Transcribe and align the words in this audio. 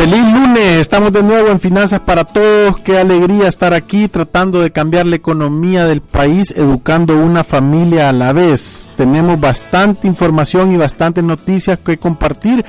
Feliz 0.00 0.32
lunes, 0.32 0.80
estamos 0.80 1.12
de 1.12 1.22
nuevo 1.22 1.48
en 1.48 1.60
Finanzas 1.60 2.00
para 2.00 2.24
Todos. 2.24 2.80
Qué 2.80 2.96
alegría 2.96 3.48
estar 3.48 3.74
aquí 3.74 4.08
tratando 4.08 4.62
de 4.62 4.70
cambiar 4.70 5.04
la 5.04 5.16
economía 5.16 5.84
del 5.84 6.00
país, 6.00 6.54
educando 6.56 7.18
una 7.18 7.44
familia 7.44 8.08
a 8.08 8.12
la 8.14 8.32
vez. 8.32 8.88
Tenemos 8.96 9.38
bastante 9.38 10.08
información 10.08 10.72
y 10.72 10.78
bastantes 10.78 11.22
noticias 11.22 11.78
que 11.80 11.98
compartir. 11.98 12.64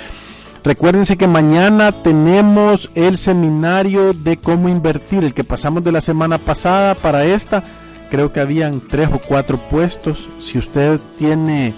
Recuérdense 0.66 1.16
que 1.16 1.26
mañana 1.26 1.94
tenemos 2.04 2.92
el 2.96 3.18
seminario 3.18 4.12
de 4.12 4.36
cómo 4.36 4.68
invertir, 4.68 5.24
el 5.24 5.34
que 5.34 5.46
pasamos 5.46 5.86
de 5.86 5.94
la 5.94 6.02
semana 6.02 6.38
pasada 6.38 6.96
para 6.96 7.24
esta. 7.24 7.64
Creo 8.10 8.34
que 8.34 8.42
habían 8.42 8.82
tres 8.82 9.08
o 9.10 9.20
cuatro 9.26 9.58
puestos. 9.58 10.28
Si 10.40 10.58
usted 10.58 11.00
tiene 11.18 11.76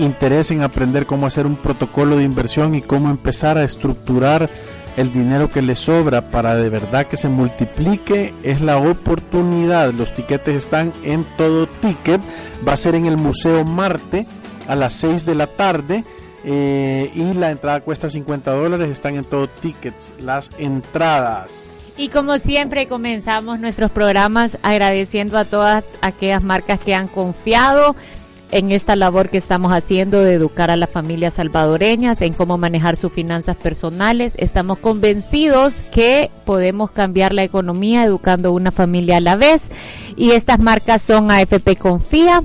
interés 0.00 0.50
en 0.50 0.62
aprender 0.62 1.06
cómo 1.06 1.28
hacer 1.28 1.46
un 1.46 1.54
protocolo 1.54 2.16
de 2.16 2.24
inversión 2.24 2.74
y 2.74 2.82
cómo 2.82 3.10
empezar 3.10 3.58
a 3.58 3.64
estructurar 3.64 4.50
el 4.98 5.12
dinero 5.12 5.48
que 5.48 5.62
le 5.62 5.76
sobra 5.76 6.28
para 6.28 6.56
de 6.56 6.68
verdad 6.70 7.06
que 7.06 7.16
se 7.16 7.28
multiplique 7.28 8.34
es 8.42 8.60
la 8.60 8.78
oportunidad. 8.78 9.92
Los 9.92 10.12
tiquetes 10.12 10.56
están 10.56 10.92
en 11.04 11.24
todo 11.36 11.68
ticket. 11.68 12.20
Va 12.66 12.72
a 12.72 12.76
ser 12.76 12.96
en 12.96 13.06
el 13.06 13.16
Museo 13.16 13.64
Marte 13.64 14.26
a 14.66 14.74
las 14.74 14.94
6 14.94 15.24
de 15.24 15.34
la 15.36 15.46
tarde. 15.46 16.02
Eh, 16.42 17.12
y 17.14 17.32
la 17.34 17.52
entrada 17.52 17.80
cuesta 17.80 18.08
50 18.08 18.50
dólares. 18.50 18.90
Están 18.90 19.14
en 19.14 19.24
todo 19.24 19.46
tickets 19.46 20.12
las 20.20 20.50
entradas. 20.58 21.92
Y 21.96 22.08
como 22.08 22.38
siempre 22.38 22.88
comenzamos 22.88 23.60
nuestros 23.60 23.92
programas 23.92 24.58
agradeciendo 24.62 25.38
a 25.38 25.44
todas 25.44 25.84
aquellas 26.00 26.42
marcas 26.42 26.80
que 26.80 26.94
han 26.94 27.06
confiado 27.06 27.94
en 28.50 28.72
esta 28.72 28.96
labor 28.96 29.28
que 29.28 29.38
estamos 29.38 29.72
haciendo 29.72 30.22
de 30.22 30.34
educar 30.34 30.70
a 30.70 30.76
las 30.76 30.90
familias 30.90 31.34
salvadoreñas 31.34 32.22
en 32.22 32.32
cómo 32.32 32.58
manejar 32.58 32.96
sus 32.96 33.12
finanzas 33.12 33.56
personales. 33.56 34.32
Estamos 34.36 34.78
convencidos 34.78 35.74
que 35.92 36.30
podemos 36.44 36.90
cambiar 36.90 37.34
la 37.34 37.44
economía 37.44 38.04
educando 38.04 38.52
una 38.52 38.70
familia 38.70 39.18
a 39.18 39.20
la 39.20 39.36
vez. 39.36 39.62
Y 40.16 40.32
estas 40.32 40.58
marcas 40.58 41.02
son 41.02 41.30
AFP 41.30 41.76
Confía, 41.76 42.42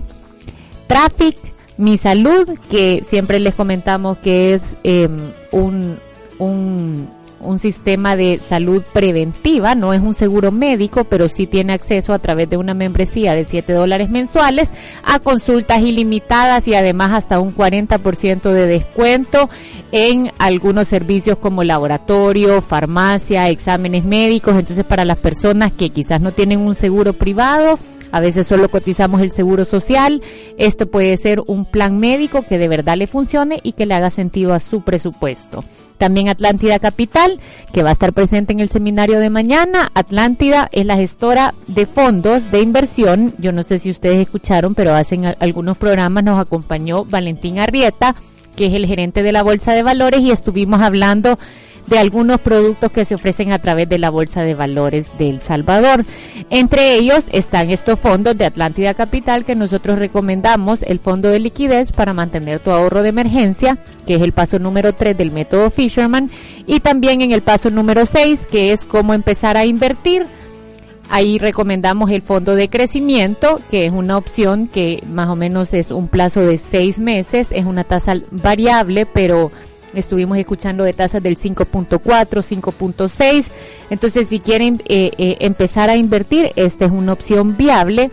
Traffic, 0.88 1.38
Mi 1.78 1.97
Salud, 1.97 2.50
que 2.69 3.03
siempre 3.09 3.40
les 3.40 3.56
comentamos 3.56 4.18
que 4.18 4.53
es 4.53 4.78
eh, 4.84 5.09
un, 5.52 5.97
un 6.38 7.08
un 7.44 7.59
sistema 7.59 8.16
de 8.16 8.40
salud 8.40 8.84
preventiva, 8.94 9.76
no 9.76 9.94
es 9.94 10.02
un 10.02 10.14
seguro 10.14 10.52
médico, 10.52 11.04
pero 11.04 11.30
sí 11.30 11.48
tiene 11.48 11.74
acceso 11.74 12.14
a 12.14 12.20
través 12.20 12.50
de 12.50 12.58
una 12.58 12.74
membresía 12.74 13.36
de 13.36 13.46
7 13.46 13.74
dólares 13.74 14.09
mensuales 14.09 14.70
a 15.04 15.20
consultas 15.20 15.80
ilimitadas 15.80 16.68
y 16.68 16.76
además 16.76 17.12
hasta 17.14 17.40
un 17.40 17.56
40% 17.56 18.42
de 18.52 18.68
descuento 18.68 19.50
en 19.92 20.31
algunos 20.40 20.88
servicios 20.88 21.38
como 21.38 21.64
laboratorio, 21.64 22.62
farmacia, 22.62 23.50
exámenes 23.50 24.04
médicos. 24.04 24.56
Entonces, 24.58 24.86
para 24.86 25.06
las 25.06 25.20
personas 25.20 25.72
que 25.72 25.90
quizás 25.90 26.22
no 26.22 26.31
tienen 26.31 26.60
un 26.60 26.75
seguro 26.75 27.14
privado, 27.14 27.78
a 28.13 28.19
veces 28.19 28.46
solo 28.46 28.69
cotizamos 28.69 29.22
el 29.22 29.31
seguro 29.31 29.66
social. 29.66 30.22
Esto 30.59 30.85
puede 30.85 31.18
ser 31.18 31.41
un 31.47 31.66
plan 31.66 31.97
médico 31.97 32.44
que 32.44 32.59
de 32.59 32.68
verdad 32.68 32.96
le 32.96 33.07
funcione 33.07 33.59
y 33.63 33.72
que 33.72 33.88
le 33.88 33.96
haga 33.96 34.12
sentido 34.12 34.53
a 34.53 34.59
su 34.59 34.81
presupuesto. 34.81 35.66
También 35.97 36.29
Atlántida 36.29 36.78
Capital, 36.78 37.40
que 37.74 37.81
va 37.81 37.90
a 37.90 37.94
estar 37.94 38.13
presente 38.13 38.53
en 38.53 38.59
el 38.59 38.69
seminario 38.69 39.19
de 39.19 39.31
mañana. 39.31 39.91
Atlántida 39.96 40.69
es 40.72 40.85
la 40.85 40.96
gestora 40.96 41.56
de 41.66 41.88
fondos 41.88 42.51
de 42.51 42.62
inversión. 42.62 43.34
Yo 43.40 43.51
no 43.51 43.63
sé 43.63 43.79
si 43.79 43.90
ustedes 43.90 44.19
escucharon, 44.19 44.75
pero 44.75 44.94
hace 44.94 45.19
algunos 45.40 45.78
programas 45.78 46.24
nos 46.24 46.40
acompañó 46.40 47.06
Valentín 47.06 47.57
Arrieta, 47.57 48.16
que 48.56 48.68
es 48.68 48.74
el 48.74 48.85
gerente 48.85 49.24
de 49.24 49.31
la 49.31 49.41
Bolsa 49.41 49.74
de 49.74 49.81
Valores, 49.81 50.22
y 50.22 50.30
estuvimos 50.30 50.84
hablando 50.84 51.40
de 51.88 52.00
algunos 52.00 52.40
productos 52.42 52.92
que 52.92 53.06
se 53.06 53.16
ofrecen 53.16 53.52
a 53.52 53.60
través 53.60 53.90
de 53.90 53.98
la 53.98 54.10
Bolsa 54.10 54.44
de 54.44 54.56
Valores 54.56 55.10
de 55.18 55.30
El 55.30 55.42
Salvador. 55.42 56.06
Entre 56.50 56.96
ellos 56.96 57.24
están 57.32 57.72
estos 57.72 58.00
fondos 58.00 58.38
de 58.38 58.46
Atlántida 58.46 58.94
Capital 58.94 59.46
que 59.46 59.56
nosotros 59.56 60.00
recomendamos, 60.00 60.82
el 60.84 61.00
fondo 61.00 61.30
de 61.30 61.40
liquidez 61.40 61.92
para 61.92 62.14
mantener 62.14 62.60
tu 62.60 62.72
ahorro 62.72 63.04
de 63.04 63.10
emergencia, 63.10 63.78
que 64.08 64.16
es 64.16 64.22
el 64.22 64.32
paso 64.32 64.60
número 64.60 64.94
3 64.94 65.18
del 65.18 65.32
método 65.32 65.70
Fisherman, 65.70 66.32
y 66.66 66.80
también 66.80 67.22
en 67.22 67.32
el 67.32 67.42
paso 67.42 67.70
número 67.70 68.06
6, 68.06 68.48
que 68.50 68.72
es 68.72 68.86
cómo 68.86 69.14
empezar 69.14 69.58
a 69.58 69.66
invertir. 69.66 70.26
Ahí 71.10 71.38
recomendamos 71.38 72.10
el 72.12 72.22
fondo 72.22 72.56
de 72.56 72.70
crecimiento, 72.70 73.60
que 73.70 73.86
es 73.86 73.92
una 73.92 74.18
opción 74.18 74.68
que 74.68 75.04
más 75.08 75.30
o 75.30 75.36
menos 75.36 75.74
es 75.74 75.92
un 75.92 76.08
plazo 76.08 76.40
de 76.42 76.58
seis 76.58 76.98
meses, 76.98 77.52
es 77.52 77.66
una 77.66 77.84
tasa 77.84 78.16
variable, 78.32 79.06
pero 79.06 79.52
Estuvimos 79.94 80.38
escuchando 80.38 80.84
de 80.84 80.94
tasas 80.94 81.22
del 81.22 81.38
5.4, 81.38 82.00
5.6. 82.02 83.46
Entonces, 83.90 84.28
si 84.28 84.40
quieren 84.40 84.81
eh, 84.86 85.12
eh, 85.18 85.38
empezar 85.40 85.90
a 85.90 85.96
invertir, 85.96 86.52
esta 86.56 86.86
es 86.86 86.92
una 86.92 87.14
opción 87.14 87.58
viable. 87.58 88.09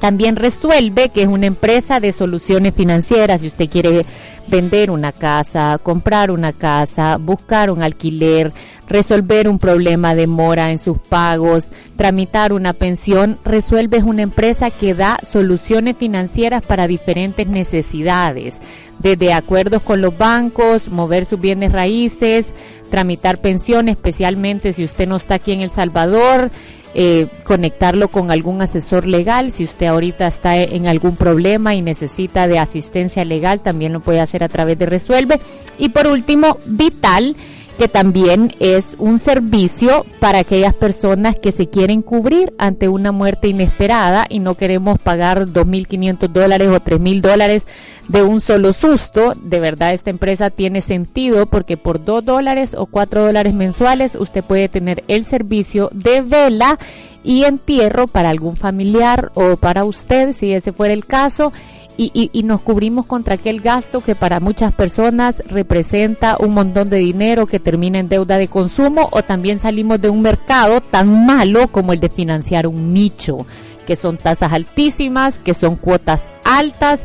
También 0.00 0.36
resuelve 0.36 1.08
que 1.08 1.22
es 1.22 1.28
una 1.28 1.46
empresa 1.46 2.00
de 2.00 2.12
soluciones 2.12 2.74
financieras. 2.74 3.40
Si 3.40 3.46
usted 3.46 3.68
quiere 3.68 4.04
vender 4.46 4.90
una 4.90 5.12
casa, 5.12 5.78
comprar 5.82 6.30
una 6.30 6.52
casa, 6.52 7.16
buscar 7.16 7.70
un 7.70 7.82
alquiler, 7.82 8.52
resolver 8.88 9.48
un 9.48 9.58
problema 9.58 10.14
de 10.14 10.26
mora 10.26 10.70
en 10.70 10.78
sus 10.78 10.98
pagos, 10.98 11.68
tramitar 11.96 12.52
una 12.52 12.72
pensión, 12.72 13.38
Resuelve 13.44 13.98
es 13.98 14.04
una 14.04 14.22
empresa 14.22 14.70
que 14.70 14.94
da 14.94 15.18
soluciones 15.22 15.96
financieras 15.96 16.64
para 16.64 16.86
diferentes 16.86 17.46
necesidades, 17.46 18.56
desde 18.98 19.32
acuerdos 19.32 19.82
con 19.82 20.00
los 20.00 20.16
bancos, 20.16 20.90
mover 20.90 21.26
sus 21.26 21.40
bienes 21.40 21.72
raíces, 21.72 22.52
tramitar 22.90 23.38
pensiones, 23.40 23.96
especialmente 23.96 24.72
si 24.72 24.84
usted 24.84 25.08
no 25.08 25.16
está 25.16 25.34
aquí 25.34 25.52
en 25.52 25.60
El 25.60 25.70
Salvador, 25.70 26.50
eh, 26.98 27.26
conectarlo 27.44 28.08
con 28.08 28.30
algún 28.30 28.62
asesor 28.62 29.06
legal. 29.06 29.52
Si 29.52 29.64
usted 29.64 29.86
ahorita 29.86 30.26
está 30.26 30.56
en 30.56 30.86
algún 30.86 31.16
problema 31.16 31.74
y 31.74 31.82
necesita 31.82 32.48
de 32.48 32.58
asistencia 32.58 33.22
legal, 33.26 33.60
también 33.60 33.92
lo 33.92 34.00
puede 34.00 34.20
hacer 34.20 34.42
a 34.42 34.48
través 34.48 34.78
de 34.78 34.86
Resuelve. 34.86 35.38
Y 35.78 35.90
por 35.90 36.06
último, 36.06 36.56
Vital 36.64 37.36
que 37.76 37.88
también 37.88 38.54
es 38.58 38.84
un 38.98 39.18
servicio 39.18 40.06
para 40.20 40.38
aquellas 40.38 40.74
personas 40.74 41.36
que 41.36 41.52
se 41.52 41.68
quieren 41.68 42.02
cubrir 42.02 42.52
ante 42.58 42.88
una 42.88 43.12
muerte 43.12 43.48
inesperada 43.48 44.26
y 44.28 44.38
no 44.38 44.54
queremos 44.54 44.98
pagar 44.98 45.46
2.500 45.46 46.28
dólares 46.28 46.68
o 46.68 46.80
3.000 46.80 47.20
dólares 47.20 47.66
de 48.08 48.22
un 48.22 48.40
solo 48.40 48.72
susto. 48.72 49.34
De 49.36 49.60
verdad, 49.60 49.92
esta 49.92 50.10
empresa 50.10 50.50
tiene 50.50 50.80
sentido 50.80 51.46
porque 51.46 51.76
por 51.76 52.04
2 52.04 52.24
dólares 52.24 52.74
o 52.74 52.86
4 52.86 53.26
dólares 53.26 53.54
mensuales 53.54 54.14
usted 54.14 54.42
puede 54.42 54.68
tener 54.68 55.04
el 55.08 55.24
servicio 55.24 55.90
de 55.92 56.22
vela 56.22 56.78
y 57.22 57.44
entierro 57.44 58.06
para 58.06 58.30
algún 58.30 58.56
familiar 58.56 59.32
o 59.34 59.56
para 59.56 59.84
usted, 59.84 60.32
si 60.32 60.52
ese 60.52 60.72
fuera 60.72 60.94
el 60.94 61.04
caso 61.04 61.52
y, 61.96 62.30
y, 62.32 62.42
nos 62.42 62.60
cubrimos 62.60 63.06
contra 63.06 63.34
aquel 63.34 63.60
gasto 63.60 64.02
que 64.02 64.14
para 64.14 64.38
muchas 64.38 64.72
personas 64.74 65.42
representa 65.46 66.36
un 66.38 66.52
montón 66.52 66.90
de 66.90 66.98
dinero 66.98 67.46
que 67.46 67.58
termina 67.58 67.98
en 67.98 68.08
deuda 68.08 68.36
de 68.36 68.48
consumo 68.48 69.08
o 69.12 69.22
también 69.22 69.58
salimos 69.58 70.00
de 70.00 70.10
un 70.10 70.20
mercado 70.20 70.80
tan 70.82 71.24
malo 71.24 71.68
como 71.68 71.94
el 71.94 72.00
de 72.00 72.10
financiar 72.10 72.66
un 72.66 72.92
nicho, 72.92 73.46
que 73.86 73.96
son 73.96 74.18
tasas 74.18 74.52
altísimas, 74.52 75.38
que 75.38 75.54
son 75.54 75.76
cuotas 75.76 76.22
altas. 76.44 77.04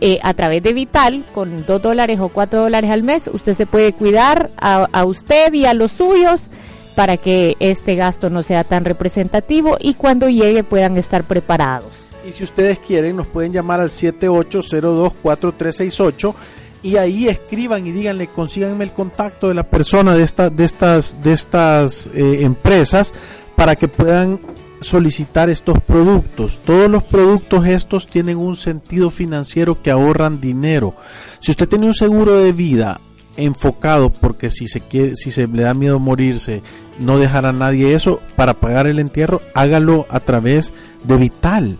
Eh, 0.00 0.18
a 0.22 0.34
través 0.34 0.62
de 0.62 0.72
Vital, 0.72 1.24
con 1.32 1.64
dos 1.66 1.80
dólares 1.80 2.18
o 2.20 2.28
cuatro 2.28 2.62
dólares 2.62 2.90
al 2.90 3.04
mes, 3.04 3.30
usted 3.32 3.54
se 3.54 3.64
puede 3.64 3.92
cuidar 3.92 4.50
a, 4.56 4.88
a 4.92 5.04
usted 5.04 5.52
y 5.52 5.66
a 5.66 5.74
los 5.74 5.92
suyos 5.92 6.48
para 6.96 7.16
que 7.16 7.56
este 7.60 7.94
gasto 7.94 8.28
no 8.30 8.42
sea 8.42 8.64
tan 8.64 8.84
representativo 8.84 9.76
y 9.78 9.94
cuando 9.94 10.28
llegue 10.28 10.64
puedan 10.64 10.96
estar 10.96 11.24
preparados. 11.24 12.03
Y 12.26 12.32
si 12.32 12.42
ustedes 12.44 12.78
quieren, 12.78 13.16
nos 13.16 13.26
pueden 13.26 13.52
llamar 13.52 13.80
al 13.80 13.90
78024368 13.90 16.34
y 16.82 16.96
ahí 16.96 17.28
escriban 17.28 17.86
y 17.86 17.92
díganle, 17.92 18.28
consíganme 18.28 18.84
el 18.84 18.92
contacto 18.92 19.48
de 19.48 19.54
la 19.54 19.62
persona 19.62 20.14
de, 20.14 20.22
esta, 20.22 20.50
de 20.50 20.64
estas, 20.64 21.22
de 21.22 21.32
estas 21.32 22.10
eh, 22.14 22.42
empresas 22.42 23.14
para 23.56 23.74
que 23.74 23.88
puedan 23.88 24.38
solicitar 24.82 25.48
estos 25.48 25.80
productos. 25.80 26.60
Todos 26.64 26.90
los 26.90 27.02
productos 27.02 27.66
estos 27.66 28.06
tienen 28.06 28.36
un 28.36 28.54
sentido 28.54 29.08
financiero 29.10 29.80
que 29.82 29.90
ahorran 29.90 30.42
dinero. 30.42 30.94
Si 31.40 31.50
usted 31.50 31.66
tiene 31.68 31.86
un 31.86 31.94
seguro 31.94 32.36
de 32.36 32.52
vida 32.52 33.00
enfocado 33.36 34.10
porque 34.10 34.50
si 34.50 34.68
se 34.68 34.80
quiere 34.80 35.16
si 35.16 35.30
se 35.32 35.48
le 35.48 35.64
da 35.64 35.74
miedo 35.74 35.98
morirse 35.98 36.62
no 37.00 37.18
dejar 37.18 37.46
a 37.46 37.52
nadie 37.52 37.92
eso 37.92 38.20
para 38.36 38.54
pagar 38.54 38.86
el 38.86 39.00
entierro 39.00 39.42
hágalo 39.54 40.06
a 40.08 40.20
través 40.20 40.72
de 41.02 41.16
Vital 41.16 41.76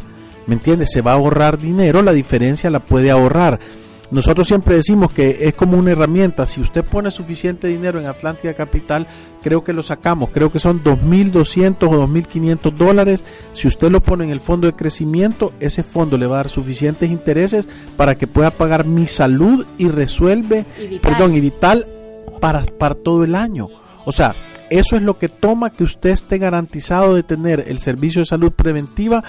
¿Me 0.46 0.54
entiendes? 0.54 0.90
Se 0.92 1.00
va 1.00 1.12
a 1.12 1.14
ahorrar 1.14 1.58
dinero, 1.58 2.02
la 2.02 2.12
diferencia 2.12 2.70
la 2.70 2.80
puede 2.80 3.10
ahorrar. 3.10 3.58
Nosotros 4.10 4.46
siempre 4.46 4.76
decimos 4.76 5.12
que 5.12 5.38
es 5.40 5.54
como 5.54 5.76
una 5.76 5.92
herramienta. 5.92 6.46
Si 6.46 6.60
usted 6.60 6.84
pone 6.84 7.10
suficiente 7.10 7.68
dinero 7.68 7.98
en 7.98 8.06
Atlántida 8.06 8.54
Capital, 8.54 9.06
creo 9.42 9.64
que 9.64 9.72
lo 9.72 9.82
sacamos. 9.82 10.30
Creo 10.30 10.52
que 10.52 10.60
son 10.60 10.84
2.200 10.84 11.76
o 11.88 12.06
2.500 12.06 12.72
dólares. 12.74 13.24
Si 13.52 13.66
usted 13.66 13.90
lo 13.90 14.02
pone 14.02 14.24
en 14.24 14.30
el 14.30 14.40
fondo 14.40 14.66
de 14.66 14.74
crecimiento, 14.74 15.52
ese 15.58 15.82
fondo 15.82 16.18
le 16.18 16.26
va 16.26 16.36
a 16.36 16.44
dar 16.44 16.48
suficientes 16.48 17.10
intereses 17.10 17.68
para 17.96 18.14
que 18.14 18.26
pueda 18.26 18.50
pagar 18.50 18.84
mi 18.84 19.08
salud 19.08 19.66
y 19.78 19.88
resuelve, 19.88 20.64
perdón, 21.02 21.34
y 21.34 21.40
vital 21.40 21.86
para, 22.40 22.62
para 22.62 22.94
todo 22.94 23.24
el 23.24 23.34
año. 23.34 23.68
O 24.04 24.12
sea, 24.12 24.36
eso 24.70 24.96
es 24.96 25.02
lo 25.02 25.18
que 25.18 25.28
toma 25.28 25.70
que 25.70 25.84
usted 25.84 26.10
esté 26.10 26.38
garantizado 26.38 27.14
de 27.14 27.22
tener 27.22 27.64
el 27.68 27.78
servicio 27.78 28.20
de 28.20 28.26
salud 28.26 28.52
preventiva 28.52 29.24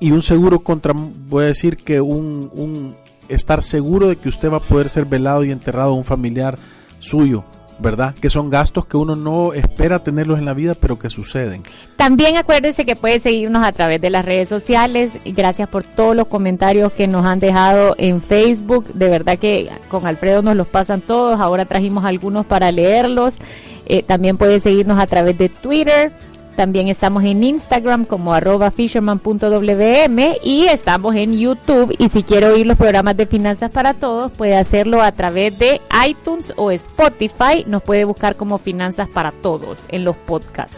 y 0.00 0.12
un 0.12 0.22
seguro 0.22 0.60
contra, 0.60 0.92
voy 0.94 1.44
a 1.44 1.46
decir 1.48 1.76
que 1.76 2.00
un, 2.00 2.50
un 2.54 2.96
estar 3.28 3.62
seguro 3.62 4.08
de 4.08 4.16
que 4.16 4.28
usted 4.28 4.50
va 4.50 4.58
a 4.58 4.62
poder 4.62 4.88
ser 4.88 5.04
velado 5.04 5.44
y 5.44 5.50
enterrado 5.50 5.90
a 5.90 5.94
un 5.94 6.04
familiar 6.04 6.58
suyo. 7.00 7.44
¿verdad? 7.78 8.14
Que 8.20 8.28
son 8.28 8.50
gastos 8.50 8.86
que 8.86 8.96
uno 8.96 9.16
no 9.16 9.52
espera 9.52 10.02
tenerlos 10.02 10.38
en 10.38 10.44
la 10.44 10.54
vida, 10.54 10.74
pero 10.74 10.98
que 10.98 11.10
suceden. 11.10 11.62
También 11.96 12.36
acuérdense 12.36 12.84
que 12.84 12.96
puede 12.96 13.20
seguirnos 13.20 13.64
a 13.64 13.72
través 13.72 14.00
de 14.00 14.10
las 14.10 14.24
redes 14.24 14.48
sociales. 14.48 15.12
Gracias 15.24 15.68
por 15.68 15.84
todos 15.84 16.16
los 16.16 16.26
comentarios 16.26 16.92
que 16.92 17.06
nos 17.06 17.24
han 17.24 17.38
dejado 17.38 17.94
en 17.98 18.20
Facebook. 18.20 18.92
De 18.94 19.08
verdad 19.08 19.38
que 19.38 19.70
con 19.88 20.06
Alfredo 20.06 20.42
nos 20.42 20.56
los 20.56 20.66
pasan 20.66 21.00
todos. 21.00 21.40
Ahora 21.40 21.66
trajimos 21.66 22.04
algunos 22.04 22.46
para 22.46 22.72
leerlos. 22.72 23.34
Eh, 23.86 24.02
también 24.02 24.36
puede 24.36 24.60
seguirnos 24.60 24.98
a 24.98 25.06
través 25.06 25.38
de 25.38 25.48
Twitter. 25.48 26.12
También 26.58 26.88
estamos 26.88 27.22
en 27.22 27.44
Instagram 27.44 28.04
como 28.04 28.34
arroba 28.34 28.72
fisherman.wm 28.72 30.38
y 30.42 30.66
estamos 30.66 31.14
en 31.14 31.38
YouTube. 31.38 31.94
Y 31.96 32.08
si 32.08 32.24
quiere 32.24 32.48
oír 32.48 32.66
los 32.66 32.76
programas 32.76 33.16
de 33.16 33.26
Finanzas 33.26 33.70
para 33.70 33.94
Todos, 33.94 34.32
puede 34.32 34.56
hacerlo 34.56 35.00
a 35.00 35.12
través 35.12 35.56
de 35.56 35.80
iTunes 36.04 36.52
o 36.56 36.72
Spotify. 36.72 37.64
Nos 37.68 37.84
puede 37.84 38.04
buscar 38.04 38.34
como 38.34 38.58
Finanzas 38.58 39.08
para 39.08 39.30
Todos 39.30 39.84
en 39.88 40.02
los 40.02 40.16
podcasts. 40.16 40.76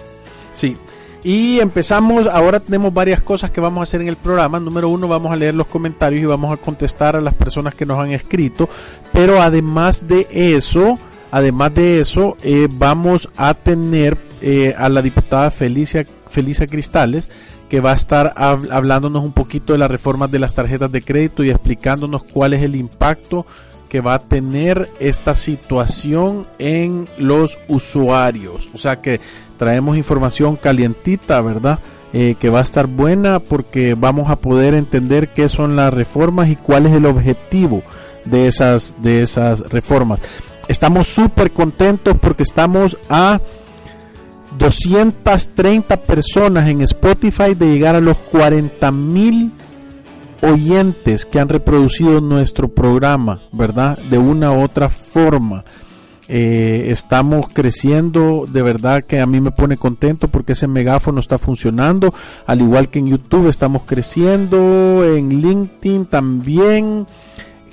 Sí. 0.52 0.76
Y 1.24 1.60
empezamos, 1.60 2.26
ahora 2.26 2.60
tenemos 2.60 2.92
varias 2.92 3.22
cosas 3.22 3.50
que 3.50 3.62
vamos 3.62 3.80
a 3.80 3.84
hacer 3.84 4.02
en 4.02 4.08
el 4.08 4.16
programa. 4.16 4.60
Número 4.60 4.90
uno, 4.90 5.08
vamos 5.08 5.32
a 5.32 5.36
leer 5.36 5.54
los 5.54 5.66
comentarios 5.66 6.22
y 6.22 6.26
vamos 6.26 6.52
a 6.52 6.58
contestar 6.58 7.16
a 7.16 7.22
las 7.22 7.32
personas 7.32 7.74
que 7.74 7.86
nos 7.86 7.98
han 7.98 8.10
escrito. 8.10 8.68
Pero 9.14 9.40
además 9.40 10.06
de 10.06 10.26
eso, 10.30 10.98
además 11.30 11.74
de 11.74 12.02
eso, 12.02 12.36
eh, 12.42 12.68
vamos 12.70 13.30
a 13.38 13.54
tener 13.54 14.28
eh, 14.40 14.74
a 14.76 14.88
la 14.88 15.02
diputada 15.02 15.50
Felicia, 15.50 16.04
Felicia 16.30 16.66
Cristales, 16.66 17.28
que 17.68 17.80
va 17.80 17.92
a 17.92 17.94
estar 17.94 18.34
hablándonos 18.36 19.22
un 19.22 19.32
poquito 19.32 19.72
de 19.72 19.78
las 19.78 19.90
reformas 19.90 20.30
de 20.30 20.40
las 20.40 20.54
tarjetas 20.54 20.90
de 20.90 21.02
crédito 21.02 21.44
y 21.44 21.50
explicándonos 21.50 22.24
cuál 22.24 22.52
es 22.52 22.62
el 22.62 22.74
impacto 22.74 23.46
que 23.88 24.00
va 24.00 24.14
a 24.14 24.18
tener 24.20 24.90
esta 24.98 25.36
situación 25.36 26.46
en 26.58 27.08
los 27.18 27.58
usuarios. 27.68 28.70
O 28.74 28.78
sea 28.78 29.00
que 29.00 29.20
traemos 29.56 29.96
información 29.96 30.56
calientita, 30.56 31.40
¿verdad? 31.42 31.78
Eh, 32.12 32.34
que 32.40 32.50
va 32.50 32.58
a 32.58 32.62
estar 32.62 32.88
buena 32.88 33.38
porque 33.38 33.94
vamos 33.94 34.30
a 34.30 34.36
poder 34.36 34.74
entender 34.74 35.28
qué 35.28 35.48
son 35.48 35.76
las 35.76 35.94
reformas 35.94 36.48
y 36.48 36.56
cuál 36.56 36.86
es 36.86 36.92
el 36.92 37.06
objetivo 37.06 37.82
de 38.24 38.48
esas, 38.48 38.94
de 38.98 39.22
esas 39.22 39.60
reformas. 39.60 40.20
Estamos 40.66 41.06
súper 41.06 41.52
contentos 41.52 42.16
porque 42.18 42.42
estamos 42.42 42.98
a 43.08 43.40
230 44.60 45.96
personas 46.02 46.68
en 46.68 46.82
Spotify 46.82 47.54
de 47.54 47.66
llegar 47.66 47.96
a 47.96 48.00
los 48.00 48.18
40 48.18 48.92
mil 48.92 49.50
oyentes 50.42 51.24
que 51.24 51.40
han 51.40 51.48
reproducido 51.48 52.20
nuestro 52.20 52.68
programa, 52.68 53.40
¿verdad? 53.52 53.98
De 54.10 54.18
una 54.18 54.52
u 54.52 54.60
otra 54.60 54.90
forma. 54.90 55.64
Eh, 56.28 56.90
estamos 56.90 57.46
creciendo, 57.52 58.46
de 58.46 58.62
verdad 58.62 59.02
que 59.02 59.18
a 59.18 59.26
mí 59.26 59.40
me 59.40 59.50
pone 59.50 59.78
contento 59.78 60.28
porque 60.28 60.52
ese 60.52 60.68
megáfono 60.68 61.20
está 61.20 61.38
funcionando, 61.38 62.14
al 62.46 62.60
igual 62.60 62.90
que 62.90 63.00
en 63.00 63.08
YouTube 63.08 63.48
estamos 63.48 63.82
creciendo, 63.86 65.02
en 65.04 65.40
LinkedIn 65.40 66.04
también 66.04 67.06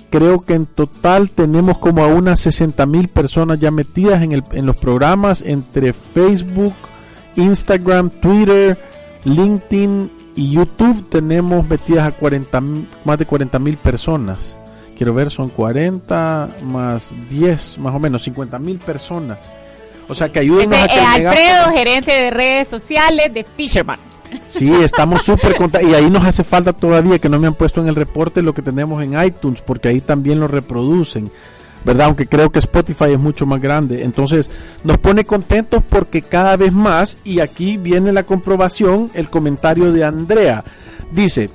creo 0.09 0.41
que 0.41 0.53
en 0.53 0.65
total 0.65 1.29
tenemos 1.29 1.77
como 1.77 2.03
a 2.03 2.07
unas 2.07 2.39
60 2.41 2.85
mil 2.85 3.07
personas 3.07 3.59
ya 3.59 3.71
metidas 3.71 4.21
en, 4.21 4.31
el, 4.31 4.43
en 4.51 4.65
los 4.65 4.75
programas 4.75 5.41
entre 5.41 5.93
Facebook, 5.93 6.73
Instagram, 7.35 8.09
Twitter, 8.09 8.77
LinkedIn 9.23 10.11
y 10.35 10.51
YouTube. 10.51 11.09
Tenemos 11.09 11.67
metidas 11.67 12.07
a 12.07 12.11
40, 12.11 12.61
más 13.03 13.17
de 13.17 13.25
40 13.25 13.59
mil 13.59 13.77
personas. 13.77 14.55
Quiero 14.97 15.13
ver, 15.13 15.29
son 15.29 15.49
40 15.49 16.55
más 16.63 17.13
10, 17.29 17.77
más 17.77 17.93
o 17.93 17.99
menos 17.99 18.23
50 18.23 18.57
mil 18.59 18.79
personas. 18.79 19.37
O 20.07 20.15
sea 20.15 20.29
que 20.29 20.39
ayúdenos 20.39 20.77
a 20.77 20.87
que 20.87 20.99
Alfredo, 20.99 21.71
gerente 21.73 22.11
de 22.11 22.31
redes 22.31 22.67
sociales 22.69 23.33
de 23.33 23.43
Fisherman. 23.43 23.99
Sí, 24.47 24.71
estamos 24.73 25.21
súper 25.21 25.55
contentos. 25.55 25.91
Y 25.91 25.95
ahí 25.95 26.09
nos 26.09 26.25
hace 26.25 26.43
falta 26.43 26.73
todavía 26.73 27.19
que 27.19 27.29
no 27.29 27.39
me 27.39 27.47
han 27.47 27.53
puesto 27.53 27.81
en 27.81 27.87
el 27.87 27.95
reporte 27.95 28.41
lo 28.41 28.53
que 28.53 28.61
tenemos 28.61 29.03
en 29.03 29.21
iTunes, 29.21 29.61
porque 29.61 29.89
ahí 29.89 30.01
también 30.01 30.39
lo 30.39 30.47
reproducen. 30.47 31.29
¿verdad? 31.85 32.07
Aunque 32.07 32.27
creo 32.27 32.49
que 32.49 32.59
Spotify 32.59 33.13
es 33.13 33.19
mucho 33.19 33.45
más 33.45 33.61
grande. 33.61 34.03
Entonces, 34.03 34.49
nos 34.83 34.97
pone 34.97 35.23
contentos 35.25 35.81
porque 35.87 36.21
cada 36.21 36.57
vez 36.57 36.73
más, 36.73 37.17
y 37.23 37.39
aquí 37.39 37.77
viene 37.77 38.11
la 38.11 38.23
comprobación, 38.23 39.09
el 39.13 39.29
comentario 39.29 39.93
de 39.93 40.03
Andrea. 40.03 40.65
Dice, 41.11 41.49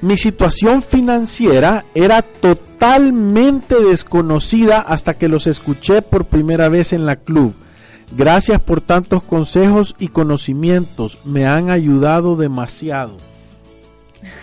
mi 0.00 0.18
situación 0.18 0.82
financiera 0.82 1.84
era 1.94 2.22
totalmente 2.22 3.76
desconocida 3.80 4.80
hasta 4.80 5.14
que 5.14 5.28
los 5.28 5.46
escuché 5.46 6.02
por 6.02 6.24
primera 6.24 6.68
vez 6.68 6.92
en 6.92 7.06
la 7.06 7.16
club. 7.16 7.54
Gracias 8.12 8.60
por 8.60 8.80
tantos 8.80 9.22
consejos 9.22 9.94
y 9.98 10.08
conocimientos. 10.08 11.18
Me 11.24 11.46
han 11.46 11.70
ayudado 11.70 12.36
demasiado. 12.36 13.16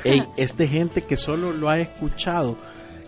Hey, 0.05 0.24
este 0.38 0.65
gente 0.67 1.01
que 1.01 1.17
solo 1.17 1.51
lo 1.51 1.70
ha 1.70 1.77
escuchado, 1.77 2.55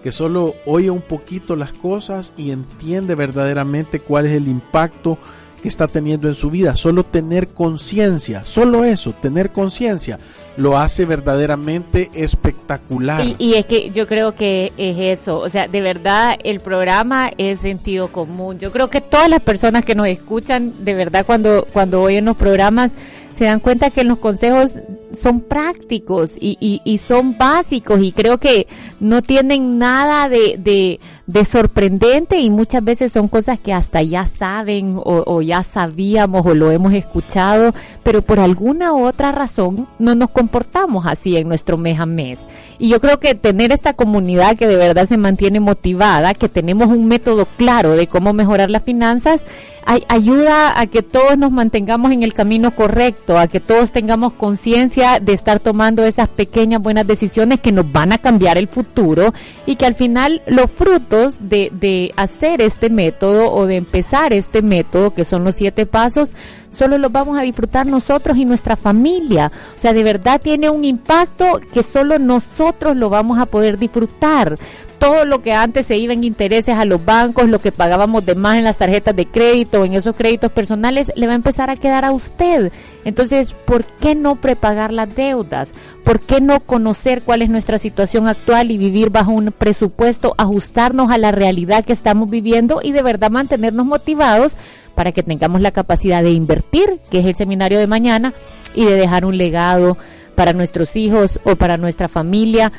que 0.03 0.12
solo 0.12 0.55
oye 0.65 0.89
un 0.89 1.01
poquito 1.01 1.55
las 1.55 1.71
cosas 1.71 2.33
y 2.35 2.51
entiende 2.51 3.15
verdaderamente 3.15 4.01
cuál 4.01 4.25
es 4.25 4.33
el 4.33 4.50
impacto 4.50 5.17
que 5.62 5.69
está 5.69 5.88
teniendo 5.88 6.27
en 6.27 6.35
su 6.35 6.50
vida. 6.50 6.75
Solo 6.75 7.05
tener 7.05 7.47
conciencia, 7.50 8.43
solo 8.43 8.83
eso, 8.83 9.13
tener 9.13 9.53
conciencia, 9.53 10.19
lo 10.57 10.77
hace 10.77 11.05
verdaderamente 11.05 12.09
espectacular. 12.13 13.25
Y, 13.38 13.55
es 13.55 13.65
que 13.65 13.89
yo 13.91 14.07
creo 14.07 14.35
que 14.35 14.71
es 14.77 15.19
eso, 15.19 15.39
o 15.39 15.50
sea, 15.50 15.67
de 15.67 15.81
verdad 15.81 16.35
el 16.43 16.59
programa 16.59 17.31
es 17.38 17.62
sentido 17.62 18.09
común. 18.09 18.59
Yo 18.59 18.71
creo 18.71 18.89
que 18.89 19.01
todas 19.01 19.29
las 19.29 19.41
personas 19.41 19.85
que 19.85 19.95
nos 19.95 20.07
escuchan, 20.07 20.74
de 20.85 20.93
verdad 20.93 21.25
cuando, 21.25 21.67
cuando 21.71 22.01
oyen 22.01 22.25
los 22.25 22.38
programas, 22.38 22.91
se 23.35 23.45
dan 23.45 23.59
cuenta 23.59 23.89
que 23.89 24.05
los 24.05 24.17
consejos 24.19 24.79
son 25.13 25.41
prácticos 25.41 26.31
y, 26.39 26.57
y, 26.62 26.81
y 26.85 27.00
son 27.00 27.38
básicos 27.38 28.01
y 28.01 28.13
creo 28.13 28.38
que 28.38 28.67
no 29.01 29.21
tienen 29.21 29.77
nada 29.77 30.29
de, 30.29 30.55
de 30.57 31.00
de 31.27 31.44
sorprendente 31.44 32.39
y 32.39 32.51
muchas 32.51 32.84
veces 32.84 33.12
son 33.12 33.27
cosas 33.27 33.60
que 33.60 33.74
hasta 33.74 34.01
ya 34.03 34.27
saben 34.27 34.94
o, 34.96 35.41
ya 35.41 35.63
sabíamos 35.63 36.46
o 36.46 36.53
lo 36.53 36.72
hemos 36.72 36.94
escuchado, 36.94 37.74
pero 38.03 38.22
por 38.22 38.39
alguna 38.39 38.94
u 38.94 39.05
otra 39.05 39.32
razón 39.32 39.88
no 39.98 40.13
nos 40.13 40.29
comportamos 40.29 41.05
así 41.08 41.36
en 41.36 41.48
nuestro 41.48 41.77
mes 41.77 42.00
a 42.00 42.05
mes. 42.05 42.46
Y 42.77 42.89
yo 42.89 43.01
creo 43.01 43.20
que 43.20 43.34
tener 43.34 43.72
esta 43.72 43.94
comunidad 43.94 44.55
que 44.55 44.67
de 44.67 44.75
verdad 44.75 45.08
se 45.08 45.17
mantiene 45.17 45.60
motivada, 45.60 46.36
que 46.36 46.50
tenemos 46.50 46.88
un 46.88 47.08
método 47.08 47.48
claro 47.58 47.91
de 47.91 48.08
cómo 48.08 48.34
mejorar 48.34 48.70
las 48.70 48.84
finanzas, 48.84 49.41
ayuda 49.86 50.80
a 50.80 50.88
que 50.88 51.04
todos 51.04 51.38
nos 51.38 51.51
mantengamos 51.51 52.12
en 52.12 52.24
el 52.24 52.34
camino 52.34 52.75
correcto, 52.75 53.38
a 53.38 53.48
que 53.48 53.60
todos 53.60 53.92
tengamos 53.92 54.34
conciencia 54.34 55.20
de 55.20 55.34
estar 55.34 55.60
tomando 55.60 56.04
esas 56.04 56.27
pequeñas 56.27 56.82
buenas 56.82 57.06
decisiones 57.06 57.60
que 57.60 57.72
nos 57.72 57.92
van 57.92 58.12
a 58.12 58.18
cambiar 58.18 58.58
el 58.58 58.68
futuro 58.68 59.34
y 59.65 59.75
que 59.75 59.86
al 59.86 59.96
final 59.96 60.42
los 60.48 60.72
frutos 60.72 61.38
de, 61.50 61.72
de 61.72 62.12
hacer 62.18 62.62
este 62.62 62.89
método 62.89 63.51
o 63.51 63.68
de 63.68 63.75
empezar 63.75 64.34
este 64.34 64.62
método, 64.62 65.13
que 65.13 65.25
son 65.25 65.44
los 65.44 65.56
siete 65.56 65.86
pasos, 65.86 66.32
solo 66.75 66.98
los 66.98 67.12
vamos 67.12 67.38
a 67.38 67.41
disfrutar 67.41 67.86
nosotros 67.86 68.38
y 68.38 68.46
nuestra 68.46 68.75
familia. 68.75 69.51
O 69.75 69.79
sea, 69.79 69.94
de 69.94 70.03
verdad 70.03 70.41
tiene 70.41 70.70
un 70.70 70.86
impacto 70.86 71.60
que 71.74 71.84
solo 71.84 72.20
nosotros 72.20 72.96
lo 72.96 73.10
vamos 73.10 73.39
a 73.39 73.46
poder 73.46 73.77
disfrutar. 73.77 74.58
Todo 75.00 75.25
lo 75.25 75.41
que 75.41 75.53
antes 75.53 75.86
se 75.86 75.98
iba 75.98 76.13
en 76.13 76.24
intereses 76.24 76.75
a 76.75 76.86
los 76.86 77.03
bancos, 77.03 77.50
lo 77.50 77.60
que 77.60 77.72
pagábamos 77.72 78.25
de 78.25 78.34
más 78.34 78.58
en 78.58 78.63
las 78.63 78.77
tarjetas 78.77 79.15
de 79.15 79.25
crédito 79.25 79.84
en 79.84 79.94
esos 79.94 80.15
créditos 80.15 80.51
personales, 80.51 81.12
le 81.15 81.27
va 81.27 81.34
a 81.34 81.36
empezar 81.36 81.70
a 81.70 81.75
quedar 81.75 82.05
a 82.05 82.12
usted. 82.12 82.72
Entonces, 83.03 83.53
¿por 83.53 83.84
qué 83.84 84.15
no 84.15 84.36
prepagar 84.38 84.94
las 84.94 85.13
deudas? 85.13 85.74
¿Por 86.03 86.22
qué 86.22 86.41
no 86.41 86.60
conocer 86.62 87.22
cuál 87.24 87.41
es 87.41 87.50
nuestra 87.50 87.77
situación 87.77 88.27
actual 88.27 88.72
y 88.72 88.77
vivir 88.77 89.10
bajo 89.10 89.32
un 89.32 89.53
presupuesto, 89.55 90.34
ajustarnos 90.38 91.12
a 91.12 91.17
la 91.17 91.32
realidad 91.32 91.84
que 91.86 91.94
estamos 91.94 92.29
viviendo 92.29 92.79
y 92.82 92.91
de 92.91 93.03
verdad 93.03 93.32
mantenernos 93.32 93.86
motivados 93.86 94.55
para 94.95 95.11
que 95.11 95.23
tengamos 95.23 95.61
la 95.61 95.71
capacidad 95.71 96.23
de 96.23 96.31
invertir, 96.31 96.99
que 97.09 97.19
es 97.19 97.25
el 97.25 97.35
seminario 97.35 97.79
de 97.79 97.87
mañana, 97.87 98.33
y 98.73 98.85
de 98.85 98.95
dejar 98.95 99.25
un 99.25 99.37
legado 99.37 99.97
para 100.35 100.53
nuestros 100.53 100.95
hijos 100.95 101.39
o 101.43 101.55
para 101.55 101.77
nuestra 101.77 102.07
familia. 102.07 102.71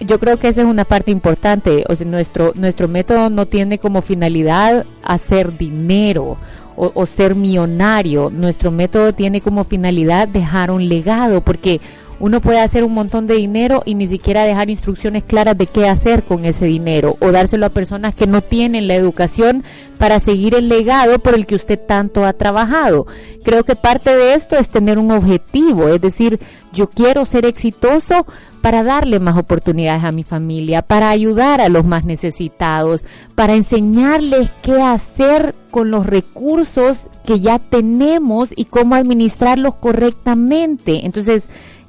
Yo, 0.00 0.18
creo 0.18 0.38
que 0.38 0.48
esa 0.48 0.62
es 0.62 0.66
una 0.66 0.84
parte 0.84 1.10
importante. 1.10 1.84
O 1.88 1.94
sea, 1.94 2.06
nuestro, 2.06 2.52
nuestro 2.56 2.88
método 2.88 3.30
no 3.30 3.46
tiene 3.46 3.78
como 3.78 4.02
finalidad 4.02 4.84
hacer 5.02 5.56
dinero 5.56 6.36
o, 6.74 6.90
o 6.94 7.06
ser 7.06 7.36
millonario. 7.36 8.30
Nuestro 8.30 8.70
método 8.70 9.12
tiene 9.12 9.40
como 9.40 9.64
finalidad 9.64 10.26
dejar 10.28 10.70
un 10.70 10.88
legado, 10.88 11.40
porque 11.40 11.80
uno 12.18 12.40
puede 12.40 12.60
hacer 12.60 12.84
un 12.84 12.94
montón 12.94 13.26
de 13.26 13.34
dinero 13.34 13.82
y 13.84 13.94
ni 13.94 14.06
siquiera 14.06 14.44
dejar 14.44 14.70
instrucciones 14.70 15.24
claras 15.24 15.56
de 15.58 15.66
qué 15.66 15.88
hacer 15.88 16.22
con 16.22 16.44
ese 16.44 16.66
dinero 16.66 17.16
o 17.20 17.32
dárselo 17.32 17.66
a 17.66 17.70
personas 17.70 18.14
que 18.14 18.26
no 18.26 18.40
tienen 18.40 18.88
la 18.88 18.94
educación 18.94 19.64
para 19.98 20.20
seguir 20.20 20.54
el 20.54 20.68
legado 20.68 21.18
por 21.18 21.34
el 21.34 21.46
que 21.46 21.54
usted 21.54 21.78
tanto 21.78 22.24
ha 22.24 22.32
trabajado. 22.32 23.06
Creo 23.44 23.64
que 23.64 23.76
parte 23.76 24.16
de 24.16 24.34
esto 24.34 24.56
es 24.56 24.68
tener 24.68 24.98
un 24.98 25.10
objetivo, 25.10 25.88
es 25.88 26.00
decir, 26.00 26.40
yo 26.72 26.88
quiero 26.88 27.24
ser 27.24 27.46
exitoso 27.46 28.26
para 28.60 28.82
darle 28.82 29.20
más 29.20 29.36
oportunidades 29.36 30.02
a 30.02 30.10
mi 30.10 30.24
familia, 30.24 30.82
para 30.82 31.10
ayudar 31.10 31.60
a 31.60 31.68
los 31.68 31.84
más 31.84 32.04
necesitados, 32.04 33.04
para 33.34 33.54
enseñarles 33.54 34.50
qué 34.62 34.82
hacer 34.82 35.54
con 35.70 35.90
los 35.90 36.04
recursos 36.04 37.06
que 37.24 37.38
ya 37.38 37.58
tenemos 37.58 38.50
y 38.56 38.64
cómo 38.64 38.94
administrarlos 38.94 39.76
correctamente. 39.76 41.06
Entonces, 41.06 41.44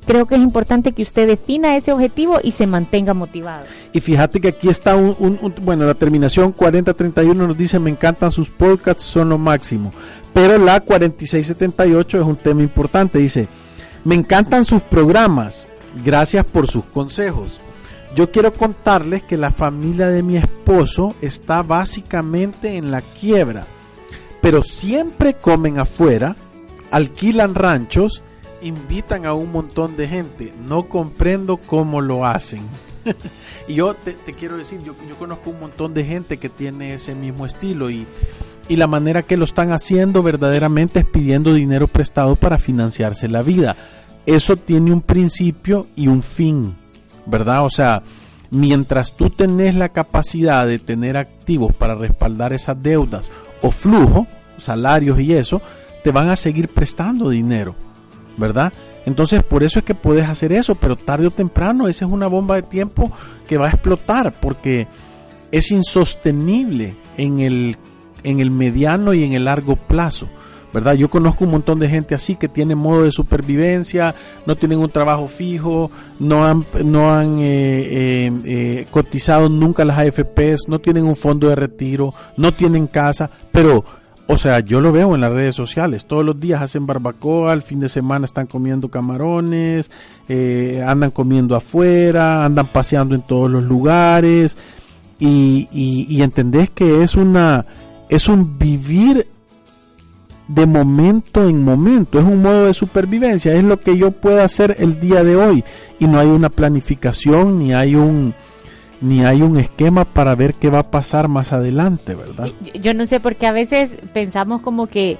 creo 0.08 0.26
que 0.26 0.36
es 0.36 0.42
importante 0.42 0.94
que 0.94 1.04
usted 1.04 1.28
defina 1.28 1.76
ese 1.76 1.92
objetivo 1.92 2.40
y 2.42 2.52
se 2.52 2.66
mantenga 2.66 3.14
motivado. 3.14 3.66
Y 3.94 4.00
fíjate 4.00 4.40
que 4.40 4.48
aquí 4.48 4.70
está 4.70 4.96
un, 4.96 5.54
bueno, 5.62 5.86
la 5.86 5.94
terminación 5.94 6.54
4031 6.54 7.48
nos 7.48 7.58
dice, 7.58 7.78
me 7.78 7.92
encantan 7.92 8.32
sus 8.32 8.50
podcasts, 8.50 9.04
son 9.04 9.30
lo 9.30 9.38
máximo. 9.38 9.92
Pero 10.34 10.58
la 10.58 10.80
4678 10.80 12.18
es 12.20 12.26
un 12.26 12.38
tema 12.38 12.62
importante, 12.64 13.20
dice, 13.20 13.48
me 14.06 14.16
encantan 14.16 14.66
sus 14.66 14.82
programas, 14.82 15.68
gracias 16.04 16.46
por 16.46 16.68
sus 16.68 16.86
consejos. 16.86 17.60
Yo 18.16 18.32
quiero 18.32 18.54
contarles 18.54 19.24
que 19.24 19.38
la 19.38 19.52
familia 19.52 20.08
de 20.08 20.24
mi 20.24 20.38
esposo 20.38 21.14
está 21.22 21.62
básicamente 21.62 22.78
en 22.78 22.90
la 22.92 23.02
quiebra, 23.02 23.66
pero 24.42 24.64
siempre 24.64 25.34
comen 25.34 25.80
afuera, 25.80 26.36
alquilan 26.92 27.54
ranchos, 27.54 28.24
invitan 28.62 29.26
a 29.26 29.34
un 29.34 29.52
montón 29.52 29.98
de 29.98 30.08
gente. 30.08 30.54
No 30.68 30.84
comprendo 30.84 31.58
cómo 31.58 32.02
lo 32.02 32.26
hacen. 32.26 32.62
y 33.68 33.76
yo 33.76 33.94
te, 33.94 34.16
quiero 34.34 34.58
decir, 34.58 34.80
yo, 34.84 34.96
yo, 35.08 35.16
conozco 35.16 35.50
un 35.50 35.60
montón 35.60 35.94
de 35.94 36.06
gente 36.06 36.38
que 36.38 36.50
tiene 36.50 36.94
ese 36.94 37.16
mismo 37.16 37.46
estilo 37.46 37.90
y, 37.90 38.06
y 38.68 38.76
la 38.76 38.88
manera 38.88 39.24
que 39.24 39.38
lo 39.38 39.46
están 39.46 39.72
haciendo 39.72 40.24
verdaderamente 40.24 41.00
es 41.00 41.06
pidiendo 41.06 41.54
dinero 41.54 41.88
prestado 41.88 42.36
para 42.36 42.58
financiarse 42.58 43.28
la 43.28 43.42
vida. 43.42 43.76
Eso 44.26 44.58
tiene 44.58 44.92
un 44.92 45.02
principio 45.02 45.88
y 45.96 46.08
un 46.08 46.22
fin, 46.22 46.76
¿verdad? 47.26 47.64
O 47.64 47.70
sea, 47.70 48.04
mientras 48.52 49.16
tú 49.16 49.30
tenés 49.30 49.76
la 49.76 49.90
capacidad 49.90 50.68
de 50.68 50.80
tener 50.80 51.18
activos 51.18 51.76
para 51.76 51.96
respaldar 51.96 52.52
esas 52.52 52.82
deudas 52.82 53.32
o 53.62 53.72
flujo, 53.72 54.28
salarios 54.58 55.20
y 55.20 55.34
eso, 55.34 55.62
te 56.04 56.12
van 56.12 56.30
a 56.30 56.36
seguir 56.36 56.70
prestando 56.70 57.30
dinero. 57.30 57.76
¿Verdad? 58.38 58.72
Entonces 59.06 59.44
por 59.44 59.63
eso 59.63 59.79
es 59.79 59.86
que 59.86 59.96
puedes 59.96 60.29
hacer 60.29 60.53
eso, 60.53 60.75
pero 60.75 60.96
tarde 60.96 61.27
o 61.27 61.32
temprano 61.32 61.88
esa 61.88 62.06
es 62.06 62.12
una 62.12 62.27
bomba 62.27 62.56
de 62.56 62.63
tiempo 62.63 63.12
que 63.48 63.58
va 63.58 63.67
a 63.67 63.72
explotar 63.72 64.34
porque 64.39 64.88
es 65.51 65.72
insostenible 65.72 66.96
en 67.17 67.39
el, 67.39 67.77
en 68.24 68.39
el 68.39 68.51
mediano 68.51 69.13
y 69.13 69.24
en 69.24 69.34
el 69.34 69.46
largo 69.46 69.75
plazo. 69.75 70.27
¿verdad? 70.74 70.96
Yo 70.96 71.10
conozco 71.10 71.46
un 71.46 71.51
montón 71.51 71.79
de 71.79 71.89
gente 71.89 72.13
así 72.13 72.36
que 72.36 72.48
tiene 72.48 72.75
modo 72.75 73.03
de 73.03 73.12
supervivencia, 73.12 74.13
no 74.46 74.56
tienen 74.56 74.79
un 74.79 74.89
trabajo 74.89 75.27
fijo, 75.27 75.89
no 76.20 76.46
han, 76.46 76.65
no 76.84 77.12
han 77.12 77.39
eh, 77.39 77.46
eh, 77.46 78.32
eh, 78.46 78.88
cotizado 78.91 79.50
nunca 79.50 79.86
las 79.86 79.98
AFPs, 79.98 80.67
no 80.67 80.79
tienen 80.79 81.06
un 81.06 81.15
fondo 81.15 81.48
de 81.50 81.56
retiro, 81.56 82.13
no 82.36 82.53
tienen 82.53 82.88
casa, 82.88 83.29
pero 83.51 83.84
o 84.29 84.38
sea, 84.38 84.60
yo 84.60 84.81
lo 84.81 84.91
veo 84.91 85.15
en 85.15 85.22
las 85.22 85.31
redes 85.31 85.55
sociales. 85.55 86.05
Todos 86.05 86.25
los 86.25 86.39
días 86.39 86.62
hacen 86.62 86.86
barbacoa, 86.86 87.53
el 87.53 87.62
fin 87.62 87.79
de 87.79 87.88
semana 87.88 88.25
están 88.25 88.46
comiendo 88.46 88.89
camarones, 88.89 89.89
eh, 90.27 90.84
andan 90.86 91.12
comiendo 91.12 91.55
afuera, 91.55 92.43
andan 92.43 92.67
paseando 92.67 93.15
en 93.15 93.22
todos 93.22 93.50
los 93.50 93.63
lugares. 93.63 94.57
Y, 95.19 95.67
y, 95.72 96.22
entendés 96.22 96.69
que 96.69 97.01
es 97.01 97.15
una 97.15 97.65
es 98.07 98.29
un 98.29 98.60
vivir 98.60 99.27
de 100.48 100.65
momento 100.65 101.48
en 101.48 101.63
momento, 101.63 102.19
es 102.19 102.25
un 102.25 102.41
modo 102.41 102.65
de 102.65 102.74
supervivencia, 102.74 103.53
es 103.53 103.63
lo 103.63 103.79
que 103.79 103.98
yo 103.98 104.12
puedo 104.12 104.43
hacer 104.43 104.75
el 104.79 105.00
día 105.00 105.24
de 105.24 105.36
hoy 105.36 105.63
y 106.00 106.05
no 106.05 106.19
hay 106.19 106.27
una 106.27 106.50
planificación 106.50 107.57
ni 107.60 107.74
hay 107.74 107.96
un 107.96 108.36
ni 109.01 109.24
hay 109.24 109.42
un 109.42 109.58
esquema 109.58 110.06
para 110.06 110.36
ver 110.36 110.54
qué 110.56 110.70
va 110.70 110.80
a 110.80 110.92
pasar 110.92 111.27
más 111.27 111.54
adelante, 111.54 112.16
¿verdad? 112.16 112.48
Yo, 112.74 112.94
no 112.94 113.06
sé, 113.06 113.20
porque 113.20 113.48
a 113.48 113.51
veces 113.51 113.92
pensamos 114.13 114.62
como 114.62 114.88
que 114.88 115.18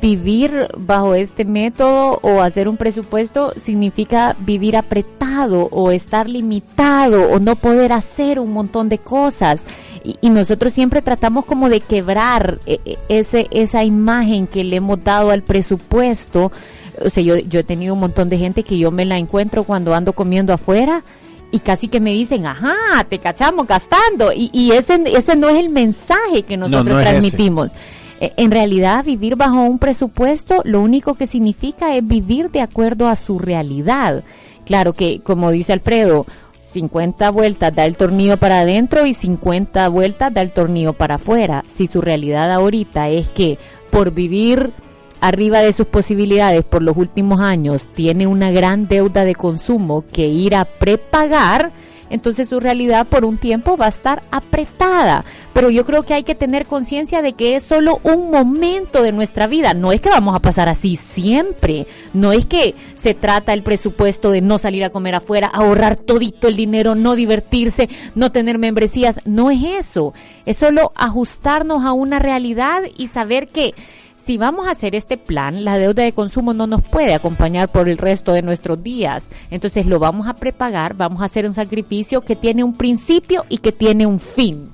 vivir 0.00 0.68
bajo 0.76 1.14
este 1.14 1.44
método 1.44 2.18
o 2.22 2.42
hacer 2.42 2.68
un 2.68 2.76
presupuesto 2.76 3.54
significa 3.62 4.36
vivir 4.38 4.76
apretado 4.76 5.68
o 5.70 5.90
estar 5.90 6.28
limitado 6.28 7.30
o 7.30 7.40
no 7.40 7.56
poder 7.56 7.92
hacer 7.92 8.38
un 8.38 8.52
montón 8.52 8.88
de 8.88 8.98
cosas. 8.98 9.60
Y, 10.20 10.30
nosotros 10.30 10.72
siempre 10.72 11.02
tratamos 11.02 11.44
como 11.44 11.68
de 11.68 11.80
quebrar 11.80 12.60
eh, 12.66 12.78
eh, 12.84 12.96
ese, 13.08 13.48
esa 13.50 13.84
imagen 13.84 14.46
que 14.46 14.62
le 14.62 14.76
hemos 14.76 15.02
dado 15.02 15.30
al 15.30 15.42
presupuesto. 15.42 16.52
O 17.04 17.10
sea, 17.10 17.22
yo, 17.22 17.36
yo 17.36 17.60
he 17.60 17.64
tenido 17.64 17.94
un 17.94 18.00
montón 18.00 18.28
de 18.28 18.38
gente 18.38 18.62
que 18.62 18.78
yo 18.78 18.90
me 18.90 19.04
la 19.04 19.18
encuentro 19.18 19.64
cuando 19.64 19.94
ando 19.94 20.12
comiendo 20.12 20.52
afuera 20.52 21.02
y 21.50 21.60
casi 21.60 21.88
que 21.88 22.00
me 22.00 22.12
dicen, 22.12 22.46
ajá, 22.46 23.04
te 23.08 23.18
cachamos 23.18 23.66
gastando. 23.66 24.32
Y, 24.32 24.50
y 24.52 24.72
ese, 24.72 25.02
ese 25.06 25.36
no 25.36 25.48
es 25.48 25.56
el 25.56 25.70
mensaje 25.70 26.42
que 26.42 26.56
nosotros 26.56 27.00
transmitimos. 27.00 27.70
E, 28.20 28.32
en 28.36 28.50
realidad, 28.50 29.04
vivir 29.04 29.36
bajo 29.36 29.62
un 29.62 29.78
presupuesto 29.78 30.60
lo 30.64 30.80
único 30.82 31.14
que 31.14 31.26
significa 31.26 31.94
es 31.94 32.06
vivir 32.06 32.50
de 32.50 32.60
acuerdo 32.60 33.08
a 33.08 33.16
su 33.16 33.38
realidad. 33.38 34.24
Claro 34.66 34.92
que, 34.92 35.20
como 35.20 35.50
dice 35.50 35.72
Alfredo, 35.72 36.26
50 36.72 37.30
vueltas 37.30 37.74
da 37.74 37.86
el 37.86 37.96
tornillo 37.96 38.36
para 38.36 38.60
adentro 38.60 39.06
y 39.06 39.14
50 39.14 39.88
vueltas 39.88 40.34
da 40.34 40.42
el 40.42 40.50
tornillo 40.50 40.92
para 40.92 41.14
afuera. 41.14 41.64
Si 41.74 41.86
su 41.86 42.02
realidad 42.02 42.52
ahorita 42.52 43.08
es 43.08 43.28
que 43.28 43.56
por 43.90 44.12
vivir 44.12 44.72
arriba 45.20 45.60
de 45.60 45.72
sus 45.72 45.86
posibilidades 45.86 46.64
por 46.64 46.82
los 46.82 46.96
últimos 46.96 47.40
años 47.40 47.88
tiene 47.94 48.26
una 48.26 48.50
gran 48.50 48.88
deuda 48.88 49.24
de 49.24 49.34
consumo 49.34 50.04
que 50.12 50.26
ir 50.26 50.54
a 50.54 50.64
prepagar, 50.64 51.72
entonces 52.10 52.48
su 52.48 52.60
realidad 52.60 53.06
por 53.06 53.24
un 53.24 53.38
tiempo 53.38 53.76
va 53.76 53.86
a 53.86 53.90
estar 53.90 54.22
apretada. 54.30 55.24
Pero 55.52 55.70
yo 55.70 55.84
creo 55.84 56.04
que 56.04 56.14
hay 56.14 56.22
que 56.22 56.34
tener 56.34 56.66
conciencia 56.66 57.20
de 57.20 57.32
que 57.32 57.56
es 57.56 57.64
solo 57.64 58.00
un 58.04 58.30
momento 58.30 59.02
de 59.02 59.12
nuestra 59.12 59.46
vida. 59.46 59.74
No 59.74 59.92
es 59.92 60.00
que 60.00 60.08
vamos 60.08 60.34
a 60.34 60.40
pasar 60.40 60.68
así 60.68 60.96
siempre. 60.96 61.86
No 62.14 62.32
es 62.32 62.46
que 62.46 62.74
se 62.94 63.12
trata 63.12 63.52
el 63.52 63.62
presupuesto 63.62 64.30
de 64.30 64.40
no 64.40 64.58
salir 64.58 64.84
a 64.84 64.90
comer 64.90 65.16
afuera, 65.16 65.48
ahorrar 65.48 65.96
todito 65.96 66.48
el 66.48 66.56
dinero, 66.56 66.94
no 66.94 67.14
divertirse, 67.14 67.88
no 68.14 68.30
tener 68.32 68.56
membresías. 68.58 69.20
No 69.24 69.50
es 69.50 69.62
eso. 69.64 70.14
Es 70.46 70.58
solo 70.58 70.92
ajustarnos 70.94 71.84
a 71.84 71.92
una 71.92 72.20
realidad 72.20 72.82
y 72.96 73.08
saber 73.08 73.48
que 73.48 73.74
si 74.28 74.36
vamos 74.36 74.66
a 74.66 74.72
hacer 74.72 74.94
este 74.94 75.16
plan, 75.16 75.64
la 75.64 75.78
deuda 75.78 76.02
de 76.02 76.12
consumo 76.12 76.52
no 76.52 76.66
nos 76.66 76.86
puede 76.86 77.14
acompañar 77.14 77.70
por 77.70 77.88
el 77.88 77.96
resto 77.96 78.34
de 78.34 78.42
nuestros 78.42 78.82
días. 78.82 79.26
Entonces 79.50 79.86
lo 79.86 79.98
vamos 79.98 80.28
a 80.28 80.34
prepagar, 80.34 80.94
vamos 80.94 81.22
a 81.22 81.24
hacer 81.24 81.46
un 81.46 81.54
sacrificio 81.54 82.20
que 82.20 82.36
tiene 82.36 82.62
un 82.62 82.74
principio 82.74 83.46
y 83.48 83.56
que 83.56 83.72
tiene 83.72 84.04
un 84.04 84.20
fin. 84.20 84.68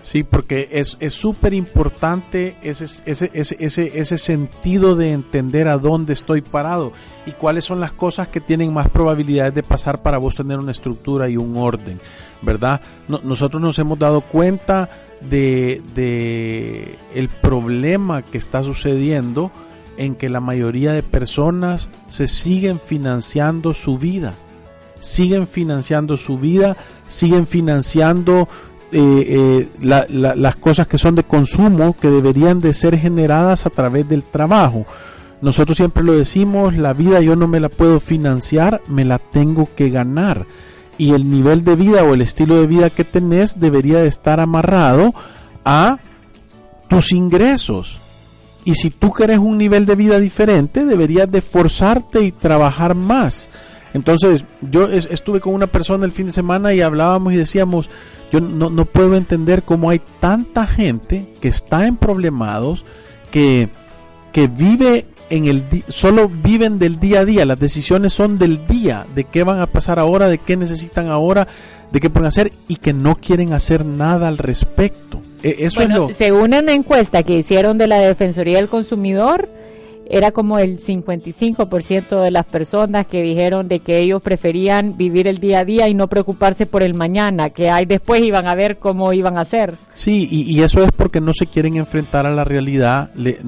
Sí, 0.00 0.22
porque 0.22 0.70
es 0.72 0.96
súper 1.12 1.52
importante 1.52 2.56
ese, 2.62 2.86
ese, 3.04 3.30
ese, 3.34 4.00
ese, 4.00 4.16
sentido 4.16 4.96
de 4.96 5.12
entender 5.12 5.68
a 5.68 5.76
dónde 5.76 6.14
estoy 6.14 6.40
parado 6.40 6.92
y 7.26 7.32
cuáles 7.32 7.66
son 7.66 7.80
las 7.80 7.92
cosas 7.92 8.28
que 8.28 8.40
tienen 8.40 8.72
más 8.72 8.88
probabilidades 8.88 9.54
de 9.54 9.62
pasar 9.62 10.00
para 10.00 10.16
vos 10.16 10.34
tener 10.34 10.58
una 10.58 10.72
estructura 10.72 11.28
y 11.28 11.36
un 11.36 11.58
orden, 11.58 12.00
¿verdad? 12.40 12.80
nosotros 13.06 13.60
nos 13.60 13.78
hemos 13.78 13.98
dado 13.98 14.22
cuenta 14.22 14.88
de, 15.20 15.82
de 15.94 16.98
el 17.14 17.28
problema 17.28 18.22
que 18.22 18.38
está 18.38 18.62
sucediendo 18.62 19.50
en 19.96 20.14
que 20.14 20.28
la 20.28 20.40
mayoría 20.40 20.92
de 20.92 21.02
personas 21.02 21.88
se 22.08 22.28
siguen 22.28 22.78
financiando 22.80 23.74
su 23.74 23.98
vida, 23.98 24.34
siguen 25.00 25.46
financiando 25.46 26.16
su 26.16 26.38
vida, 26.38 26.76
siguen 27.08 27.46
financiando 27.46 28.48
eh, 28.90 29.68
eh, 29.68 29.68
las 29.82 30.56
cosas 30.56 30.86
que 30.86 30.96
son 30.96 31.14
de 31.14 31.24
consumo 31.24 31.94
que 32.00 32.08
deberían 32.08 32.60
de 32.60 32.72
ser 32.72 32.96
generadas 32.96 33.66
a 33.66 33.70
través 33.70 34.08
del 34.08 34.22
trabajo. 34.22 34.86
Nosotros 35.42 35.76
siempre 35.76 36.02
lo 36.02 36.14
decimos, 36.14 36.74
la 36.74 36.94
vida 36.94 37.20
yo 37.20 37.36
no 37.36 37.48
me 37.48 37.60
la 37.60 37.68
puedo 37.68 38.00
financiar, 38.00 38.80
me 38.88 39.04
la 39.04 39.18
tengo 39.18 39.68
que 39.76 39.90
ganar 39.90 40.46
y 40.98 41.12
el 41.12 41.30
nivel 41.30 41.64
de 41.64 41.76
vida 41.76 42.02
o 42.02 42.12
el 42.12 42.20
estilo 42.20 42.60
de 42.60 42.66
vida 42.66 42.90
que 42.90 43.04
tenés 43.04 43.58
debería 43.58 43.98
de 43.98 44.08
estar 44.08 44.40
amarrado 44.40 45.14
a 45.64 45.98
tus 46.88 47.12
ingresos. 47.12 48.00
Y 48.64 48.74
si 48.74 48.90
tú 48.90 49.12
querés 49.12 49.38
un 49.38 49.56
nivel 49.56 49.86
de 49.86 49.94
vida 49.94 50.18
diferente, 50.18 50.84
deberías 50.84 51.30
de 51.30 51.40
forzarte 51.40 52.22
y 52.22 52.32
trabajar 52.32 52.94
más. 52.94 53.48
Entonces, 53.94 54.44
yo 54.60 54.88
estuve 54.88 55.40
con 55.40 55.54
una 55.54 55.68
persona 55.68 56.04
el 56.04 56.12
fin 56.12 56.26
de 56.26 56.32
semana 56.32 56.74
y 56.74 56.82
hablábamos 56.82 57.32
y 57.32 57.36
decíamos, 57.36 57.88
yo 58.30 58.40
no, 58.40 58.68
no 58.68 58.84
puedo 58.84 59.14
entender 59.14 59.62
cómo 59.62 59.88
hay 59.88 60.02
tanta 60.20 60.66
gente 60.66 61.32
que 61.40 61.48
está 61.48 61.86
en 61.86 61.96
problemados, 61.96 62.84
que, 63.30 63.68
que 64.32 64.48
vive 64.48 65.06
en 65.30 65.46
el 65.46 65.64
solo 65.88 66.28
viven 66.28 66.78
del 66.78 66.98
día 67.00 67.20
a 67.20 67.24
día, 67.24 67.44
las 67.44 67.58
decisiones 67.58 68.12
son 68.12 68.38
del 68.38 68.66
día, 68.66 69.06
de 69.14 69.24
qué 69.24 69.42
van 69.44 69.60
a 69.60 69.66
pasar 69.66 69.98
ahora, 69.98 70.28
de 70.28 70.38
qué 70.38 70.56
necesitan 70.56 71.08
ahora, 71.08 71.46
de 71.90 72.00
qué 72.00 72.10
pueden 72.10 72.28
hacer 72.28 72.52
y 72.66 72.76
que 72.76 72.92
no 72.92 73.14
quieren 73.14 73.52
hacer 73.52 73.84
nada 73.84 74.28
al 74.28 74.38
respecto. 74.38 75.20
E, 75.42 75.56
eso 75.60 75.80
es 75.80 75.90
lo... 75.90 76.10
Según 76.10 76.54
una 76.54 76.72
encuesta 76.72 77.22
que 77.22 77.38
hicieron 77.38 77.78
de 77.78 77.86
la 77.86 77.98
Defensoría 77.98 78.56
del 78.56 78.68
Consumidor, 78.68 79.48
era 80.08 80.32
como 80.32 80.58
el 80.58 80.80
55% 80.80 82.22
de 82.22 82.30
las 82.30 82.46
personas 82.46 83.06
que 83.06 83.22
dijeron 83.22 83.68
de 83.68 83.80
que 83.80 83.98
ellos 83.98 84.22
preferían 84.22 84.96
vivir 84.96 85.26
el 85.26 85.38
día 85.38 85.60
a 85.60 85.64
día 85.64 85.88
y 85.88 85.94
no 85.94 86.08
preocuparse 86.08 86.64
por 86.64 86.82
el 86.82 86.94
mañana, 86.94 87.50
que 87.50 87.70
hay 87.70 87.84
después 87.84 88.22
iban 88.22 88.46
a 88.46 88.54
ver 88.54 88.78
cómo 88.78 89.12
iban 89.12 89.36
a 89.36 89.42
hacer. 89.42 89.76
Sí, 89.92 90.26
y, 90.30 90.58
eso 90.62 90.82
es 90.82 90.90
porque 90.96 91.20
no 91.20 91.32
se 91.34 91.46
quieren 91.46 91.76
enfrentar 91.76 92.26
a 92.26 92.32
la 92.32 92.44
realidad, 92.44 93.10
Le, 93.14 93.38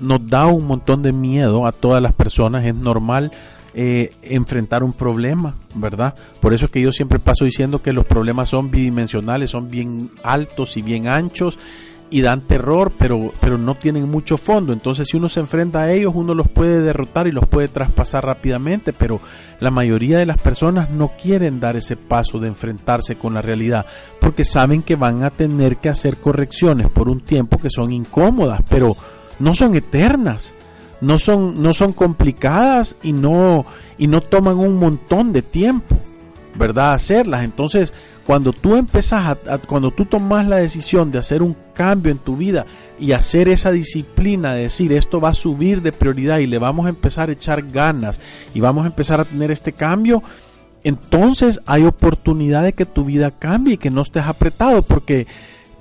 nos 0.00 0.26
da 0.26 0.46
un 0.46 0.66
montón 0.66 1.02
de 1.02 1.12
miedo 1.12 1.66
a 1.66 1.72
todas 1.72 2.02
las 2.02 2.14
personas, 2.14 2.64
es 2.64 2.74
normal. 2.74 3.30
Eh, 3.74 4.10
enfrentar 4.22 4.82
un 4.82 4.92
problema, 4.92 5.54
¿verdad? 5.74 6.14
Por 6.40 6.52
eso 6.52 6.64
es 6.64 6.70
que 6.70 6.80
yo 6.80 6.90
siempre 6.90 7.20
paso 7.20 7.44
diciendo 7.44 7.80
que 7.80 7.92
los 7.92 8.06
problemas 8.06 8.48
son 8.48 8.72
bidimensionales, 8.72 9.50
son 9.50 9.68
bien 9.68 10.10
altos 10.24 10.76
y 10.76 10.82
bien 10.82 11.06
anchos 11.06 11.58
y 12.10 12.22
dan 12.22 12.40
terror, 12.40 12.92
pero, 12.98 13.32
pero 13.40 13.58
no 13.58 13.76
tienen 13.76 14.08
mucho 14.08 14.38
fondo. 14.38 14.72
Entonces, 14.72 15.08
si 15.08 15.16
uno 15.16 15.28
se 15.28 15.40
enfrenta 15.40 15.82
a 15.82 15.92
ellos, 15.92 16.12
uno 16.14 16.34
los 16.34 16.48
puede 16.48 16.80
derrotar 16.80 17.26
y 17.26 17.32
los 17.32 17.46
puede 17.46 17.68
traspasar 17.68 18.24
rápidamente, 18.24 18.92
pero 18.92 19.20
la 19.60 19.70
mayoría 19.70 20.18
de 20.18 20.26
las 20.26 20.38
personas 20.38 20.90
no 20.90 21.12
quieren 21.20 21.60
dar 21.60 21.76
ese 21.76 21.96
paso 21.96 22.38
de 22.38 22.48
enfrentarse 22.48 23.16
con 23.16 23.34
la 23.34 23.42
realidad, 23.42 23.86
porque 24.20 24.44
saben 24.44 24.82
que 24.82 24.96
van 24.96 25.22
a 25.22 25.30
tener 25.30 25.76
que 25.76 25.88
hacer 25.88 26.18
correcciones 26.18 26.88
por 26.88 27.08
un 27.08 27.20
tiempo 27.20 27.58
que 27.58 27.70
son 27.70 27.92
incómodas, 27.92 28.62
pero 28.68 28.96
no 29.38 29.54
son 29.54 29.74
eternas. 29.74 30.54
No 31.00 31.16
son, 31.20 31.62
no 31.62 31.74
son 31.74 31.92
complicadas 31.92 32.96
y 33.04 33.12
no, 33.12 33.64
y 33.98 34.08
no 34.08 34.20
toman 34.20 34.56
un 34.56 34.74
montón 34.74 35.32
de 35.32 35.42
tiempo, 35.42 35.96
¿verdad? 36.56 36.94
Hacerlas. 36.94 37.44
Entonces, 37.44 37.94
cuando 38.28 38.52
tú 38.52 38.76
empezás, 38.76 39.38
a, 39.48 39.56
cuando 39.56 39.90
tú 39.90 40.04
tomas 40.04 40.46
la 40.46 40.56
decisión 40.56 41.10
de 41.10 41.18
hacer 41.18 41.42
un 41.42 41.56
cambio 41.72 42.12
en 42.12 42.18
tu 42.18 42.36
vida 42.36 42.66
y 43.00 43.12
hacer 43.12 43.48
esa 43.48 43.70
disciplina 43.70 44.52
de 44.52 44.64
decir 44.64 44.92
esto 44.92 45.18
va 45.18 45.30
a 45.30 45.34
subir 45.34 45.80
de 45.80 45.92
prioridad 45.92 46.36
y 46.36 46.46
le 46.46 46.58
vamos 46.58 46.84
a 46.84 46.90
empezar 46.90 47.30
a 47.30 47.32
echar 47.32 47.62
ganas 47.62 48.20
y 48.52 48.60
vamos 48.60 48.84
a 48.84 48.88
empezar 48.88 49.18
a 49.18 49.24
tener 49.24 49.50
este 49.50 49.72
cambio, 49.72 50.22
entonces 50.84 51.62
hay 51.64 51.86
oportunidad 51.86 52.64
de 52.64 52.74
que 52.74 52.84
tu 52.84 53.06
vida 53.06 53.30
cambie 53.30 53.74
y 53.74 53.78
que 53.78 53.90
no 53.90 54.02
estés 54.02 54.26
apretado, 54.26 54.82
porque 54.82 55.26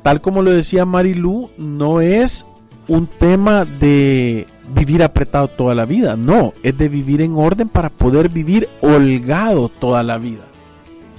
tal 0.01 0.21
como 0.21 0.41
lo 0.41 0.51
decía 0.51 0.85
Marilu, 0.85 1.49
no 1.57 1.99
es 1.99 2.45
un 2.87 3.07
tema 3.07 3.65
de 3.65 4.47
vivir 4.73 5.03
apretado 5.03 5.49
toda 5.49 5.75
la 5.75 5.83
vida, 5.83 6.15
no, 6.15 6.53
es 6.63 6.77
de 6.77 6.87
vivir 6.87 7.19
en 7.19 7.33
orden 7.35 7.67
para 7.67 7.89
poder 7.89 8.29
vivir 8.29 8.69
holgado 8.79 9.67
toda 9.67 10.01
la 10.01 10.17
vida 10.17 10.45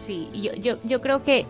sí, 0.08 0.28
yo, 0.32 0.54
yo, 0.54 0.78
yo 0.84 1.02
creo 1.02 1.22
que 1.22 1.44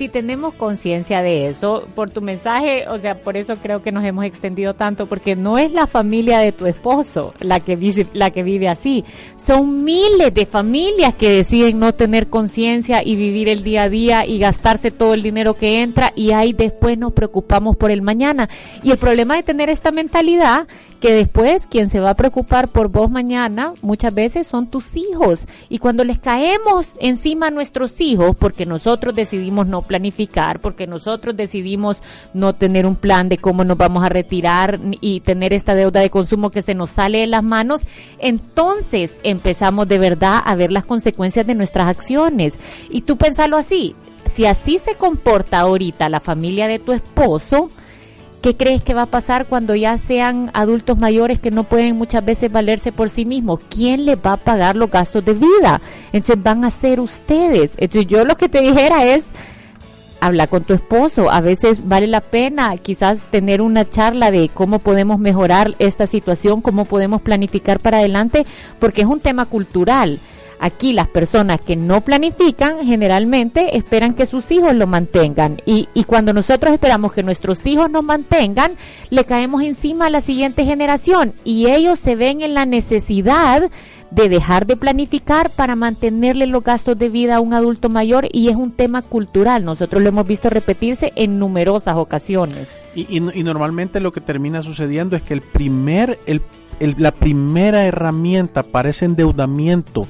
si 0.00 0.08
tenemos 0.08 0.54
conciencia 0.54 1.20
de 1.20 1.48
eso, 1.50 1.86
por 1.94 2.08
tu 2.08 2.22
mensaje, 2.22 2.88
o 2.88 2.96
sea, 2.96 3.20
por 3.20 3.36
eso 3.36 3.56
creo 3.56 3.82
que 3.82 3.92
nos 3.92 4.02
hemos 4.02 4.24
extendido 4.24 4.72
tanto, 4.72 5.04
porque 5.04 5.36
no 5.36 5.58
es 5.58 5.72
la 5.72 5.86
familia 5.86 6.38
de 6.38 6.52
tu 6.52 6.64
esposo 6.64 7.34
la 7.38 7.60
que 7.60 7.76
vive, 7.76 8.06
la 8.14 8.30
que 8.30 8.42
vive 8.42 8.70
así, 8.70 9.04
son 9.36 9.84
miles 9.84 10.32
de 10.32 10.46
familias 10.46 11.14
que 11.14 11.28
deciden 11.28 11.78
no 11.80 11.92
tener 11.92 12.28
conciencia 12.28 13.02
y 13.04 13.14
vivir 13.14 13.50
el 13.50 13.62
día 13.62 13.82
a 13.82 13.88
día 13.90 14.24
y 14.24 14.38
gastarse 14.38 14.90
todo 14.90 15.12
el 15.12 15.22
dinero 15.22 15.52
que 15.52 15.82
entra 15.82 16.14
y 16.16 16.30
ahí 16.30 16.54
después 16.54 16.96
nos 16.96 17.12
preocupamos 17.12 17.76
por 17.76 17.90
el 17.90 18.00
mañana. 18.00 18.48
Y 18.82 18.92
el 18.92 18.96
problema 18.96 19.36
de 19.36 19.42
tener 19.42 19.68
esta 19.68 19.92
mentalidad 19.92 20.66
que 21.00 21.12
después 21.12 21.66
quien 21.66 21.88
se 21.88 21.98
va 21.98 22.10
a 22.10 22.14
preocupar 22.14 22.68
por 22.68 22.88
vos 22.88 23.10
mañana 23.10 23.72
muchas 23.80 24.14
veces 24.14 24.46
son 24.46 24.66
tus 24.66 24.96
hijos 24.96 25.46
y 25.68 25.78
cuando 25.78 26.04
les 26.04 26.18
caemos 26.18 26.94
encima 27.00 27.46
a 27.46 27.50
nuestros 27.50 28.00
hijos 28.00 28.36
porque 28.36 28.66
nosotros 28.66 29.14
decidimos 29.14 29.66
no 29.66 29.80
planificar, 29.90 30.60
porque 30.60 30.86
nosotros 30.86 31.36
decidimos 31.36 32.00
no 32.32 32.52
tener 32.52 32.86
un 32.86 32.94
plan 32.94 33.28
de 33.28 33.38
cómo 33.38 33.64
nos 33.64 33.76
vamos 33.76 34.04
a 34.04 34.08
retirar 34.08 34.78
y 35.00 35.18
tener 35.18 35.52
esta 35.52 35.74
deuda 35.74 35.98
de 35.98 36.10
consumo 36.10 36.50
que 36.50 36.62
se 36.62 36.76
nos 36.76 36.90
sale 36.90 37.18
de 37.18 37.26
las 37.26 37.42
manos, 37.42 37.82
entonces 38.20 39.12
empezamos 39.24 39.88
de 39.88 39.98
verdad 39.98 40.40
a 40.44 40.54
ver 40.54 40.70
las 40.70 40.84
consecuencias 40.84 41.44
de 41.44 41.56
nuestras 41.56 41.88
acciones. 41.88 42.56
Y 42.88 43.00
tú 43.00 43.16
pensalo 43.16 43.56
así, 43.56 43.96
si 44.32 44.46
así 44.46 44.78
se 44.78 44.94
comporta 44.94 45.58
ahorita 45.58 46.08
la 46.08 46.20
familia 46.20 46.68
de 46.68 46.78
tu 46.78 46.92
esposo, 46.92 47.68
¿Qué 48.42 48.56
crees 48.56 48.82
que 48.82 48.94
va 48.94 49.02
a 49.02 49.06
pasar 49.06 49.48
cuando 49.48 49.74
ya 49.74 49.98
sean 49.98 50.50
adultos 50.54 50.96
mayores 50.96 51.38
que 51.40 51.50
no 51.50 51.64
pueden 51.64 51.98
muchas 51.98 52.24
veces 52.24 52.50
valerse 52.50 52.90
por 52.90 53.10
sí 53.10 53.26
mismos? 53.26 53.60
¿Quién 53.68 54.06
les 54.06 54.16
va 54.16 54.32
a 54.32 54.36
pagar 54.38 54.76
los 54.76 54.90
gastos 54.90 55.22
de 55.26 55.34
vida? 55.34 55.82
Entonces 56.10 56.42
van 56.42 56.64
a 56.64 56.70
ser 56.70 57.00
ustedes. 57.00 57.74
Entonces 57.76 58.10
yo 58.10 58.24
lo 58.24 58.38
que 58.38 58.48
te 58.48 58.62
dijera 58.62 59.04
es, 59.04 59.24
habla 60.20 60.46
con 60.46 60.64
tu 60.64 60.74
esposo. 60.74 61.30
A 61.30 61.40
veces 61.40 61.88
vale 61.88 62.06
la 62.06 62.20
pena 62.20 62.76
quizás 62.78 63.22
tener 63.30 63.62
una 63.62 63.88
charla 63.88 64.30
de 64.30 64.50
cómo 64.52 64.78
podemos 64.78 65.18
mejorar 65.18 65.74
esta 65.78 66.06
situación, 66.06 66.60
cómo 66.60 66.84
podemos 66.84 67.22
planificar 67.22 67.80
para 67.80 67.98
adelante, 67.98 68.46
porque 68.78 69.02
es 69.02 69.06
un 69.06 69.20
tema 69.20 69.46
cultural. 69.46 70.18
Aquí 70.62 70.92
las 70.92 71.08
personas 71.08 71.58
que 71.58 71.74
no 71.74 72.02
planifican 72.02 72.84
generalmente 72.84 73.78
esperan 73.78 74.12
que 74.12 74.26
sus 74.26 74.50
hijos 74.50 74.74
lo 74.74 74.86
mantengan 74.86 75.56
y, 75.64 75.88
y 75.94 76.04
cuando 76.04 76.34
nosotros 76.34 76.74
esperamos 76.74 77.14
que 77.14 77.22
nuestros 77.22 77.64
hijos 77.64 77.90
nos 77.90 78.04
mantengan, 78.04 78.72
le 79.08 79.24
caemos 79.24 79.62
encima 79.62 80.06
a 80.06 80.10
la 80.10 80.20
siguiente 80.20 80.66
generación 80.66 81.32
y 81.44 81.68
ellos 81.68 81.98
se 81.98 82.14
ven 82.14 82.42
en 82.42 82.52
la 82.52 82.66
necesidad 82.66 83.70
de 84.10 84.28
dejar 84.28 84.66
de 84.66 84.76
planificar 84.76 85.50
para 85.50 85.76
mantenerle 85.76 86.46
los 86.46 86.64
gastos 86.64 86.98
de 86.98 87.08
vida 87.08 87.36
a 87.36 87.40
un 87.40 87.54
adulto 87.54 87.88
mayor 87.88 88.26
y 88.32 88.48
es 88.48 88.56
un 88.56 88.72
tema 88.72 89.02
cultural. 89.02 89.64
Nosotros 89.64 90.02
lo 90.02 90.08
hemos 90.08 90.26
visto 90.26 90.50
repetirse 90.50 91.12
en 91.14 91.38
numerosas 91.38 91.96
ocasiones. 91.96 92.80
Y, 92.94 93.16
y, 93.16 93.42
normalmente 93.42 94.00
lo 94.00 94.12
que 94.12 94.20
termina 94.20 94.62
sucediendo 94.62 95.16
es 95.16 95.22
que 95.22 95.34
el 95.34 95.42
primer, 95.42 96.18
el, 96.26 96.42
la 96.98 97.12
primera 97.12 97.84
herramienta 97.86 98.62
para 98.62 98.90
ese 98.90 99.04
endeudamiento 99.04 100.06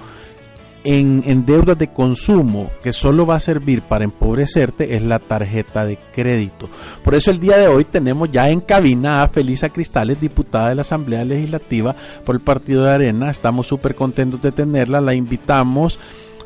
en, 0.84 1.22
en 1.26 1.44
deudas 1.44 1.78
de 1.78 1.88
consumo 1.88 2.70
que 2.82 2.92
solo 2.92 3.26
va 3.26 3.36
a 3.36 3.40
servir 3.40 3.82
para 3.82 4.04
empobrecerte 4.04 4.96
es 4.96 5.02
la 5.02 5.18
tarjeta 5.18 5.84
de 5.84 5.98
crédito. 6.12 6.68
Por 7.04 7.14
eso 7.14 7.30
el 7.30 7.40
día 7.40 7.58
de 7.58 7.68
hoy 7.68 7.84
tenemos 7.84 8.30
ya 8.30 8.48
en 8.48 8.60
cabina 8.60 9.22
a 9.22 9.28
Felisa 9.28 9.68
Cristales, 9.68 10.20
diputada 10.20 10.70
de 10.70 10.74
la 10.76 10.82
Asamblea 10.82 11.24
Legislativa 11.24 11.94
por 12.24 12.34
el 12.34 12.40
Partido 12.40 12.84
de 12.84 12.90
Arena. 12.90 13.30
Estamos 13.30 13.66
súper 13.66 13.94
contentos 13.94 14.40
de 14.42 14.52
tenerla, 14.52 15.00
la 15.00 15.14
invitamos 15.14 15.98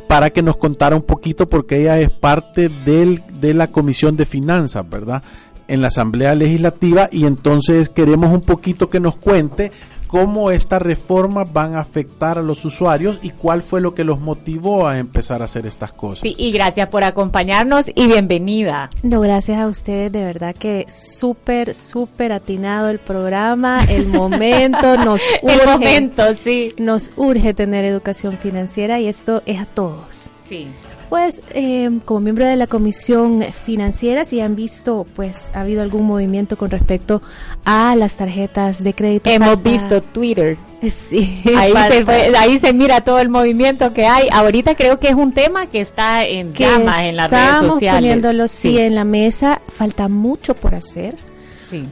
para 0.08 0.30
que 0.30 0.42
nos 0.42 0.56
contara 0.56 0.96
un 0.96 1.02
poquito 1.02 1.48
porque 1.48 1.80
ella 1.80 1.98
es 1.98 2.10
parte 2.10 2.68
del, 2.68 3.22
de 3.40 3.54
la 3.54 3.68
Comisión 3.68 4.16
de 4.16 4.26
Finanzas, 4.26 4.88
¿verdad? 4.88 5.22
En 5.66 5.80
la 5.80 5.88
Asamblea 5.88 6.34
Legislativa 6.34 7.08
y 7.10 7.24
entonces 7.24 7.88
queremos 7.88 8.30
un 8.32 8.42
poquito 8.42 8.90
que 8.90 9.00
nos 9.00 9.16
cuente 9.16 9.72
cómo 10.14 10.52
estas 10.52 10.80
reformas 10.80 11.52
van 11.52 11.74
a 11.74 11.80
afectar 11.80 12.38
a 12.38 12.42
los 12.42 12.64
usuarios 12.64 13.18
y 13.20 13.30
cuál 13.30 13.62
fue 13.62 13.80
lo 13.80 13.96
que 13.96 14.04
los 14.04 14.20
motivó 14.20 14.86
a 14.86 15.00
empezar 15.00 15.42
a 15.42 15.46
hacer 15.46 15.66
estas 15.66 15.90
cosas. 15.92 16.20
Sí, 16.20 16.36
y 16.38 16.52
gracias 16.52 16.88
por 16.88 17.02
acompañarnos 17.02 17.86
y 17.92 18.06
bienvenida. 18.06 18.90
No, 19.02 19.18
gracias 19.18 19.58
a 19.58 19.66
ustedes, 19.66 20.12
de 20.12 20.22
verdad 20.22 20.54
que 20.54 20.86
súper, 20.88 21.74
súper 21.74 22.30
atinado 22.30 22.90
el 22.90 23.00
programa, 23.00 23.82
el 23.88 24.06
momento, 24.20 24.96
nos 24.98 25.20
urge. 25.42 25.52
el 25.52 25.66
momento, 25.66 26.22
sí. 26.36 26.72
Nos 26.78 27.10
urge 27.16 27.52
tener 27.52 27.84
educación 27.84 28.38
financiera 28.38 29.00
y 29.00 29.08
esto 29.08 29.42
es 29.46 29.58
a 29.58 29.66
todos. 29.66 30.30
Sí. 30.48 30.68
Pues 31.14 31.42
eh, 31.50 32.00
como 32.04 32.18
miembro 32.18 32.44
de 32.44 32.56
la 32.56 32.66
Comisión 32.66 33.46
Financiera, 33.52 34.24
si 34.24 34.40
han 34.40 34.56
visto, 34.56 35.06
pues 35.14 35.52
ha 35.54 35.60
habido 35.60 35.80
algún 35.82 36.06
movimiento 36.06 36.58
con 36.58 36.72
respecto 36.72 37.22
a 37.64 37.94
las 37.94 38.16
tarjetas 38.16 38.82
de 38.82 38.94
crédito. 38.94 39.30
Hemos 39.30 39.62
visto 39.62 40.02
Twitter. 40.02 40.58
Sí, 40.90 41.42
ahí, 41.56 41.72
se, 41.72 42.36
ahí 42.36 42.58
se 42.58 42.74
mira 42.74 43.00
todo 43.00 43.18
el 43.18 43.30
movimiento 43.30 43.94
que 43.94 44.04
hay. 44.04 44.28
Ahorita 44.30 44.74
creo 44.74 44.98
que 44.98 45.08
es 45.08 45.14
un 45.14 45.32
tema 45.32 45.66
que 45.66 45.80
está 45.80 46.24
en 46.24 46.52
llamas 46.52 47.04
en 47.04 47.16
las 47.16 47.30
redes 47.30 47.44
sociales. 47.44 47.80
Estamos 47.80 47.94
poniéndolo 47.94 48.48
sí. 48.48 48.72
sí 48.72 48.78
en 48.78 48.94
la 48.94 49.04
mesa. 49.04 49.62
Falta 49.68 50.08
mucho 50.08 50.54
por 50.54 50.74
hacer. 50.74 51.16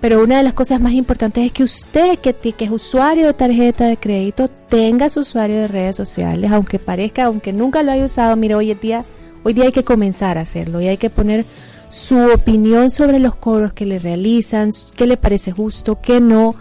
Pero 0.00 0.22
una 0.22 0.38
de 0.38 0.42
las 0.42 0.52
cosas 0.52 0.80
más 0.80 0.92
importantes 0.92 1.44
es 1.44 1.52
que 1.52 1.64
usted, 1.64 2.18
que, 2.18 2.34
que, 2.34 2.64
es 2.64 2.70
usuario 2.70 3.26
de 3.26 3.34
tarjeta 3.34 3.86
de 3.86 3.96
crédito, 3.96 4.48
tenga 4.68 5.08
su 5.08 5.20
usuario 5.20 5.56
de 5.56 5.68
redes 5.68 5.96
sociales, 5.96 6.50
aunque 6.50 6.78
parezca, 6.78 7.24
aunque 7.24 7.52
nunca 7.52 7.82
lo 7.82 7.92
haya 7.92 8.04
usado. 8.04 8.36
Mire, 8.36 8.54
hoy 8.54 8.74
día, 8.74 9.04
hoy 9.42 9.54
día 9.54 9.64
hay 9.64 9.72
que 9.72 9.84
comenzar 9.84 10.38
a 10.38 10.42
hacerlo 10.42 10.80
y 10.80 10.88
hay 10.88 10.98
que 10.98 11.10
poner 11.10 11.46
su 11.90 12.18
opinión 12.18 12.90
sobre 12.90 13.18
los 13.18 13.34
cobros 13.34 13.72
que 13.72 13.86
le 13.86 13.98
realizan, 13.98 14.70
qué 14.96 15.06
le 15.06 15.16
parece 15.16 15.52
justo, 15.52 16.00
qué 16.00 16.20
no, 16.20 16.54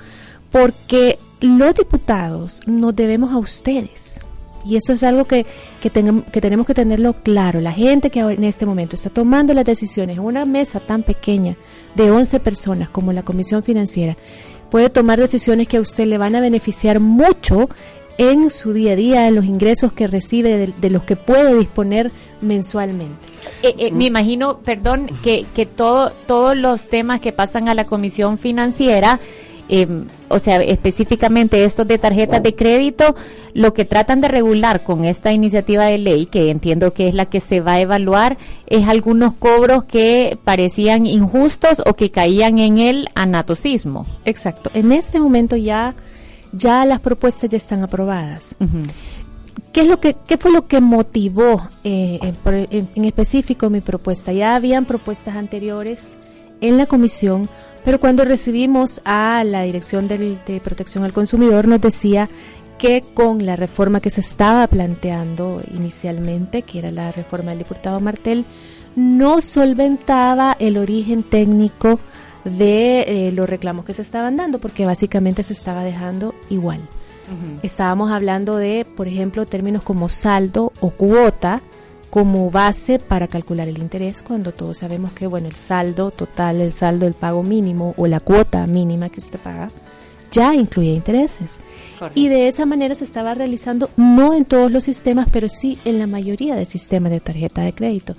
porque 0.52 1.18
los 1.42 1.74
diputados 1.74 2.62
nos 2.66 2.96
debemos 2.96 3.32
a 3.32 3.38
ustedes. 3.38 4.21
Y 4.66 4.76
eso 4.76 4.94
es 4.94 5.04
algo 5.04 5.26
que, 5.26 5.46
que, 5.82 5.90
que, 5.90 6.42
tenemos 6.42 6.66
que 6.66 6.74
tenerlo 6.74 7.14
claro. 7.14 7.62
La 7.62 7.72
gente 7.72 8.10
que 8.10 8.20
en 8.20 8.44
este 8.44 8.66
momento 8.66 8.96
está 8.96 9.10
tomando 9.10 9.54
las 9.54 9.66
decisiones 9.66 10.18
en 10.18 10.24
una 10.24 10.46
mesa 10.46 10.80
tan 10.80 11.04
pequeña 11.04 11.56
de 11.96 12.12
11 12.12 12.40
personas 12.40 12.90
como 12.90 13.14
la 13.14 13.24
Comisión 13.24 13.64
Financiera 13.64 14.16
puede 14.70 14.90
tomar 14.90 15.20
decisiones 15.20 15.68
que 15.68 15.78
a 15.78 15.82
usted 15.82 16.06
le 16.06 16.18
van 16.18 16.36
a 16.36 16.42
beneficiar 16.42 17.00
mucho 17.00 17.70
en 18.18 18.50
su 18.50 18.74
día 18.74 18.94
a 18.94 18.96
día, 18.96 19.28
en 19.28 19.36
los 19.36 19.46
ingresos 19.46 19.94
que 19.94 20.08
recibe, 20.08 20.58
de, 20.58 20.74
de 20.80 20.90
los 20.90 21.04
que 21.04 21.16
puede 21.16 21.58
disponer 21.58 22.12
mensualmente. 22.40 23.16
Eh, 23.64 23.76
eh, 23.78 23.92
me 23.92 24.06
imagino, 24.06 24.60
perdón, 24.60 25.10
que, 25.24 25.46
que 25.56 25.66
todo, 25.66 26.12
todos 26.28 26.56
los 26.56 26.88
temas 26.88 27.20
que 27.20 27.32
pasan 27.32 27.68
a 27.68 27.74
la 27.74 27.86
Comisión 27.86 28.38
Financiera 28.38 29.20
eh, 29.72 29.88
o 30.28 30.40
sea, 30.40 30.62
específicamente 30.62 31.64
estos 31.64 31.88
de 31.88 31.98
tarjetas 31.98 32.44
de 32.44 32.54
crédito, 32.56 33.16
lo 33.54 33.74
que 33.74 33.86
tratan 33.86 34.20
de 34.20 34.28
regular 34.28 34.84
con 34.84 35.06
esta 35.06 35.32
iniciativa 35.32 35.86
de 35.86 35.98
ley, 35.98 36.26
que 36.26 36.52
entiendo 36.52 36.94
que 36.94 37.08
es 37.08 37.14
la 37.14 37.28
que 37.28 37.40
se 37.40 37.62
va 37.62 37.74
a 37.74 37.80
evaluar, 37.80 38.38
es 38.68 38.86
algunos 38.90 39.34
cobros 39.34 39.86
que 39.86 40.38
parecían 40.44 41.06
injustos 41.06 41.82
o 41.86 41.94
que 41.94 42.12
caían 42.12 42.60
en 42.60 42.80
el 42.80 43.08
anatocismo. 43.16 44.06
Exacto. 44.26 44.70
En 44.74 44.92
este 44.92 45.22
momento 45.22 45.56
ya, 45.56 45.96
ya 46.52 46.86
las 46.86 47.00
propuestas 47.00 47.50
ya 47.50 47.58
están 47.58 47.82
aprobadas. 47.82 48.56
Uh 48.60 48.66
-huh. 48.66 48.92
¿Qué, 49.72 49.82
es 49.82 49.88
lo 49.88 50.02
que, 50.02 50.18
¿Qué 50.28 50.38
fue 50.38 50.52
lo 50.52 50.68
que 50.68 50.82
motivó 50.82 51.66
eh, 51.86 52.20
en, 52.22 52.68
en, 52.72 52.90
en 52.94 53.06
específico 53.06 53.70
mi 53.70 53.80
propuesta? 53.80 54.34
Ya 54.34 54.56
habían 54.56 54.84
propuestas 54.84 55.38
anteriores 55.38 56.10
en 56.62 56.78
la 56.78 56.86
comisión, 56.86 57.50
pero 57.84 58.00
cuando 58.00 58.24
recibimos 58.24 59.02
a 59.04 59.44
la 59.44 59.64
Dirección 59.64 60.08
de, 60.08 60.38
de, 60.46 60.60
Protección 60.62 61.04
al 61.04 61.14
Consumidor 61.14 61.68
nos 61.68 61.82
decía 61.82 62.30
que 62.78 63.04
con 63.14 63.46
la 63.46 63.56
reforma 63.56 64.00
que 64.00 64.10
se 64.10 64.22
estaba 64.22 64.66
planteando 64.68 65.62
inicialmente, 65.74 66.62
que 66.62 66.80
era 66.80 66.92
la 66.92 67.12
reforma 67.12 67.52
del 67.52 67.60
diputado 67.60 68.00
Martel, 68.00 68.46
no 68.96 69.42
solventaba 69.42 70.56
el 70.60 70.78
origen 70.78 71.24
técnico 71.24 72.00
de 72.44 73.02
eh, 73.02 73.32
los 73.32 73.50
reclamos 73.50 73.86
que 73.86 73.94
se 73.94 74.02
estaban 74.02 74.36
dando, 74.36 74.60
porque 74.60 74.86
básicamente 74.86 75.44
se 75.44 75.54
estaba 75.54 75.84
dejando 75.84 76.34
igual. 76.50 76.80
Uh 76.80 77.34
-huh. 77.34 77.60
Estábamos 77.64 78.12
hablando 78.12 78.58
de, 78.58 78.86
por 78.96 79.08
ejemplo, 79.08 79.46
términos 79.46 79.84
como 79.84 80.10
saldo 80.10 80.74
o 80.82 80.90
cuota, 80.90 81.62
como 82.12 82.52
base 82.52 83.00
para 83.00 83.28
calcular 83.28 83.68
el 83.68 83.80
interés 83.80 84.22
cuando 84.22 84.52
todos 84.52 84.78
sabemos 84.78 85.14
que 85.14 85.26
bueno 85.26 85.48
el 85.48 85.56
saldo 85.56 86.12
total 86.12 86.62
el 86.62 86.74
saldo 86.74 87.06
del 87.06 87.16
pago 87.16 87.42
mínimo 87.42 87.96
o 87.98 88.06
la 88.06 88.20
cuota 88.20 88.68
mínima 88.68 89.10
que 89.10 89.22
usted 89.22 89.40
paga 89.40 89.72
ya 90.30 90.54
incluye 90.54 90.92
intereses 90.92 91.58
Correcto. 91.98 92.20
y 92.20 92.28
de 92.28 92.50
esa 92.50 92.66
manera 92.66 92.94
se 92.96 93.06
estaba 93.06 93.34
realizando 93.34 93.90
no 93.96 94.34
en 94.34 94.46
todos 94.46 94.70
los 94.72 94.84
sistemas 94.84 95.30
pero 95.32 95.50
sí 95.50 95.80
en 95.86 96.00
la 96.00 96.06
mayoría 96.06 96.56
de 96.56 96.66
sistemas 96.66 97.12
de 97.12 97.22
tarjeta 97.22 97.64
de 97.64 97.74
crédito 97.74 98.14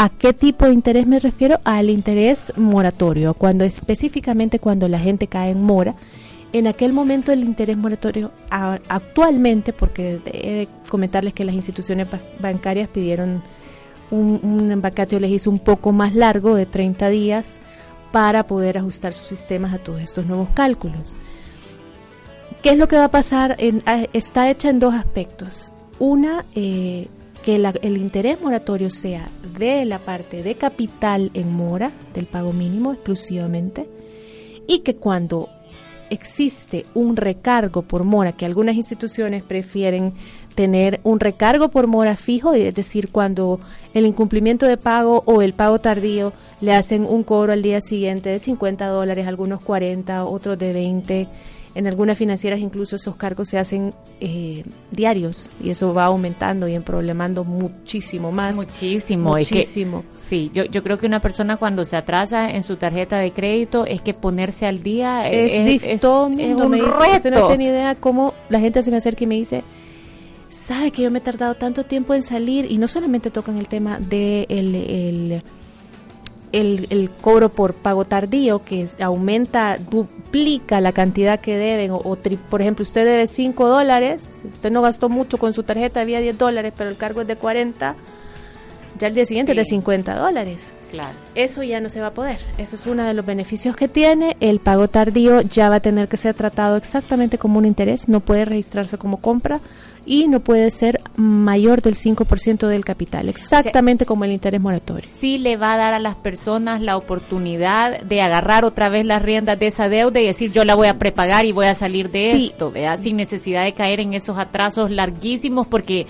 ¿A 0.00 0.10
qué 0.10 0.32
tipo 0.32 0.64
de 0.64 0.74
interés 0.74 1.08
me 1.08 1.18
refiero? 1.18 1.58
Al 1.64 1.90
interés 1.90 2.52
moratorio, 2.56 3.34
cuando 3.34 3.64
específicamente 3.64 4.60
cuando 4.60 4.86
la 4.86 5.00
gente 5.00 5.26
cae 5.26 5.50
en 5.50 5.60
mora 5.60 5.96
en 6.52 6.66
aquel 6.66 6.92
momento 6.92 7.32
el 7.32 7.44
interés 7.44 7.76
moratorio 7.76 8.30
actualmente, 8.50 9.72
porque 9.72 10.20
he 10.26 10.52
de 10.52 10.68
comentarles 10.88 11.34
que 11.34 11.44
las 11.44 11.54
instituciones 11.54 12.08
bancarias 12.40 12.88
pidieron 12.88 13.42
un, 14.10 14.40
un 14.42 14.80
vacatio 14.80 15.18
hizo 15.26 15.50
un 15.50 15.58
poco 15.58 15.92
más 15.92 16.14
largo 16.14 16.54
de 16.54 16.66
30 16.66 17.08
días 17.10 17.54
para 18.12 18.46
poder 18.46 18.78
ajustar 18.78 19.12
sus 19.12 19.26
sistemas 19.26 19.74
a 19.74 19.78
todos 19.78 20.00
estos 20.00 20.26
nuevos 20.26 20.48
cálculos. 20.54 21.16
¿Qué 22.62 22.70
es 22.70 22.78
lo 22.78 22.88
que 22.88 22.96
va 22.96 23.04
a 23.04 23.10
pasar? 23.10 23.56
En, 23.58 23.82
está 24.12 24.50
hecha 24.50 24.70
en 24.70 24.78
dos 24.78 24.94
aspectos. 24.94 25.70
Una, 25.98 26.44
eh, 26.54 27.08
que 27.44 27.58
la, 27.58 27.72
el 27.82 27.96
interés 27.98 28.40
moratorio 28.40 28.90
sea 28.90 29.28
de 29.58 29.84
la 29.84 29.98
parte 29.98 30.42
de 30.42 30.54
capital 30.54 31.30
en 31.34 31.52
mora, 31.52 31.92
del 32.14 32.26
pago 32.26 32.52
mínimo 32.52 32.92
exclusivamente, 32.92 33.86
y 34.66 34.80
que 34.80 34.96
cuando 34.96 35.48
existe 36.10 36.86
un 36.94 37.16
recargo 37.16 37.82
por 37.82 38.04
mora, 38.04 38.32
que 38.32 38.46
algunas 38.46 38.76
instituciones 38.76 39.42
prefieren 39.42 40.12
tener 40.54 41.00
un 41.04 41.20
recargo 41.20 41.68
por 41.68 41.86
mora 41.86 42.16
fijo, 42.16 42.52
es 42.52 42.74
decir, 42.74 43.10
cuando 43.10 43.60
el 43.94 44.06
incumplimiento 44.06 44.66
de 44.66 44.76
pago 44.76 45.22
o 45.24 45.40
el 45.40 45.52
pago 45.52 45.78
tardío 45.80 46.32
le 46.60 46.74
hacen 46.74 47.06
un 47.06 47.22
cobro 47.22 47.52
al 47.52 47.62
día 47.62 47.80
siguiente 47.80 48.30
de 48.30 48.38
50 48.40 48.86
dólares, 48.88 49.28
algunos 49.28 49.62
40, 49.62 50.24
otros 50.24 50.58
de 50.58 50.72
20. 50.72 51.28
En 51.78 51.86
algunas 51.86 52.18
financieras 52.18 52.58
incluso 52.58 52.96
esos 52.96 53.14
cargos 53.14 53.50
se 53.50 53.56
hacen 53.56 53.94
eh, 54.20 54.64
diarios 54.90 55.48
y 55.62 55.70
eso 55.70 55.94
va 55.94 56.06
aumentando 56.06 56.66
y 56.66 56.76
problemando 56.80 57.44
muchísimo 57.44 58.32
más. 58.32 58.56
Muchísimo. 58.56 59.36
Muchísimo. 59.36 60.00
Es 60.00 60.04
que, 60.04 60.20
sí, 60.20 60.50
yo, 60.52 60.64
yo 60.64 60.82
creo 60.82 60.98
que 60.98 61.06
una 61.06 61.20
persona 61.20 61.56
cuando 61.56 61.84
se 61.84 61.96
atrasa 61.96 62.50
en 62.50 62.64
su 62.64 62.78
tarjeta 62.78 63.20
de 63.20 63.30
crédito 63.30 63.86
es 63.86 64.02
que 64.02 64.12
ponerse 64.12 64.66
al 64.66 64.82
día 64.82 65.28
es, 65.28 65.52
es, 65.52 65.84
es, 65.84 65.94
es 65.94 66.04
un 66.04 66.34
me 66.34 66.78
dice, 66.78 66.90
reto. 67.20 67.30
No 67.30 67.46
tiene 67.46 67.66
idea 67.66 67.94
cómo 67.94 68.34
la 68.48 68.58
gente 68.58 68.82
se 68.82 68.90
me 68.90 68.96
acerca 68.96 69.22
y 69.22 69.28
me 69.28 69.36
dice, 69.36 69.62
sabe 70.48 70.90
que 70.90 71.02
yo 71.02 71.12
me 71.12 71.18
he 71.18 71.22
tardado 71.22 71.54
tanto 71.54 71.84
tiempo 71.84 72.12
en 72.12 72.24
salir 72.24 72.66
y 72.68 72.78
no 72.78 72.88
solamente 72.88 73.30
tocan 73.30 73.56
el 73.56 73.68
tema 73.68 74.00
de 74.00 74.46
el, 74.48 74.74
el 74.74 75.42
el, 76.52 76.86
el, 76.90 77.10
cobro 77.10 77.48
por 77.48 77.74
pago 77.74 78.04
tardío 78.04 78.62
que 78.64 78.88
aumenta, 79.00 79.78
duplica 79.78 80.80
la 80.80 80.92
cantidad 80.92 81.40
que 81.40 81.56
deben, 81.56 81.90
o, 81.90 81.96
o 81.96 82.16
por 82.50 82.60
ejemplo, 82.60 82.82
usted 82.82 83.04
debe 83.04 83.26
5 83.26 83.68
dólares, 83.68 84.28
usted 84.52 84.70
no 84.70 84.82
gastó 84.82 85.08
mucho 85.08 85.38
con 85.38 85.52
su 85.52 85.62
tarjeta, 85.62 86.00
había 86.00 86.20
10 86.20 86.38
dólares, 86.38 86.72
pero 86.76 86.90
el 86.90 86.96
cargo 86.96 87.22
es 87.22 87.26
de 87.26 87.36
40, 87.36 87.96
ya 88.98 89.08
el 89.08 89.14
día 89.14 89.26
siguiente 89.26 89.52
sí. 89.52 89.58
es 89.58 89.66
de 89.66 89.70
50 89.70 90.16
dólares. 90.16 90.72
Claro. 90.90 91.14
Eso 91.34 91.62
ya 91.62 91.80
no 91.80 91.88
se 91.88 92.00
va 92.00 92.08
a 92.08 92.14
poder. 92.14 92.38
Eso 92.56 92.76
es 92.76 92.86
uno 92.86 93.04
de 93.04 93.14
los 93.14 93.26
beneficios 93.26 93.76
que 93.76 93.88
tiene. 93.88 94.36
El 94.40 94.60
pago 94.60 94.88
tardío 94.88 95.42
ya 95.42 95.68
va 95.68 95.76
a 95.76 95.80
tener 95.80 96.08
que 96.08 96.16
ser 96.16 96.34
tratado 96.34 96.76
exactamente 96.76 97.38
como 97.38 97.58
un 97.58 97.66
interés. 97.66 98.08
No 98.08 98.20
puede 98.20 98.44
registrarse 98.44 98.96
como 98.96 99.18
compra 99.18 99.60
y 100.08 100.26
no 100.26 100.40
puede 100.40 100.70
ser 100.70 101.00
mayor 101.16 101.82
del 101.82 101.94
5% 101.94 102.66
del 102.66 102.84
capital. 102.84 103.28
Exactamente 103.28 104.04
o 104.04 104.06
sea, 104.06 104.08
como 104.08 104.24
el 104.24 104.32
interés 104.32 104.60
moratorio. 104.60 105.08
Sí 105.18 105.36
le 105.36 105.56
va 105.58 105.74
a 105.74 105.76
dar 105.76 105.92
a 105.92 105.98
las 105.98 106.16
personas 106.16 106.80
la 106.80 106.96
oportunidad 106.96 108.00
de 108.00 108.22
agarrar 108.22 108.64
otra 108.64 108.88
vez 108.88 109.04
las 109.04 109.20
riendas 109.20 109.58
de 109.58 109.66
esa 109.66 109.88
deuda 109.88 110.20
y 110.20 110.26
decir 110.26 110.50
yo 110.50 110.64
la 110.64 110.74
voy 110.74 110.88
a 110.88 110.98
prepagar 110.98 111.44
y 111.44 111.52
voy 111.52 111.66
a 111.66 111.74
salir 111.74 112.10
de 112.10 112.32
sí. 112.34 112.46
esto, 112.46 112.72
¿verdad? 112.72 112.98
Sin 113.02 113.16
necesidad 113.16 113.64
de 113.64 113.74
caer 113.74 114.00
en 114.00 114.14
esos 114.14 114.38
atrasos 114.38 114.90
larguísimos 114.90 115.66
porque 115.66 116.06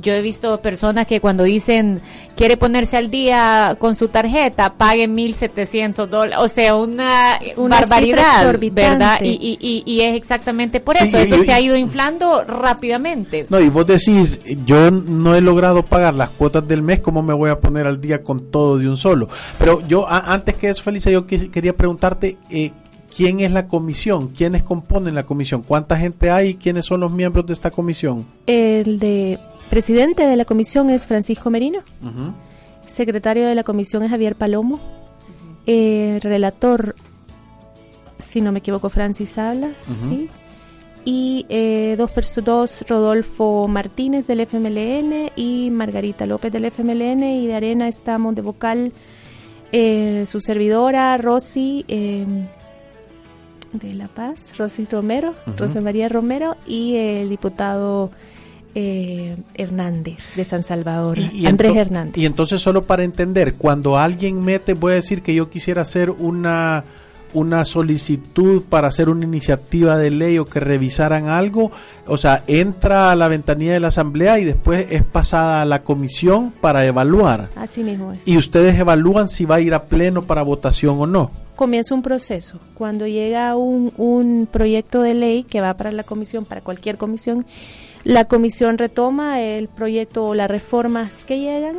yo 0.00 0.12
he 0.12 0.22
visto 0.22 0.60
personas 0.60 1.06
que 1.06 1.20
cuando 1.20 1.44
dicen 1.44 2.00
quiere 2.36 2.56
ponerse 2.56 2.96
al 2.96 3.10
día 3.10 3.76
con 3.78 3.96
su 3.96 4.08
tarjeta, 4.08 4.74
paguen 4.74 5.16
1.700 5.16 6.06
dólares, 6.06 6.38
o 6.40 6.48
sea, 6.48 6.74
una, 6.74 7.38
barbaridad, 7.56 8.58
¿verdad? 8.72 9.20
Y, 9.22 9.58
y, 9.60 9.82
y, 9.84 10.00
es 10.00 10.16
exactamente 10.16 10.80
por 10.80 10.96
eso, 10.96 11.18
eso 11.18 11.44
se 11.44 11.52
ha 11.52 11.60
ido 11.60 11.76
inflando 11.76 12.44
rápidamente. 12.44 13.46
No, 13.50 13.60
y 13.60 13.68
vos 13.68 13.86
decís, 13.86 14.40
yo 14.64 14.90
no 14.90 15.34
he 15.34 15.40
logrado 15.40 15.84
pagar 15.84 16.14
las 16.14 16.30
cuotas 16.30 16.66
del 16.66 16.82
mes, 16.82 17.00
¿cómo 17.00 17.22
me 17.22 17.34
voy 17.34 17.50
a 17.50 17.60
poner 17.60 17.86
al 17.86 18.00
día 18.00 18.22
con 18.22 18.50
todo 18.50 18.78
de 18.78 18.88
un 18.88 18.96
solo? 18.96 19.28
Pero 19.58 19.86
yo, 19.86 20.06
antes 20.08 20.54
que 20.54 20.70
eso, 20.70 20.82
Felicia, 20.82 21.12
yo 21.12 21.26
quería 21.26 21.76
preguntarte, 21.76 22.38
eh, 22.48 22.72
¿Quién 23.16 23.40
es 23.40 23.52
la 23.52 23.66
comisión? 23.66 24.28
¿Quiénes 24.28 24.62
componen 24.62 25.14
la 25.14 25.24
comisión? 25.24 25.62
¿Cuánta 25.62 25.96
gente 25.96 26.30
hay 26.30 26.50
y 26.50 26.54
quiénes 26.54 26.86
son 26.86 27.00
los 27.00 27.12
miembros 27.12 27.46
de 27.46 27.52
esta 27.52 27.70
comisión? 27.70 28.24
El 28.46 28.98
de 28.98 29.38
presidente 29.70 30.24
de 30.24 30.36
la 30.36 30.44
comisión 30.44 30.90
es 30.90 31.06
Francisco 31.06 31.48
Merino. 31.48 31.80
Secretario 32.84 33.46
de 33.46 33.54
la 33.54 33.62
comisión 33.62 34.02
es 34.02 34.10
Javier 34.10 34.34
Palomo. 34.34 34.80
Eh, 35.66 36.18
relator, 36.22 36.96
si 38.18 38.40
no 38.40 38.52
me 38.52 38.58
equivoco, 38.58 38.88
Francis 38.90 39.38
Habla. 39.38 39.70
Sí. 40.08 40.28
Y 41.04 41.46
eh, 41.48 41.94
dos, 41.96 42.10
dos, 42.44 42.84
Rodolfo 42.88 43.68
Martínez 43.68 44.26
del 44.26 44.40
FMLN 44.40 45.30
y 45.36 45.70
Margarita 45.70 46.26
López 46.26 46.52
del 46.52 46.66
FMLN. 46.66 47.22
Y 47.22 47.46
de 47.46 47.54
Arena 47.54 47.88
estamos 47.88 48.34
de 48.34 48.42
vocal 48.42 48.92
eh, 49.72 50.24
su 50.26 50.40
servidora, 50.40 51.16
Rosy 51.16 51.84
de 53.72 53.94
La 53.94 54.08
Paz, 54.08 54.58
Rosy 54.58 54.84
Romero, 54.84 55.34
Rosa 55.56 55.80
María 55.80 56.08
Romero 56.08 56.56
y 56.66 56.96
el 56.96 57.28
diputado 57.28 58.10
eh, 58.74 59.36
Hernández 59.54 60.34
de 60.36 60.44
San 60.44 60.64
Salvador, 60.64 61.18
Andrés 61.44 61.76
Hernández. 61.76 62.16
Y 62.16 62.26
entonces 62.26 62.60
solo 62.60 62.84
para 62.84 63.04
entender, 63.04 63.54
cuando 63.54 63.98
alguien 63.98 64.42
mete, 64.42 64.74
voy 64.74 64.92
a 64.92 64.94
decir 64.96 65.22
que 65.22 65.34
yo 65.34 65.50
quisiera 65.50 65.82
hacer 65.82 66.10
una 66.10 66.84
una 67.32 67.64
solicitud 67.64 68.62
para 68.68 68.88
hacer 68.88 69.08
una 69.08 69.24
iniciativa 69.24 69.96
de 69.96 70.10
ley 70.10 70.38
o 70.38 70.46
que 70.46 70.60
revisaran 70.60 71.28
algo, 71.28 71.70
o 72.06 72.16
sea, 72.16 72.42
entra 72.46 73.10
a 73.10 73.16
la 73.16 73.28
ventanilla 73.28 73.72
de 73.72 73.80
la 73.80 73.88
asamblea 73.88 74.38
y 74.38 74.44
después 74.44 74.86
es 74.90 75.04
pasada 75.04 75.62
a 75.62 75.64
la 75.64 75.82
comisión 75.82 76.52
para 76.60 76.84
evaluar. 76.84 77.48
Así 77.56 77.84
mismo 77.84 78.12
es. 78.12 78.26
Y 78.26 78.36
ustedes 78.36 78.78
evalúan 78.78 79.28
si 79.28 79.44
va 79.44 79.56
a 79.56 79.60
ir 79.60 79.74
a 79.74 79.84
pleno 79.84 80.22
para 80.22 80.42
votación 80.42 80.96
o 80.98 81.06
no 81.06 81.30
comienza 81.60 81.94
un 81.94 82.00
proceso. 82.00 82.58
Cuando 82.72 83.06
llega 83.06 83.54
un, 83.54 83.92
un 83.98 84.48
proyecto 84.50 85.02
de 85.02 85.12
ley 85.12 85.42
que 85.42 85.60
va 85.60 85.74
para 85.74 85.92
la 85.92 86.04
comisión, 86.04 86.46
para 86.46 86.62
cualquier 86.62 86.96
comisión, 86.96 87.44
la 88.04 88.24
comisión 88.24 88.78
retoma 88.78 89.40
el 89.40 89.68
proyecto 89.68 90.24
o 90.24 90.34
las 90.34 90.50
reformas 90.50 91.24
que 91.24 91.38
llegan 91.38 91.78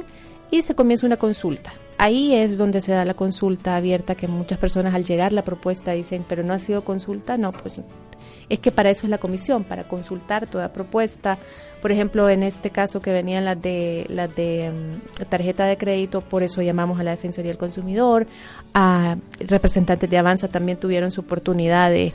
y 0.51 0.61
se 0.61 0.75
comienza 0.75 1.05
una 1.05 1.17
consulta. 1.17 1.73
Ahí 1.97 2.33
es 2.33 2.57
donde 2.57 2.81
se 2.81 2.93
da 2.93 3.05
la 3.05 3.13
consulta 3.13 3.75
abierta 3.75 4.15
que 4.15 4.27
muchas 4.27 4.57
personas 4.57 4.95
al 4.95 5.05
llegar 5.05 5.33
la 5.33 5.43
propuesta 5.43 5.91
dicen, 5.91 6.25
pero 6.27 6.41
no 6.41 6.53
ha 6.53 6.59
sido 6.59 6.83
consulta, 6.83 7.37
no, 7.37 7.51
pues 7.51 7.79
es 8.49 8.59
que 8.59 8.71
para 8.71 8.89
eso 8.89 9.05
es 9.05 9.11
la 9.11 9.19
comisión, 9.19 9.63
para 9.63 9.83
consultar 9.83 10.47
toda 10.47 10.73
propuesta. 10.73 11.37
Por 11.81 11.91
ejemplo, 11.91 12.27
en 12.27 12.43
este 12.43 12.71
caso 12.71 13.01
que 13.01 13.13
venían 13.13 13.45
las 13.45 13.61
de 13.61 14.05
las 14.09 14.35
de 14.35 14.71
mm, 14.71 15.23
tarjeta 15.29 15.65
de 15.65 15.77
crédito, 15.77 16.21
por 16.21 16.43
eso 16.43 16.61
llamamos 16.61 16.99
a 16.99 17.03
la 17.03 17.11
Defensoría 17.11 17.51
del 17.51 17.59
Consumidor, 17.59 18.25
a 18.73 19.17
representantes 19.39 20.09
de 20.09 20.17
Avanza 20.17 20.47
también 20.47 20.79
tuvieron 20.79 21.11
su 21.11 21.21
oportunidad 21.21 21.91
de, 21.91 22.13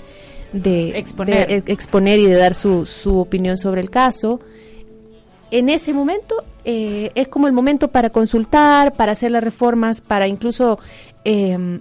exponer. 0.52 1.64
exponer 1.66 2.18
y 2.18 2.26
de 2.26 2.34
dar 2.34 2.54
su, 2.54 2.86
su 2.86 3.18
opinión 3.18 3.58
sobre 3.58 3.80
el 3.80 3.90
caso. 3.90 4.40
En 5.50 5.68
ese 5.68 5.92
momento 5.92 6.44
eh, 6.64 7.12
es 7.14 7.28
como 7.28 7.46
el 7.46 7.52
momento 7.52 7.88
para 7.88 8.10
consultar, 8.10 8.92
para 8.92 9.12
hacer 9.12 9.30
las 9.30 9.44
reformas, 9.44 10.00
para 10.00 10.26
incluso 10.26 10.78
eh, 11.24 11.78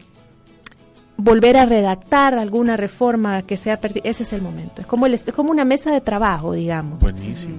volver 1.17 1.58
a 1.58 1.65
redactar 1.65 2.38
alguna 2.38 2.78
reforma 2.78 3.41
que 3.43 3.58
sea 3.58 3.80
ese 4.04 4.23
es 4.23 4.34
el 4.34 4.41
momento. 4.41 4.82
Es 4.82 4.88
como 4.88 5.06
es 5.06 5.25
como 5.34 5.51
una 5.51 5.65
mesa 5.65 5.91
de 5.91 6.01
trabajo 6.01 6.54
digamos. 6.54 6.99
Buenísimo. 6.99 7.58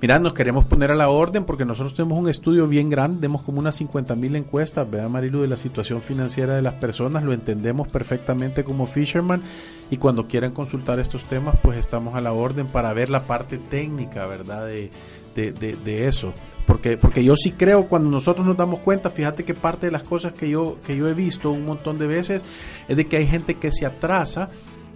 Mira, 0.00 0.18
nos 0.18 0.34
queremos 0.34 0.64
poner 0.66 0.90
a 0.90 0.94
la 0.94 1.08
orden 1.08 1.44
porque 1.44 1.64
nosotros 1.64 1.94
tenemos 1.94 2.18
un 2.18 2.28
estudio 2.28 2.68
bien 2.68 2.90
grande, 2.90 3.20
tenemos 3.20 3.42
como 3.42 3.58
unas 3.58 3.74
50 3.76 4.14
mil 4.14 4.36
encuestas, 4.36 4.88
vea 4.88 5.08
Marilu, 5.08 5.40
de 5.40 5.48
la 5.48 5.56
situación 5.56 6.02
financiera 6.02 6.54
de 6.54 6.62
las 6.62 6.74
personas, 6.74 7.22
lo 7.22 7.32
entendemos 7.32 7.88
perfectamente 7.88 8.62
como 8.62 8.86
Fisherman 8.86 9.42
y 9.90 9.96
cuando 9.96 10.28
quieran 10.28 10.52
consultar 10.52 11.00
estos 11.00 11.24
temas, 11.24 11.56
pues 11.62 11.78
estamos 11.78 12.14
a 12.14 12.20
la 12.20 12.32
orden 12.32 12.66
para 12.66 12.92
ver 12.92 13.10
la 13.10 13.22
parte 13.22 13.58
técnica, 13.58 14.26
¿verdad? 14.26 14.66
De, 14.66 14.90
de, 15.34 15.52
de 15.52 16.06
eso. 16.06 16.32
Porque, 16.66 16.96
porque 16.96 17.22
yo 17.22 17.36
sí 17.36 17.52
creo 17.52 17.86
cuando 17.86 18.10
nosotros 18.10 18.46
nos 18.46 18.56
damos 18.56 18.80
cuenta, 18.80 19.10
fíjate 19.10 19.44
que 19.44 19.54
parte 19.54 19.86
de 19.86 19.92
las 19.92 20.02
cosas 20.02 20.32
que 20.32 20.48
yo, 20.48 20.78
que 20.86 20.96
yo 20.96 21.08
he 21.08 21.14
visto 21.14 21.50
un 21.50 21.64
montón 21.64 21.98
de 21.98 22.06
veces 22.06 22.44
es 22.88 22.96
de 22.96 23.06
que 23.06 23.18
hay 23.18 23.26
gente 23.26 23.56
que 23.56 23.70
se 23.70 23.84
atrasa 23.84 24.48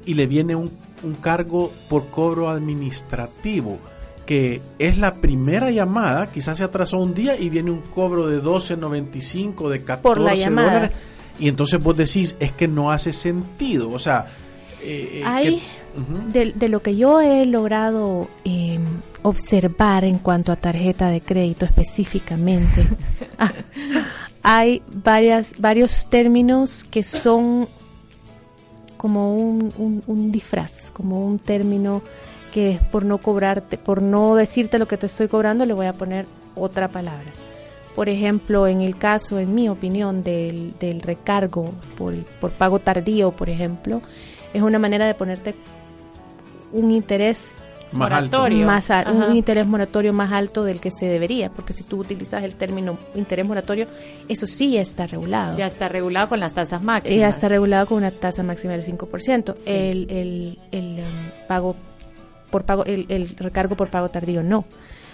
y 0.06 0.14
le 0.14 0.26
viene 0.26 0.54
un, 0.54 0.70
un 1.02 1.14
cargo 1.14 1.70
por 1.88 2.06
cobro 2.06 2.48
administrativo 2.48 3.78
que 4.28 4.60
es 4.78 4.98
la 4.98 5.14
primera 5.14 5.70
llamada, 5.70 6.30
quizás 6.30 6.58
se 6.58 6.64
atrasó 6.64 6.98
un 6.98 7.14
día 7.14 7.34
y 7.40 7.48
viene 7.48 7.70
un 7.70 7.80
cobro 7.80 8.26
de 8.26 8.42
12.95, 8.42 9.70
de 9.70 9.82
14 9.82 10.02
por 10.02 10.20
la 10.20 10.34
dólares. 10.34 10.90
Y 11.38 11.48
entonces 11.48 11.82
vos 11.82 11.96
decís, 11.96 12.36
es 12.38 12.52
que 12.52 12.68
no 12.68 12.92
hace 12.92 13.14
sentido. 13.14 13.90
O 13.90 13.98
sea, 13.98 14.26
eh, 14.82 15.22
hay, 15.24 15.62
de, 16.32 16.68
lo 16.68 16.80
que 16.80 16.96
yo 16.96 17.20
he 17.20 17.44
logrado 17.46 18.28
eh, 18.44 18.78
observar 19.22 20.04
en 20.04 20.18
cuanto 20.18 20.52
a 20.52 20.56
tarjeta 20.56 21.08
de 21.08 21.20
crédito 21.20 21.64
específicamente, 21.64 22.86
ah, 23.38 23.52
hay 24.42 24.82
varias, 24.88 25.54
varios 25.58 26.08
términos 26.08 26.84
que 26.84 27.02
son 27.02 27.68
como 28.96 29.36
un, 29.36 30.02
un, 30.06 30.32
disfraz, 30.32 30.90
como 30.92 31.24
un 31.24 31.38
término 31.38 32.02
que 32.52 32.80
por 32.90 33.04
no 33.04 33.18
cobrarte, 33.18 33.78
por 33.78 34.02
no 34.02 34.34
decirte 34.34 34.78
lo 34.78 34.88
que 34.88 34.96
te 34.96 35.06
estoy 35.06 35.28
cobrando, 35.28 35.64
le 35.64 35.74
voy 35.74 35.86
a 35.86 35.92
poner 35.92 36.26
otra 36.54 36.88
palabra. 36.88 37.30
Por 37.94 38.08
ejemplo, 38.08 38.66
en 38.66 38.80
el 38.80 38.96
caso, 38.96 39.38
en 39.38 39.54
mi 39.54 39.68
opinión, 39.68 40.22
del, 40.22 40.74
del 40.78 41.00
recargo 41.00 41.72
por, 41.96 42.14
por 42.40 42.50
pago 42.50 42.78
tardío, 42.78 43.32
por 43.32 43.50
ejemplo, 43.50 44.02
es 44.52 44.62
una 44.62 44.78
manera 44.78 45.06
de 45.06 45.14
ponerte 45.14 45.54
un 46.72 46.90
interés 46.90 47.54
más 47.92 48.10
moratorio. 48.10 48.66
Más 48.66 48.90
un 49.06 49.36
interés 49.36 49.66
moratorio 49.66 50.12
más 50.12 50.32
alto 50.32 50.64
del 50.64 50.80
que 50.80 50.90
se 50.90 51.06
debería, 51.06 51.50
porque 51.50 51.72
si 51.72 51.82
tú 51.82 51.98
utilizas 52.00 52.44
el 52.44 52.54
término 52.54 52.98
interés 53.14 53.46
moratorio, 53.46 53.86
eso 54.28 54.46
sí 54.46 54.76
está 54.76 55.06
regulado. 55.06 55.56
Ya 55.56 55.66
está 55.66 55.88
regulado 55.88 56.28
con 56.28 56.40
las 56.40 56.54
tasas 56.54 56.82
máximas. 56.82 57.18
Ya 57.18 57.28
está 57.28 57.48
regulado 57.48 57.86
con 57.86 57.98
una 57.98 58.10
tasa 58.10 58.42
máxima 58.42 58.74
del 58.74 58.84
5%. 58.84 59.54
El, 59.66 60.10
el, 60.10 60.58
el 60.70 60.98
um, 61.00 61.46
pago 61.46 61.76
por 62.50 62.64
pago, 62.64 62.84
el, 62.84 63.06
el 63.08 63.28
recargo 63.36 63.76
por 63.76 63.88
pago 63.88 64.08
tardío 64.08 64.42
no. 64.42 64.64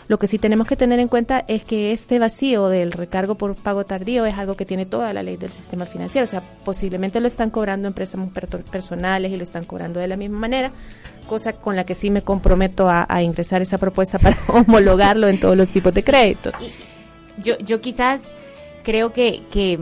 Lo 0.06 0.18
que 0.18 0.26
sí 0.26 0.38
tenemos 0.38 0.66
que 0.66 0.76
tener 0.76 1.00
en 1.00 1.08
cuenta 1.08 1.44
es 1.48 1.64
que 1.64 1.92
este 1.92 2.18
vacío 2.18 2.68
del 2.68 2.92
recargo 2.92 3.36
por 3.36 3.54
pago 3.54 3.84
tardío 3.84 4.26
es 4.26 4.36
algo 4.36 4.54
que 4.54 4.66
tiene 4.66 4.84
toda 4.84 5.12
la 5.12 5.22
ley 5.22 5.36
del 5.36 5.50
sistema 5.50 5.86
financiero. 5.86 6.24
O 6.24 6.30
sea, 6.30 6.42
posiblemente 6.64 7.20
lo 7.20 7.26
están 7.26 7.50
cobrando 7.50 7.88
empresas 7.88 8.20
personales 8.70 9.32
y 9.32 9.36
lo 9.36 9.42
están 9.42 9.64
cobrando 9.64 10.00
de 10.00 10.08
la 10.08 10.16
misma 10.16 10.38
manera, 10.38 10.70
cosa 11.26 11.54
con 11.54 11.74
la 11.76 11.84
que 11.84 11.94
sí 11.94 12.10
me 12.10 12.22
comprometo 12.22 12.88
a, 12.88 13.22
ingresar 13.22 13.62
esa 13.62 13.78
propuesta 13.78 14.18
para 14.18 14.36
homologarlo 14.48 15.28
en 15.28 15.40
todos 15.40 15.56
los 15.56 15.70
tipos 15.70 15.94
de 15.94 16.02
créditos. 16.02 16.52
Yo, 17.42 17.56
yo 17.58 17.80
quizás 17.80 18.20
creo 18.82 19.12
que, 19.12 19.42
que 19.50 19.78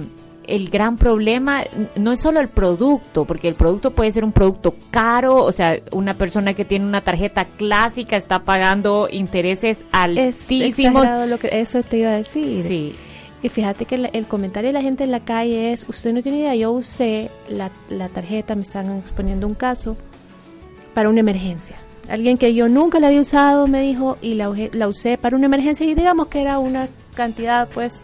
el 0.46 0.70
gran 0.70 0.96
problema 0.96 1.64
no 1.96 2.12
es 2.12 2.20
solo 2.20 2.40
el 2.40 2.48
producto, 2.48 3.24
porque 3.24 3.48
el 3.48 3.54
producto 3.54 3.92
puede 3.92 4.12
ser 4.12 4.24
un 4.24 4.32
producto 4.32 4.74
caro, 4.90 5.44
o 5.44 5.52
sea, 5.52 5.78
una 5.92 6.16
persona 6.18 6.54
que 6.54 6.64
tiene 6.64 6.84
una 6.84 7.00
tarjeta 7.00 7.44
clásica 7.44 8.16
está 8.16 8.44
pagando 8.44 9.08
intereses 9.10 9.78
altísimos. 9.92 11.06
Es 11.06 11.28
lo 11.28 11.38
que 11.38 11.60
eso 11.60 11.82
te 11.82 11.98
iba 11.98 12.10
a 12.10 12.16
decir. 12.16 12.64
Sí. 12.66 12.94
Y 13.42 13.48
fíjate 13.48 13.86
que 13.86 13.96
el, 13.96 14.26
comentario 14.28 14.68
de 14.68 14.74
la 14.74 14.82
gente 14.82 15.02
en 15.02 15.10
la 15.10 15.20
calle 15.20 15.72
es, 15.72 15.88
usted 15.88 16.12
no 16.12 16.22
tiene 16.22 16.38
idea, 16.38 16.54
yo 16.54 16.70
usé 16.70 17.28
la, 17.48 17.70
la 17.90 18.08
tarjeta, 18.08 18.54
me 18.54 18.62
están 18.62 18.98
exponiendo 18.98 19.48
un 19.48 19.54
caso, 19.54 19.96
para 20.94 21.08
una 21.08 21.20
emergencia. 21.20 21.76
Alguien 22.08 22.36
que 22.36 22.54
yo 22.54 22.68
nunca 22.68 23.00
la 23.00 23.08
había 23.08 23.20
usado 23.20 23.66
me 23.66 23.80
dijo 23.80 24.18
y 24.20 24.34
la, 24.34 24.52
la 24.72 24.88
usé 24.88 25.18
para 25.18 25.36
una 25.36 25.46
emergencia 25.46 25.86
y 25.86 25.94
digamos 25.94 26.28
que 26.28 26.42
era 26.42 26.58
una 26.58 26.88
cantidad 27.14 27.68
pues 27.68 28.02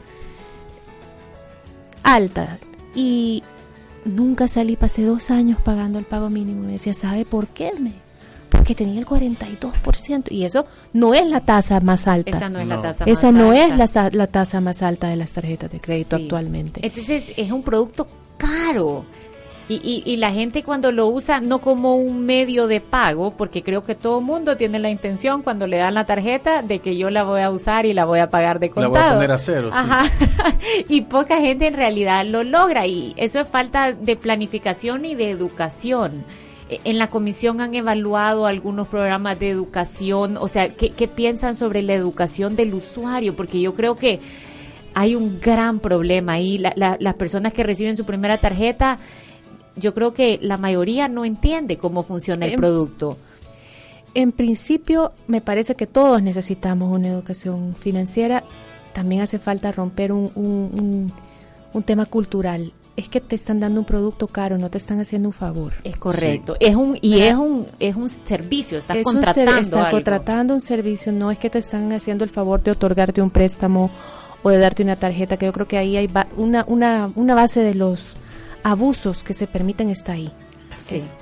alta. 2.15 2.59
Y 2.95 3.43
nunca 4.05 4.49
salí, 4.49 4.77
pasé 4.77 5.03
dos 5.03 5.31
años 5.31 5.61
pagando 5.63 5.99
el 5.99 6.05
pago 6.05 6.31
mínimo. 6.31 6.63
Me 6.63 6.73
decía, 6.73 6.95
¿sabe 6.95 7.25
por 7.25 7.47
qué? 7.49 7.73
Me, 7.79 7.93
porque 8.49 8.75
tenía 8.75 9.01
el 9.01 9.07
42%. 9.07 10.31
Y 10.31 10.45
eso 10.45 10.67
no 10.93 11.15
es 11.15 11.27
la 11.27 11.41
tasa 11.41 11.81
más 11.81 12.07
alta. 12.07 12.37
Esa 12.37 12.49
no 12.49 12.61
es 12.61 12.67
la 12.67 12.81
tasa 12.81 13.05
Esa 13.05 13.33
no 13.33 13.53
es 13.53 13.69
la, 13.77 14.11
la, 14.13 14.27
tasa 14.27 14.61
más 14.61 14.83
alta 14.83 15.09
de 15.09 15.17
las 15.17 15.33
tarjetas 15.33 15.71
de 15.71 15.81
crédito 15.81 16.17
actualmente. 16.17 16.81
Entonces 16.85 17.25
es 17.37 17.51
un 17.51 17.63
producto 17.63 18.07
caro. 18.37 19.05
Y, 19.71 20.03
y, 20.07 20.17
la 20.17 20.33
gente 20.33 20.63
cuando 20.63 20.91
lo 20.93 21.09
usa 21.09 21.41
no 21.41 21.59
como 21.59 21.97
un 21.97 22.25
medio 22.25 22.69
de 22.69 22.81
pago, 22.81 23.33
porque 23.37 23.63
creo 23.63 23.83
que 23.83 23.95
todo 23.95 24.23
mundo 24.23 24.57
tiene 24.57 24.79
la 24.79 24.89
intención 24.89 25.43
cuando 25.43 25.67
le 25.67 25.77
dan 25.77 25.93
la 25.93 26.07
tarjeta 26.07 26.63
de 26.63 26.79
que 26.79 26.97
yo 26.97 27.11
la 27.11 27.23
voy 27.23 27.43
a 27.43 27.51
usar 27.51 27.85
y 27.85 27.93
la 27.93 28.07
voy 28.07 28.21
a 28.21 28.31
pagar 28.31 28.61
de 28.61 28.71
contado. 28.71 28.95
La 28.95 29.01
voy 29.01 29.11
a 29.11 29.15
poner 29.15 29.33
a 29.33 29.39
cero. 29.39 29.71
Ajá. 29.71 30.05
y 30.89 31.03
poca 31.03 31.39
gente 31.41 31.67
en 31.67 31.75
realidad 31.75 32.25
lo 32.25 32.45
logra 32.45 32.87
y 32.87 33.13
eso 33.19 33.41
es 33.41 33.49
falta 33.49 33.93
de 33.93 34.17
planificación 34.17 35.05
y 35.05 35.15
de 35.15 35.31
educación. 35.31 36.25
E, 36.71 36.81
en 36.85 36.97
la 36.97 37.09
comisión 37.09 37.61
han 37.61 37.75
evaluado 37.75 38.47
algunos 38.47 38.89
programas 38.89 39.39
de 39.39 39.51
educación, 39.51 40.39
o 40.39 40.49
sea, 40.49 40.71
¿qué, 40.71 40.93
qué 40.93 41.09
piensan 41.09 41.55
sobre 41.55 41.83
la 41.83 41.93
educación 41.93 42.57
del 42.57 42.73
usuario? 42.73 43.37
Porque 43.37 43.61
yo 43.61 43.75
creo 43.75 43.97
que 43.97 44.21
hay 44.95 45.15
un 45.15 45.41
gran 45.41 45.79
problema 45.79 46.33
ahí. 46.33 46.59
las 46.59 47.15
personas 47.15 47.53
que 47.53 47.63
reciben 47.63 47.97
su 47.97 48.05
primera 48.05 48.39
tarjeta 48.39 48.99
yo 49.79 49.95
creo 49.95 50.15
que 50.15 50.39
la 50.41 50.57
mayoría 50.57 51.09
no 51.09 51.25
entiende 51.25 51.79
cómo 51.79 52.03
funciona 52.03 52.47
el 52.47 52.57
producto. 52.57 53.17
En 54.15 54.33
principio, 54.33 55.13
me 55.27 55.41
parece 55.41 55.75
que 55.75 55.87
todos 55.87 56.23
necesitamos 56.23 56.97
una 56.97 57.09
educación 57.09 57.75
financiera. 57.79 58.43
También 58.93 59.23
hace 59.23 59.39
falta 59.39 59.71
romper 59.71 60.13
un, 60.13 61.13
un, 61.73 61.83
tema 61.85 62.07
cultural. 62.07 62.73
Es 62.97 63.09
que 63.09 63.21
te 63.21 63.37
están 63.37 63.61
dando 63.61 63.79
un 63.79 63.87
producto 63.87 64.27
caro, 64.27 64.59
no 64.59 64.71
te 64.71 64.79
están 64.79 64.99
haciendo 64.99 65.29
un 65.29 65.33
favor. 65.33 65.75
Es 65.85 65.97
correcto. 65.97 66.57
Es 66.59 66.75
un 66.75 66.99
y 67.01 67.21
es 67.21 67.35
un 67.37 67.67
es 67.79 67.95
un 67.95 68.09
servicio. 68.11 68.79
Estás 68.79 68.99
contratando 69.05 69.53
un 69.53 69.59
estás 69.59 69.91
contratando 69.91 70.55
un 70.55 70.61
servicio. 70.61 71.13
No 71.13 71.31
es 71.31 71.39
que 71.39 71.49
te 71.49 71.59
están 71.59 71.93
haciendo 71.93 72.25
el 72.25 72.31
favor 72.31 72.61
de 72.61 72.73
otorgarte 72.73 73.23
un 73.23 73.31
préstamo 73.31 73.91
o 74.43 74.51
de 74.51 74.59
darte 74.59 74.83
una 74.83 74.97
tarjeta. 74.97 75.37
Que 75.37 75.47
yo 75.47 75.53
creo 75.53 75.69
que 75.69 75.79
ahí 75.79 75.97
hay 75.97 76.11
una 76.37 76.65
una 76.67 77.13
una 77.15 77.37
base 77.37 77.61
de 77.61 77.75
los 77.75 78.17
abusos 78.63 79.23
que 79.23 79.35
se 79.35 79.47
permiten 79.47 79.91
está 79.91 80.13
ahí. 80.13 80.33
Es, 80.91 81.13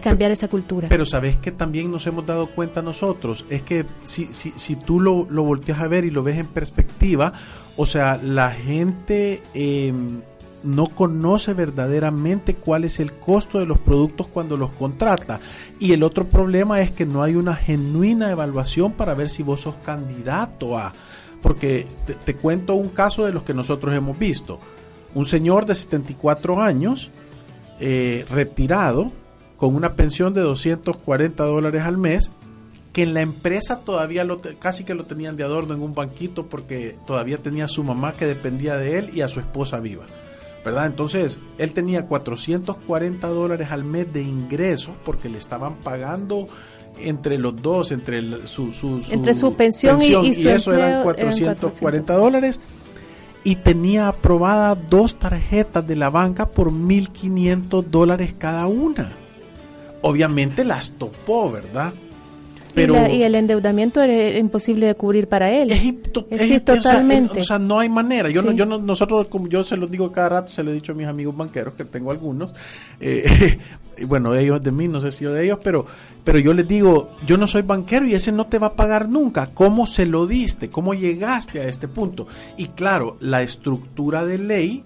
cambiar 0.00 0.30
esa 0.30 0.48
cultura. 0.48 0.88
Pero 0.88 1.04
sabes 1.04 1.36
que 1.36 1.52
también 1.52 1.90
nos 1.90 2.06
hemos 2.06 2.24
dado 2.24 2.46
cuenta 2.48 2.82
nosotros, 2.82 3.44
es 3.50 3.62
que 3.62 3.84
si, 4.02 4.32
si, 4.32 4.52
si 4.56 4.76
tú 4.76 5.00
lo, 5.00 5.26
lo 5.28 5.42
volteas 5.42 5.80
a 5.80 5.88
ver 5.88 6.04
y 6.04 6.10
lo 6.10 6.22
ves 6.22 6.38
en 6.38 6.46
perspectiva, 6.46 7.34
o 7.76 7.84
sea, 7.84 8.18
la 8.22 8.50
gente 8.50 9.42
em, 9.52 10.22
no 10.62 10.86
conoce 10.86 11.52
verdaderamente 11.52 12.54
cuál 12.54 12.84
es 12.84 12.98
el 12.98 13.12
costo 13.12 13.58
de 13.58 13.66
los 13.66 13.78
productos 13.78 14.26
cuando 14.26 14.56
los 14.56 14.70
contrata. 14.70 15.40
Y 15.78 15.92
el 15.92 16.02
otro 16.02 16.26
problema 16.26 16.80
es 16.80 16.90
que 16.90 17.04
no 17.04 17.22
hay 17.22 17.36
una 17.36 17.54
genuina 17.54 18.30
evaluación 18.30 18.92
para 18.92 19.14
ver 19.14 19.28
si 19.28 19.42
vos 19.42 19.60
sos 19.60 19.76
candidato 19.84 20.78
a... 20.78 20.92
Porque 21.42 21.86
te 22.24 22.34
cuento 22.34 22.74
un 22.74 22.88
caso 22.88 23.26
de 23.26 23.32
los 23.32 23.42
que 23.42 23.52
nosotros 23.52 23.94
hemos 23.94 24.18
visto 24.18 24.58
un 25.14 25.26
señor 25.26 25.66
de 25.66 25.74
74 25.74 26.60
años, 26.60 27.10
eh, 27.80 28.26
retirado, 28.30 29.12
con 29.56 29.74
una 29.74 29.94
pensión 29.94 30.34
de 30.34 30.40
240 30.40 31.44
dólares 31.44 31.82
al 31.84 31.96
mes, 31.96 32.30
que 32.92 33.02
en 33.02 33.14
la 33.14 33.22
empresa 33.22 33.80
todavía 33.80 34.24
lo 34.24 34.40
casi 34.58 34.84
que 34.84 34.94
lo 34.94 35.04
tenían 35.04 35.36
de 35.36 35.44
adorno 35.44 35.74
en 35.74 35.82
un 35.82 35.94
banquito 35.94 36.46
porque 36.46 36.96
todavía 37.06 37.38
tenía 37.38 37.64
a 37.64 37.68
su 37.68 37.82
mamá 37.82 38.14
que 38.14 38.24
dependía 38.26 38.76
de 38.76 38.98
él 38.98 39.10
y 39.12 39.22
a 39.22 39.28
su 39.28 39.40
esposa 39.40 39.80
viva. 39.80 40.04
¿Verdad? 40.64 40.86
Entonces, 40.86 41.40
él 41.58 41.72
tenía 41.72 42.06
440 42.06 43.26
dólares 43.28 43.68
al 43.70 43.84
mes 43.84 44.10
de 44.12 44.22
ingresos 44.22 44.94
porque 45.04 45.28
le 45.28 45.38
estaban 45.38 45.74
pagando 45.76 46.46
entre 46.98 47.36
los 47.38 47.60
dos, 47.60 47.90
entre 47.90 48.46
su, 48.46 48.72
su, 48.72 49.00
entre 49.10 49.34
su 49.34 49.54
pensión, 49.54 50.00
y, 50.00 50.12
y, 50.12 50.48
eso 50.48 50.72
eran 50.72 51.02
440 51.02 52.14
dólares 52.14 52.60
y 53.44 53.56
tenía 53.56 54.08
aprobada 54.08 54.74
dos 54.74 55.18
tarjetas 55.18 55.86
de 55.86 55.96
la 55.96 56.08
banca 56.08 56.50
por 56.50 56.72
1.500 56.72 57.84
dólares 57.84 58.34
cada 58.36 58.66
una. 58.66 59.12
Obviamente 60.00 60.64
las 60.64 60.92
topó, 60.92 61.52
¿verdad? 61.52 61.92
Pero, 62.74 63.06
y, 63.06 63.22
el 63.22 63.34
endeudamiento 63.34 64.02
era 64.02 64.38
imposible 64.38 64.86
de 64.86 64.94
cubrir 64.94 65.28
para 65.28 65.50
él. 65.50 65.70
Es, 66.30 66.64
totalmente. 66.64 67.40
O 67.40 67.44
sea, 67.44 67.58
no 67.58 67.78
hay 67.78 67.88
manera. 67.88 68.30
Yo, 68.30 68.42
no, 68.42 68.52
yo 68.52 68.66
no, 68.66 68.78
nosotros, 68.78 69.28
como 69.28 69.48
yo 69.48 69.62
se 69.62 69.76
lo 69.76 69.86
digo 69.86 70.10
cada 70.10 70.28
rato, 70.28 70.52
se 70.52 70.62
lo 70.62 70.70
he 70.70 70.74
dicho 70.74 70.92
a 70.92 70.94
mis 70.94 71.06
amigos 71.06 71.36
banqueros, 71.36 71.74
que 71.74 71.84
tengo 71.84 72.10
algunos, 72.10 72.54
eh, 73.00 73.58
bueno, 74.06 74.34
ellos 74.34 74.62
de 74.62 74.72
mí, 74.72 74.88
no 74.88 75.00
sé 75.00 75.12
si 75.12 75.24
yo 75.24 75.32
de 75.32 75.44
ellos, 75.44 75.58
pero 75.62 75.86
pero 76.24 76.38
yo 76.38 76.54
les 76.54 76.66
digo, 76.66 77.10
yo 77.26 77.36
no 77.36 77.46
soy 77.46 77.62
banquero 77.62 78.06
y 78.06 78.14
ese 78.14 78.32
no 78.32 78.46
te 78.46 78.58
va 78.58 78.68
a 78.68 78.72
pagar 78.72 79.08
nunca. 79.10 79.50
¿Cómo 79.52 79.86
se 79.86 80.06
lo 80.06 80.26
diste? 80.26 80.70
¿Cómo 80.70 80.94
llegaste 80.94 81.60
a 81.60 81.64
este 81.64 81.86
punto? 81.86 82.26
Y 82.56 82.68
claro, 82.68 83.18
la 83.20 83.42
estructura 83.42 84.24
de 84.24 84.38
ley 84.38 84.84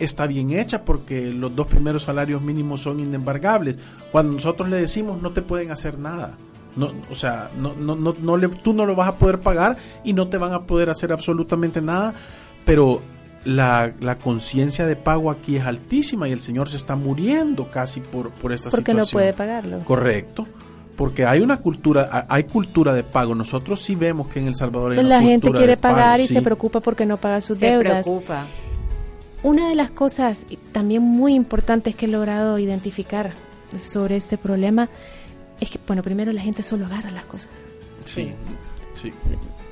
está 0.00 0.26
bien 0.26 0.50
hecha 0.50 0.84
porque 0.84 1.32
los 1.32 1.54
dos 1.54 1.68
primeros 1.68 2.02
salarios 2.02 2.42
mínimos 2.42 2.80
son 2.80 2.98
inembargables. 2.98 3.78
Cuando 4.10 4.32
nosotros 4.32 4.68
le 4.68 4.78
decimos 4.78 5.22
no 5.22 5.30
te 5.30 5.42
pueden 5.42 5.70
hacer 5.70 5.96
nada. 5.96 6.36
No, 6.76 6.92
o 7.10 7.14
sea, 7.14 7.50
no, 7.56 7.74
no, 7.74 7.96
no, 7.96 8.14
no 8.20 8.36
le, 8.36 8.48
tú 8.48 8.72
no 8.72 8.86
lo 8.86 8.94
vas 8.94 9.08
a 9.08 9.16
poder 9.16 9.40
pagar 9.40 9.76
y 10.04 10.12
no 10.12 10.28
te 10.28 10.38
van 10.38 10.52
a 10.52 10.62
poder 10.62 10.90
hacer 10.90 11.12
absolutamente 11.12 11.80
nada, 11.80 12.14
pero 12.64 13.02
la, 13.44 13.92
la 14.00 14.18
conciencia 14.18 14.86
de 14.86 14.96
pago 14.96 15.30
aquí 15.30 15.56
es 15.56 15.64
altísima 15.64 16.28
y 16.28 16.32
el 16.32 16.40
señor 16.40 16.68
se 16.68 16.76
está 16.76 16.94
muriendo 16.96 17.70
casi 17.70 18.00
por, 18.00 18.30
por 18.30 18.52
esta 18.52 18.70
situación. 18.70 18.84
Porque 18.84 18.94
no 18.94 19.06
puede 19.12 19.32
pagarlo. 19.32 19.84
Correcto 19.84 20.46
porque 21.00 21.24
hay 21.24 21.40
una 21.40 21.56
cultura, 21.56 22.26
hay 22.28 22.44
cultura 22.44 22.92
de 22.92 23.02
pago. 23.02 23.34
Nosotros 23.34 23.80
sí 23.80 23.94
vemos 23.94 24.28
que 24.28 24.38
en 24.38 24.48
El 24.48 24.54
Salvador 24.54 24.92
hay 24.92 25.02
la 25.02 25.22
gente 25.22 25.50
quiere 25.50 25.78
pagar 25.78 26.20
y 26.20 26.26
se 26.26 26.42
preocupa 26.42 26.80
porque 26.80 27.06
no 27.06 27.16
paga 27.16 27.40
sus 27.40 27.56
se 27.56 27.78
Preocupa. 27.78 28.44
Una 29.42 29.70
de 29.70 29.76
las 29.76 29.90
cosas 29.90 30.44
también 30.72 31.00
muy 31.00 31.32
importantes 31.32 31.94
que 31.94 32.04
he 32.04 32.08
logrado 32.10 32.58
identificar 32.58 33.32
sobre 33.80 34.18
este 34.18 34.36
problema 34.36 34.90
es 35.60 35.70
que, 35.70 35.78
bueno, 35.86 36.02
primero 36.02 36.32
la 36.32 36.40
gente 36.40 36.62
solo 36.62 36.86
agarra 36.86 37.10
las 37.10 37.24
cosas. 37.24 37.48
Sí, 38.04 38.32
sí. 38.94 39.12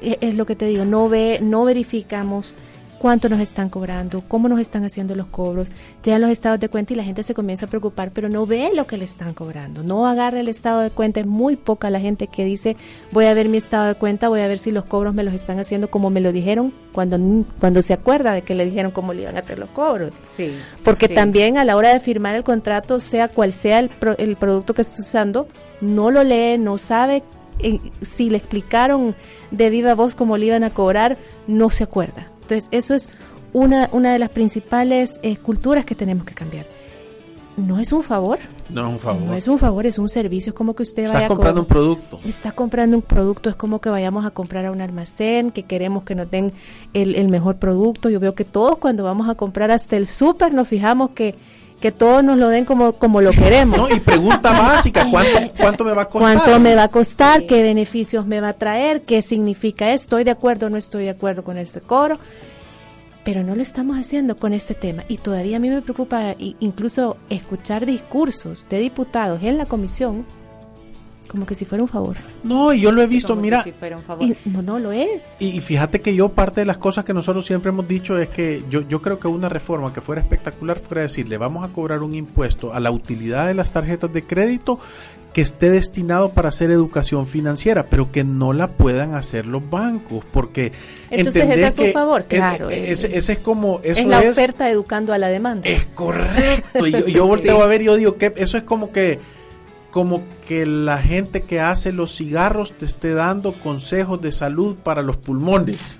Es, 0.00 0.18
es 0.20 0.34
lo 0.34 0.46
que 0.46 0.56
te 0.56 0.66
digo, 0.66 0.84
no 0.84 1.08
ve, 1.08 1.38
no 1.42 1.64
verificamos 1.64 2.54
cuánto 2.98 3.28
nos 3.28 3.40
están 3.40 3.68
cobrando, 3.68 4.22
cómo 4.26 4.48
nos 4.48 4.60
están 4.60 4.84
haciendo 4.84 5.14
los 5.14 5.26
cobros, 5.26 5.68
llegan 6.04 6.20
los 6.20 6.30
estados 6.30 6.60
de 6.60 6.68
cuenta 6.68 6.92
y 6.92 6.96
la 6.96 7.04
gente 7.04 7.22
se 7.22 7.34
comienza 7.34 7.66
a 7.66 7.68
preocupar, 7.68 8.10
pero 8.12 8.28
no 8.28 8.44
ve 8.44 8.70
lo 8.74 8.86
que 8.86 8.98
le 8.98 9.04
están 9.04 9.34
cobrando, 9.34 9.82
no 9.82 10.06
agarra 10.06 10.40
el 10.40 10.48
estado 10.48 10.80
de 10.80 10.90
cuenta, 10.90 11.20
es 11.20 11.26
muy 11.26 11.56
poca 11.56 11.90
la 11.90 12.00
gente 12.00 12.26
que 12.26 12.44
dice 12.44 12.76
voy 13.12 13.26
a 13.26 13.34
ver 13.34 13.48
mi 13.48 13.58
estado 13.58 13.86
de 13.86 13.94
cuenta, 13.94 14.28
voy 14.28 14.40
a 14.40 14.48
ver 14.48 14.58
si 14.58 14.72
los 14.72 14.84
cobros 14.84 15.14
me 15.14 15.22
los 15.22 15.34
están 15.34 15.58
haciendo 15.58 15.88
como 15.88 16.10
me 16.10 16.20
lo 16.20 16.32
dijeron 16.32 16.72
cuando, 16.92 17.18
cuando 17.60 17.82
se 17.82 17.92
acuerda 17.92 18.32
de 18.32 18.42
que 18.42 18.54
le 18.54 18.64
dijeron 18.64 18.90
cómo 18.90 19.12
le 19.12 19.22
iban 19.22 19.36
a 19.36 19.40
hacer 19.40 19.58
los 19.58 19.68
cobros. 19.70 20.16
Sí, 20.36 20.52
Porque 20.82 21.08
también 21.08 21.58
a 21.58 21.64
la 21.64 21.76
hora 21.76 21.92
de 21.92 22.00
firmar 22.00 22.34
el 22.34 22.44
contrato, 22.44 23.00
sea 23.00 23.28
cual 23.28 23.52
sea 23.52 23.78
el, 23.78 23.90
el 24.18 24.36
producto 24.36 24.74
que 24.74 24.82
esté 24.82 25.02
usando, 25.02 25.46
no 25.80 26.10
lo 26.10 26.24
lee, 26.24 26.58
no 26.58 26.78
sabe 26.78 27.22
eh, 27.60 27.80
si 28.02 28.30
le 28.30 28.38
explicaron 28.38 29.14
de 29.50 29.70
viva 29.70 29.94
voz 29.94 30.14
cómo 30.14 30.36
le 30.36 30.46
iban 30.46 30.64
a 30.64 30.70
cobrar, 30.70 31.18
no 31.46 31.70
se 31.70 31.84
acuerda. 31.84 32.26
Entonces, 32.42 32.68
eso 32.70 32.94
es 32.94 33.08
una, 33.52 33.88
una 33.92 34.12
de 34.12 34.18
las 34.18 34.30
principales 34.30 35.18
eh, 35.22 35.36
culturas 35.36 35.84
que 35.84 35.94
tenemos 35.94 36.24
que 36.24 36.34
cambiar. 36.34 36.66
No 37.56 37.80
es 37.80 37.90
un 37.90 38.04
favor. 38.04 38.38
No 38.68 38.86
es 38.86 38.92
un 38.92 38.98
favor. 39.00 39.22
No 39.22 39.34
es 39.34 39.48
un 39.48 39.58
favor, 39.58 39.86
es 39.86 39.98
un 39.98 40.08
servicio. 40.08 40.50
Es 40.50 40.54
como 40.54 40.76
que 40.76 40.84
usted 40.84 41.06
vaya. 41.08 41.22
Está 41.22 41.28
comprando 41.28 41.62
un 41.62 41.66
producto. 41.66 42.20
Está 42.24 42.52
comprando 42.52 42.96
un 42.96 43.02
producto. 43.02 43.50
Es 43.50 43.56
como 43.56 43.80
que 43.80 43.90
vayamos 43.90 44.24
a 44.24 44.30
comprar 44.30 44.64
a 44.66 44.70
un 44.70 44.80
almacén, 44.80 45.50
que 45.50 45.64
queremos 45.64 46.04
que 46.04 46.14
nos 46.14 46.30
den 46.30 46.52
el, 46.94 47.16
el 47.16 47.28
mejor 47.28 47.56
producto. 47.56 48.10
Yo 48.10 48.20
veo 48.20 48.36
que 48.36 48.44
todos, 48.44 48.78
cuando 48.78 49.02
vamos 49.02 49.28
a 49.28 49.34
comprar 49.34 49.72
hasta 49.72 49.96
el 49.96 50.06
súper, 50.06 50.54
nos 50.54 50.68
fijamos 50.68 51.10
que 51.10 51.34
que 51.80 51.92
todos 51.92 52.22
nos 52.24 52.36
lo 52.36 52.48
den 52.48 52.64
como, 52.64 52.92
como 52.92 53.20
lo 53.20 53.30
queremos. 53.30 53.90
y 53.90 54.00
pregunta 54.00 54.52
básica, 54.52 55.06
¿cuánto, 55.10 55.54
¿cuánto 55.58 55.84
me 55.84 55.92
va 55.92 56.02
a 56.02 56.04
costar? 56.08 56.34
¿Cuánto 56.34 56.60
me 56.60 56.74
va 56.74 56.82
a 56.84 56.88
costar? 56.88 57.46
¿Qué 57.46 57.62
beneficios 57.62 58.26
me 58.26 58.40
va 58.40 58.48
a 58.48 58.52
traer? 58.54 59.02
¿Qué 59.02 59.22
significa 59.22 59.92
¿Estoy 59.92 60.24
de 60.24 60.30
acuerdo 60.30 60.66
o 60.66 60.70
no 60.70 60.76
estoy 60.76 61.04
de 61.04 61.10
acuerdo 61.10 61.44
con 61.44 61.58
este 61.58 61.80
coro? 61.80 62.18
Pero 63.24 63.42
no 63.42 63.54
lo 63.54 63.62
estamos 63.62 63.98
haciendo 63.98 64.36
con 64.36 64.52
este 64.52 64.74
tema. 64.74 65.04
Y 65.08 65.18
todavía 65.18 65.56
a 65.56 65.60
mí 65.60 65.68
me 65.68 65.82
preocupa 65.82 66.34
incluso 66.38 67.16
escuchar 67.28 67.84
discursos 67.84 68.66
de 68.68 68.78
diputados 68.78 69.42
en 69.42 69.58
la 69.58 69.66
comisión 69.66 70.24
como 71.28 71.46
que 71.46 71.54
si 71.54 71.64
fuera 71.64 71.82
un 71.82 71.88
favor. 71.88 72.16
No, 72.42 72.72
y 72.72 72.80
yo 72.80 72.90
lo 72.90 73.02
he 73.02 73.06
visto, 73.06 73.36
mira. 73.36 73.64
no, 74.46 74.62
no 74.62 74.78
lo 74.78 74.92
es. 74.92 75.36
Y, 75.38 75.60
fíjate 75.60 76.00
que 76.00 76.14
yo, 76.14 76.30
parte 76.30 76.62
de 76.62 76.66
las 76.66 76.78
cosas 76.78 77.04
que 77.04 77.14
nosotros 77.14 77.46
siempre 77.46 77.68
hemos 77.68 77.86
dicho 77.86 78.18
es 78.18 78.28
que 78.28 78.64
yo, 78.70 78.80
yo 78.88 79.02
creo 79.02 79.20
que 79.20 79.28
una 79.28 79.48
reforma 79.48 79.92
que 79.92 80.00
fuera 80.00 80.20
espectacular 80.20 80.78
fuera 80.78 81.02
decirle, 81.02 81.36
vamos 81.36 81.68
a 81.68 81.72
cobrar 81.72 82.02
un 82.02 82.14
impuesto 82.14 82.72
a 82.72 82.80
la 82.80 82.90
utilidad 82.90 83.46
de 83.46 83.54
las 83.54 83.72
tarjetas 83.72 84.12
de 84.12 84.24
crédito 84.24 84.80
que 85.32 85.42
esté 85.42 85.70
destinado 85.70 86.30
para 86.30 86.48
hacer 86.48 86.70
educación 86.70 87.26
financiera, 87.26 87.86
pero 87.86 88.10
que 88.10 88.24
no 88.24 88.52
la 88.52 88.68
puedan 88.68 89.14
hacer 89.14 89.46
los 89.46 89.68
bancos, 89.68 90.24
porque 90.32 90.72
entonces 91.10 91.44
ese 91.44 91.66
es 91.66 91.74
su 91.74 91.84
favor, 91.92 92.24
claro. 92.24 92.70
ese, 92.70 93.16
es 93.16 93.38
como 93.38 93.80
eso 93.82 94.00
es 94.00 94.06
la 94.06 94.20
oferta 94.20 94.70
educando 94.70 95.12
a 95.12 95.18
la 95.18 95.28
demanda. 95.28 95.68
Es 95.68 95.84
correcto. 95.94 96.86
y 96.86 96.92
yo, 96.92 97.06
yo 97.06 97.26
volteo 97.28 97.62
a 97.62 97.66
ver 97.66 97.82
y 97.82 97.84
yo 97.84 97.96
digo 97.96 98.16
que 98.16 98.32
eso 98.36 98.56
es 98.56 98.62
como 98.62 98.90
que 98.90 99.18
como 99.90 100.22
que 100.46 100.66
la 100.66 100.98
gente 100.98 101.42
que 101.42 101.60
hace 101.60 101.92
los 101.92 102.14
cigarros 102.14 102.72
te 102.72 102.84
esté 102.84 103.14
dando 103.14 103.52
consejos 103.52 104.20
de 104.20 104.32
salud 104.32 104.76
para 104.76 105.02
los 105.02 105.16
pulmones. 105.16 105.98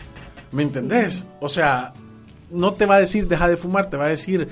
¿Me 0.53 0.63
entendés? 0.63 1.27
O 1.41 1.49
sea, 1.49 1.93
no 2.51 2.73
te 2.73 2.87
va 2.87 2.97
a 2.97 3.01
decir 3.01 3.29
deja 3.29 3.49
de 3.49 3.57
fumar, 3.57 3.91
te 3.91 3.97
va 3.97 4.07
a 4.07 4.09
decir 4.09 4.49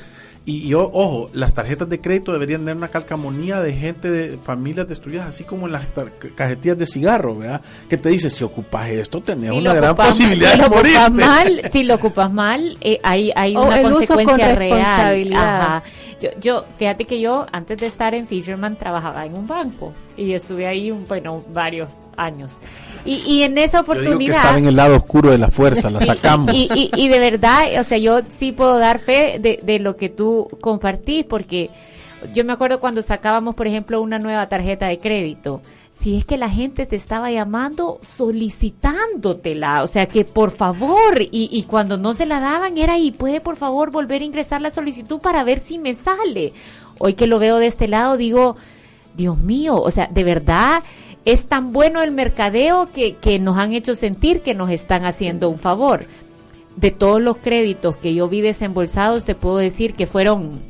y, 0.49 0.69
yo, 0.69 0.89
ojo, 0.93 1.29
las 1.33 1.55
tarjetas 1.55 1.89
de 1.89 2.01
crédito 2.01 2.33
deberían 2.33 2.61
tener 2.61 2.77
una 2.77 2.87
calcamonía 2.87 3.61
de 3.61 3.73
gente 3.73 4.09
de 4.09 4.39
familias 4.39 4.87
destruidas, 4.87 5.27
así 5.27 5.43
como 5.43 5.67
en 5.67 5.73
las 5.73 5.89
cajetillas 6.37 6.79
de 6.79 6.87
cigarro, 6.87 7.35
¿verdad? 7.37 7.63
Que 7.89 7.97
te 7.97 8.11
dice, 8.11 8.31
si 8.31 8.45
ocupas 8.45 8.89
esto, 8.91 9.21
tenés 9.21 9.51
una 9.51 9.75
gran 9.75 9.97
posibilidad 9.97 10.53
si 10.53 10.61
de 10.61 10.69
morir. 10.69 10.97
Mal, 11.11 11.63
si 11.73 11.83
lo 11.83 11.97
ocupas 11.97 12.33
mal, 12.33 12.79
eh, 12.81 13.01
hay, 13.03 13.33
hay 13.35 13.57
una 13.57 13.83
consecuencia 13.83 14.55
real. 14.55 15.33
Ajá. 15.35 15.83
Yo, 16.21 16.31
yo, 16.41 16.65
fíjate 16.79 17.05
que 17.05 17.21
yo, 17.21 17.47
antes 17.53 17.79
de 17.79 17.87
estar 17.87 18.15
en 18.15 18.27
Fisherman, 18.27 18.77
trabajaba 18.77 19.27
en 19.27 19.35
un 19.35 19.47
banco 19.47 19.93
y 20.17 20.33
estuve 20.33 20.67
ahí, 20.67 20.91
un, 20.91 21.07
bueno, 21.07 21.45
varios 21.53 21.91
años. 22.17 22.53
Y, 23.05 23.23
y 23.27 23.43
en 23.43 23.59
esa 23.59 23.81
oportunidad... 23.81 24.13
Yo 24.13 24.19
digo 24.19 24.33
que 24.33 24.39
estaba 24.39 24.59
en 24.59 24.67
el 24.67 24.77
lado 24.77 24.97
oscuro 24.97 25.31
de 25.31 25.39
la 25.39 25.51
fuerza, 25.51 25.91
la 25.91 26.01
sacamos. 26.05 26.55
y, 26.55 26.69
y, 26.75 26.91
y, 26.97 27.09
de 27.09 27.19
verdad, 27.19 27.65
o 27.79 27.85
sea, 27.85 27.99
yo 27.99 28.21
sí 28.29 28.53
puedo 28.53 28.79
dar 28.79 28.99
fe 28.99 29.39
de, 29.39 29.61
de 29.63 29.79
lo 29.79 29.97
que 29.97 30.09
tú 30.09 30.49
compartís, 30.61 31.25
porque 31.25 31.71
yo 32.33 32.45
me 32.45 32.53
acuerdo 32.53 32.81
cuando 32.81 33.03
sacábamos, 33.03 33.55
por 33.55 33.67
ejemplo, 33.67 34.01
una 34.01 34.19
nueva 34.19 34.49
tarjeta 34.49 34.87
de 34.87 34.99
crédito 34.99 35.61
si 35.99 36.19
es 36.19 36.27
que 36.27 36.37
la 36.37 36.51
gente 36.51 36.85
te 36.85 36.95
estaba 36.95 37.31
llamando 37.31 37.99
solicitándotela, 38.03 39.83
o 39.83 39.87
sea 39.87 40.05
que 40.07 40.27
por 40.27 40.51
favor, 40.51 41.23
y, 41.23 41.49
y, 41.51 41.63
cuando 41.63 41.97
no 41.97 42.13
se 42.13 42.27
la 42.27 42.39
daban 42.39 42.77
era 42.77 42.99
y 42.99 43.13
puede 43.13 43.41
por 43.41 43.57
favor 43.57 43.91
volver 43.91 44.21
a 44.21 44.27
ingresar 44.27 44.61
la 44.61 44.71
solicitud 44.71 45.21
para 45.21 45.43
ver 45.43 45.59
si 45.59 45.79
me 45.79 45.95
sale. 45.95 46.53
Hoy 46.99 47.15
que 47.15 47.27
lo 47.27 47.39
veo 47.39 47.57
de 47.57 47.67
este 47.67 47.89
lado 47.89 48.19
digo, 48.19 48.57
Dios 49.17 49.39
mío, 49.39 49.77
o 49.77 49.91
sea, 49.91 50.07
de 50.13 50.23
verdad 50.23 50.83
es 51.25 51.47
tan 51.47 51.73
bueno 51.73 52.03
el 52.03 52.13
mercadeo 52.13 52.89
que, 52.93 53.15
que 53.15 53.39
nos 53.39 53.57
han 53.57 53.73
hecho 53.73 53.95
sentir 53.95 54.43
que 54.43 54.55
nos 54.55 54.71
están 54.71 55.07
haciendo 55.07 55.49
un 55.49 55.59
favor. 55.59 56.05
De 56.77 56.91
todos 56.91 57.23
los 57.23 57.39
créditos 57.39 57.97
que 57.97 58.13
yo 58.13 58.29
vi 58.29 58.43
desembolsados, 58.43 59.25
te 59.25 59.35
puedo 59.35 59.57
decir 59.57 59.95
que 59.95 60.07
fueron 60.07 60.61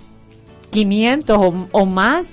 500 0.71 1.37
o, 1.37 1.67
o 1.73 1.85
más 1.85 2.29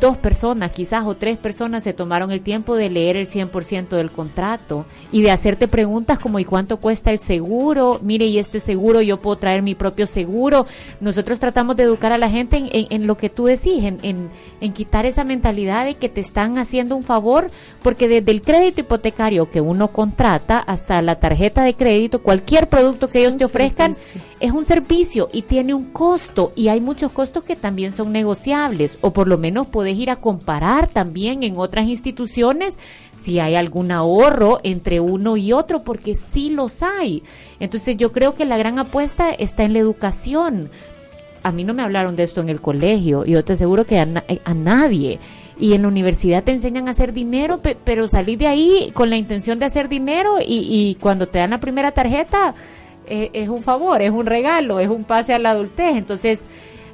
dos 0.00 0.16
personas, 0.18 0.72
quizás 0.72 1.04
o 1.06 1.16
tres 1.16 1.38
personas 1.38 1.82
se 1.82 1.92
tomaron 1.92 2.30
el 2.30 2.42
tiempo 2.42 2.76
de 2.76 2.90
leer 2.90 3.16
el 3.16 3.26
100% 3.26 3.88
del 3.88 4.10
contrato 4.10 4.84
y 5.12 5.22
de 5.22 5.30
hacerte 5.30 5.66
preguntas 5.66 6.18
como 6.18 6.38
¿y 6.38 6.44
cuánto 6.44 6.76
cuesta 6.78 7.10
el 7.10 7.18
seguro? 7.18 7.98
Mire, 8.02 8.26
¿y 8.26 8.38
este 8.38 8.60
seguro 8.60 9.00
yo 9.00 9.16
puedo 9.16 9.36
traer 9.36 9.62
mi 9.62 9.74
propio 9.74 10.06
seguro? 10.06 10.66
Nosotros 11.00 11.40
tratamos 11.40 11.76
de 11.76 11.84
educar 11.84 12.12
a 12.12 12.18
la 12.18 12.28
gente 12.28 12.56
en, 12.56 12.86
en, 12.90 13.06
lo 13.06 13.16
que 13.16 13.30
tú 13.30 13.46
decís, 13.46 13.82
en, 13.84 14.28
en, 14.60 14.72
quitar 14.72 15.06
esa 15.06 15.24
mentalidad 15.24 15.86
de 15.86 15.94
que 15.94 16.08
te 16.08 16.20
están 16.20 16.58
haciendo 16.58 16.94
un 16.94 17.02
favor, 17.02 17.50
porque 17.82 18.08
desde 18.08 18.30
el 18.30 18.42
crédito 18.42 18.80
hipotecario 18.80 19.50
que 19.50 19.60
uno 19.60 19.88
contrata 19.88 20.58
hasta 20.58 21.00
la 21.00 21.16
tarjeta 21.16 21.62
de 21.62 21.74
crédito, 21.74 22.22
cualquier 22.22 22.68
producto 22.68 23.08
que 23.08 23.20
ellos 23.20 23.36
te 23.36 23.44
ofrezcan 23.44 23.96
es 24.40 24.52
un 24.52 24.64
servicio 24.64 25.28
y 25.32 25.42
tiene 25.42 25.74
un 25.74 25.86
costo 25.86 26.52
y 26.54 26.68
hay 26.68 26.80
muchos 26.80 27.12
costos 27.12 27.44
que 27.44 27.56
también 27.56 27.92
son 27.92 28.12
negociables 28.12 28.98
o 29.00 29.12
por 29.12 29.28
lo 29.28 29.38
menos 29.38 29.66
podés 29.66 29.96
ir 29.96 30.10
a 30.10 30.16
comparar 30.16 30.88
también 30.88 31.42
en 31.42 31.56
otras 31.56 31.88
instituciones 31.88 32.78
si 33.22 33.40
hay 33.40 33.56
algún 33.56 33.90
ahorro 33.90 34.60
entre 34.62 35.00
uno 35.00 35.36
y 35.36 35.52
otro, 35.52 35.82
porque 35.82 36.14
sí 36.14 36.50
los 36.50 36.82
hay. 36.82 37.22
Entonces 37.60 37.96
yo 37.96 38.12
creo 38.12 38.34
que 38.34 38.46
la 38.46 38.56
gran 38.56 38.78
apuesta 38.78 39.30
está 39.30 39.64
en 39.64 39.72
la 39.72 39.80
educación. 39.80 40.70
A 41.42 41.52
mí 41.52 41.64
no 41.64 41.74
me 41.74 41.82
hablaron 41.82 42.16
de 42.16 42.22
esto 42.22 42.40
en 42.40 42.48
el 42.48 42.60
colegio, 42.60 43.24
y 43.26 43.32
yo 43.32 43.44
te 43.44 43.52
aseguro 43.54 43.84
que 43.84 43.98
a, 43.98 44.06
a 44.44 44.54
nadie 44.54 45.18
y 45.60 45.74
en 45.74 45.82
la 45.82 45.88
universidad 45.88 46.44
te 46.44 46.52
enseñan 46.52 46.88
a 46.88 46.92
hacer 46.92 47.12
dinero, 47.12 47.60
pero 47.84 48.06
salí 48.08 48.36
de 48.36 48.46
ahí 48.46 48.92
con 48.94 49.10
la 49.10 49.16
intención 49.16 49.58
de 49.58 49.66
hacer 49.66 49.88
dinero 49.88 50.36
y, 50.40 50.60
y 50.70 50.94
cuando 50.94 51.26
te 51.26 51.38
dan 51.38 51.50
la 51.50 51.60
primera 51.60 51.90
tarjeta 51.90 52.54
eh, 53.10 53.30
es 53.32 53.48
un 53.48 53.62
favor, 53.62 54.02
es 54.02 54.10
un 54.10 54.26
regalo, 54.26 54.80
es 54.80 54.88
un 54.88 55.04
pase 55.04 55.34
a 55.34 55.38
la 55.38 55.50
adultez. 55.50 55.96
Entonces, 55.96 56.40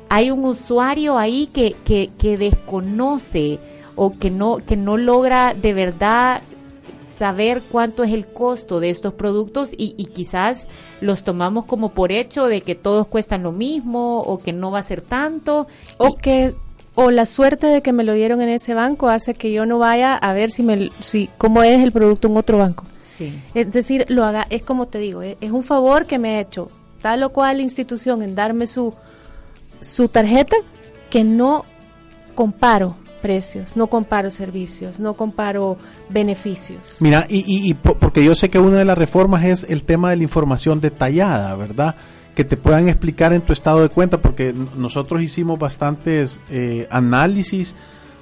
hay 0.09 0.31
un 0.31 0.45
usuario 0.45 1.19
ahí 1.19 1.49
que, 1.53 1.75
que, 1.85 2.11
que 2.19 2.39
desconoce 2.39 3.59
o 3.97 4.17
que 4.19 4.31
no, 4.31 4.57
que 4.57 4.77
no 4.77 4.97
logra 4.97 5.55
de 5.55 5.73
verdad 5.73 6.43
saber 7.19 7.63
cuánto 7.71 8.03
es 8.03 8.13
el 8.13 8.27
costo 8.27 8.81
de 8.81 8.91
estos 8.91 9.15
productos 9.15 9.71
y, 9.73 9.95
y, 9.97 10.07
quizás 10.07 10.67
los 11.01 11.23
tomamos 11.23 11.65
como 11.65 11.91
por 11.91 12.11
hecho 12.11 12.47
de 12.47 12.61
que 12.61 12.75
todos 12.75 13.07
cuestan 13.07 13.45
lo 13.45 13.53
mismo 13.53 14.21
o 14.21 14.39
que 14.39 14.53
no 14.53 14.71
va 14.73 14.81
a 14.81 14.83
ser 14.83 15.01
tanto. 15.01 15.69
O 15.97 16.17
que 16.17 16.55
o 16.97 17.11
la 17.11 17.27
suerte 17.27 17.67
de 17.67 17.83
que 17.83 17.93
me 17.93 18.05
lo 18.05 18.15
dieron 18.15 18.41
en 18.41 18.49
ese 18.49 18.75
banco 18.75 19.09
hace 19.09 19.35
que 19.35 19.53
yo 19.53 19.67
no 19.67 19.79
vaya 19.79 20.17
a 20.17 20.33
ver 20.33 20.51
si 20.51 20.63
me 20.63 20.91
si 21.01 21.29
cómo 21.39 21.63
es 21.63 21.83
el 21.83 21.93
producto 21.93 22.29
en 22.29 22.37
otro 22.37 22.59
banco. 22.59 22.85
Sí. 23.17 23.41
Es 23.55 23.73
decir, 23.73 24.07
lo 24.09 24.25
haga 24.25 24.47
es 24.51 24.65
como 24.65 24.87
te 24.87 24.99
digo, 24.99 25.23
es, 25.23 25.37
es 25.41 25.51
un 25.51 25.65
favor 25.65 26.07
que 26.07 26.19
me 26.19 26.37
ha 26.37 26.41
hecho 26.41 26.69
tal 27.01 27.23
o 27.23 27.31
cual 27.31 27.61
institución 27.61 28.23
en 28.23 28.35
darme 28.35 28.67
su 28.67 28.95
su 29.81 30.09
tarjeta 30.09 30.57
que 31.11 31.25
no 31.25 31.65
comparo 32.35 32.97
precios, 33.25 33.75
no 33.75 33.87
comparo 33.87 34.31
servicios, 34.31 35.01
no 35.01 35.15
comparo 35.15 35.79
beneficios. 36.11 36.97
Mira, 37.01 37.27
y, 37.27 37.71
y, 37.71 37.73
porque 37.73 38.23
yo 38.23 38.35
sé 38.35 38.51
que 38.51 38.59
una 38.59 38.77
de 38.77 38.85
las 38.85 38.99
reformas 38.99 39.47
es 39.47 39.65
el 39.71 39.83
tema 39.83 40.11
de 40.11 40.17
la 40.17 40.25
información 40.25 40.79
detallada, 40.79 41.57
¿verdad? 41.57 41.95
Que 42.35 42.45
te 42.45 42.59
puedan 42.59 42.91
explicar 42.91 43.33
en 43.33 43.41
tu 43.41 43.55
estado 43.55 43.81
de 43.81 43.89
cuenta, 43.89 44.21
porque 44.21 44.53
nosotros 44.77 45.23
hicimos 45.23 45.59
bastantes 45.59 46.39
eh, 46.51 46.87
análisis 46.91 47.75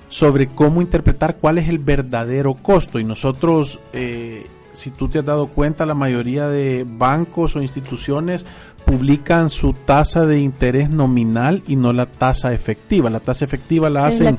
sobre 0.09 0.47
cómo 0.47 0.81
interpretar 0.81 1.37
cuál 1.39 1.59
es 1.59 1.69
el 1.69 1.79
verdadero 1.79 2.55
costo 2.55 3.01
y 3.01 3.05
nosotros, 3.05 3.81
eh, 3.93 4.47
si 4.73 4.91
tú 4.91 5.09
te 5.09 5.19
has 5.19 5.25
dado 5.25 5.49
cuenta, 5.49 5.87
la 5.87 5.95
mayoría 5.95 6.49
de 6.49 6.87
bancos 6.89 7.57
o 7.57 7.63
instituciones 7.63 8.47
publican 8.85 9.51
su 9.51 9.73
tasa 9.73 10.27
de 10.27 10.41
interés 10.41 10.91
nominal 10.91 11.63
y 11.67 11.77
no 11.77 11.93
la 11.93 12.07
tasa 12.07 12.53
efectiva. 12.53 13.11
La 13.11 13.21
tasa 13.21 13.45
efectiva 13.45 13.91
la 13.91 14.07
hacen 14.07 14.37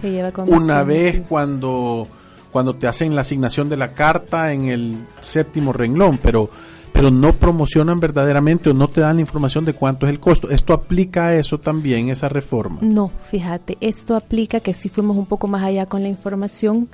una 0.48 0.84
vez 0.84 1.22
cuando, 1.28 2.08
cuando 2.52 2.76
te 2.76 2.88
hacen 2.88 3.16
la 3.16 3.22
asignación 3.22 3.70
de 3.70 3.78
la 3.78 3.94
carta 3.94 4.52
en 4.52 4.66
el 4.66 4.98
séptimo 5.22 5.72
renglón, 5.72 6.20
pero, 6.22 6.50
pero 6.92 7.10
no 7.12 7.34
promocionan 7.34 8.00
verdaderamente 8.00 8.70
o 8.70 8.74
no 8.74 8.90
te 8.90 9.02
dan 9.02 9.16
la 9.16 9.22
información 9.22 9.66
de 9.66 9.74
cuánto 9.74 10.08
es 10.08 10.12
el 10.12 10.20
costo. 10.20 10.50
¿Esto 10.50 10.74
aplica 10.74 11.28
a 11.28 11.36
eso 11.36 11.60
también, 11.60 12.10
esa 12.10 12.28
reforma? 12.28 12.80
No, 12.82 13.12
fíjate, 13.30 13.78
esto 13.82 14.16
aplica 14.16 14.60
que 14.60 14.74
si 14.74 14.90
fuimos 14.90 15.18
un 15.18 15.26
poco 15.26 15.48
más 15.48 15.64
allá 15.64 15.86
con 15.86 16.02
la 16.02 16.10
información, 16.10 16.90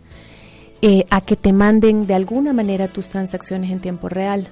eh, 0.82 1.06
a 1.10 1.22
que 1.22 1.36
te 1.36 1.54
manden 1.54 2.08
de 2.08 2.14
alguna 2.14 2.54
manera 2.54 2.88
tus 2.88 3.10
transacciones 3.10 3.72
en 3.72 3.80
tiempo 3.80 4.10
real 4.10 4.50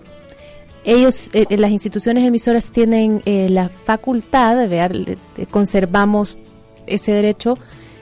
ellos, 0.88 1.30
eh, 1.34 1.46
las 1.58 1.72
instituciones 1.72 2.26
emisoras 2.26 2.72
tienen 2.72 3.22
eh, 3.26 3.50
la 3.50 3.68
facultad, 3.68 4.70
de 4.70 5.48
conservamos 5.52 6.38
ese 6.86 7.12
derecho 7.12 7.58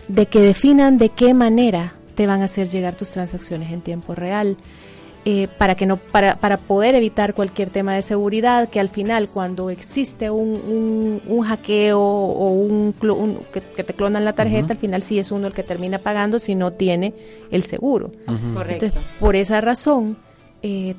de 0.07 0.28
que 0.28 0.39
definan 0.39 0.99
de 0.99 1.09
qué 1.09 1.34
manera 1.34 1.95
te 2.13 2.28
van 2.28 2.43
a 2.43 2.45
hacer 2.45 2.69
llegar 2.69 2.93
tus 2.93 3.09
transacciones 3.09 3.71
en 3.71 3.82
tiempo 3.82 4.13
real. 4.13 4.55
Eh, 5.28 5.47
para 5.57 5.73
que 5.73 5.88
no 5.88 5.97
para, 5.97 6.36
para 6.36 6.57
poder 6.57 6.93
evitar 6.93 7.34
cualquier 7.34 7.71
tema 7.71 7.95
de 7.95 8.03
seguridad 8.03 8.69
que 8.69 8.80
al 8.80 8.89
final 8.89 9.28
cuando 9.28 9.71
existe 9.71 10.30
un, 10.30 11.19
un, 11.26 11.41
hackeo 11.41 11.99
o 11.99 12.51
un, 12.51 12.93
que, 13.51 13.84
te 13.84 13.93
clonan 13.95 14.23
la 14.23 14.34
tarjeta 14.34 14.73
al 14.73 14.78
final 14.78 15.01
sí 15.01 15.17
es 15.17 15.32
uno 15.32 15.47
el 15.47 15.53
que 15.53 15.63
termina 15.63 15.97
pagando 15.97 16.38
si 16.38 16.53
no 16.53 16.73
tiene 16.73 17.15
el 17.49 17.63
seguro. 17.63 18.11
Correcto. 18.53 18.99
Por 19.19 19.36
esa 19.36 19.61
razón 19.61 20.15
eh, 20.68 20.95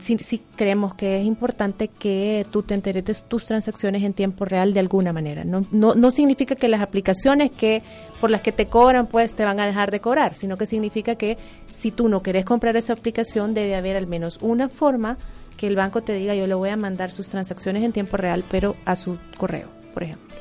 creemos 0.55 0.95
que 0.95 1.19
es 1.19 1.27
importante 1.27 1.89
que 1.89 2.47
tú 2.53 2.63
te 2.63 2.75
enteres 2.75 3.25
tus 3.25 3.47
transacciones 3.47 4.05
en 4.05 4.13
tiempo 4.13 4.45
real 4.45 4.73
de 4.73 4.79
alguna 4.79 5.13
manera. 5.13 5.43
No, 5.43 5.63
no, 5.73 5.97
no 5.97 6.13
significa 6.13 6.55
que 6.55 6.69
las 6.69 6.81
aplicaciones 6.81 7.51
que 7.51 7.83
por 8.21 8.31
las 8.31 8.43
que 8.43 8.53
te 8.53 8.67
cobran 8.67 9.09
pues 9.09 9.35
te 9.35 9.45
van 9.45 9.59
a 9.59 9.67
dejar 9.67 9.91
de 9.91 10.01
cobrar, 10.01 10.37
sino 10.37 10.57
que 10.57 10.67
significa 10.67 11.17
que 11.17 11.37
si 11.67 11.91
tú 11.91 12.09
no 12.09 12.23
querés 12.23 12.45
comprar 12.45 12.77
esa 12.77 12.93
aplicación 12.93 13.55
debe 13.55 13.75
haber 13.75 13.97
al 13.97 14.07
menos 14.07 14.39
una 14.41 14.69
forma 14.69 15.19
que 15.57 15.67
el 15.67 15.75
banco 15.75 16.01
te 16.01 16.13
diga 16.13 16.37
yo 16.37 16.47
le 16.47 16.55
voy 16.55 16.69
a 16.69 16.77
mandar 16.77 17.11
sus 17.11 17.29
transacciones 17.29 17.83
en 17.83 17.91
tiempo 17.91 18.17
real 18.17 18.45
pero 18.49 18.77
a 18.85 18.95
su 18.95 19.19
correo, 19.37 19.69
por 19.93 20.05
ejemplo. 20.05 20.37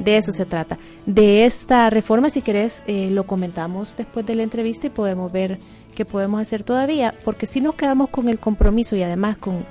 De 0.00 0.16
eso 0.16 0.32
se 0.32 0.46
trata. 0.46 0.78
De 1.06 1.44
esta 1.44 1.90
reforma, 1.90 2.30
si 2.30 2.40
querés, 2.42 2.82
eh, 2.86 3.10
lo 3.10 3.24
comentamos 3.24 3.96
después 3.96 4.26
de 4.26 4.34
la 4.34 4.42
entrevista 4.42 4.88
y 4.88 4.90
podemos 4.90 5.30
ver 5.30 5.58
que 5.98 6.04
podemos 6.04 6.40
hacer 6.40 6.62
todavía, 6.62 7.12
porque 7.24 7.44
si 7.44 7.60
nos 7.60 7.74
quedamos 7.74 8.10
con 8.10 8.28
el 8.28 8.38
compromiso 8.38 8.94
y 8.94 9.02
además 9.02 9.36
con, 9.36 9.64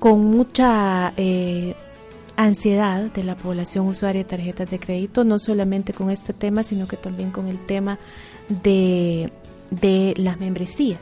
con, 0.00 0.20
mucha 0.24 1.12
eh, 1.16 1.76
ansiedad 2.34 3.02
de 3.02 3.22
la 3.22 3.36
población 3.36 3.86
usuaria 3.86 4.24
de 4.24 4.28
tarjetas 4.28 4.68
de 4.68 4.80
crédito, 4.80 5.22
no 5.22 5.38
solamente 5.38 5.92
con 5.92 6.10
este 6.10 6.32
tema, 6.32 6.64
sino 6.64 6.88
que 6.88 6.96
también 6.96 7.30
con 7.30 7.46
el 7.46 7.64
tema 7.64 8.00
de, 8.48 9.30
de 9.70 10.14
las 10.16 10.40
membresías. 10.40 10.98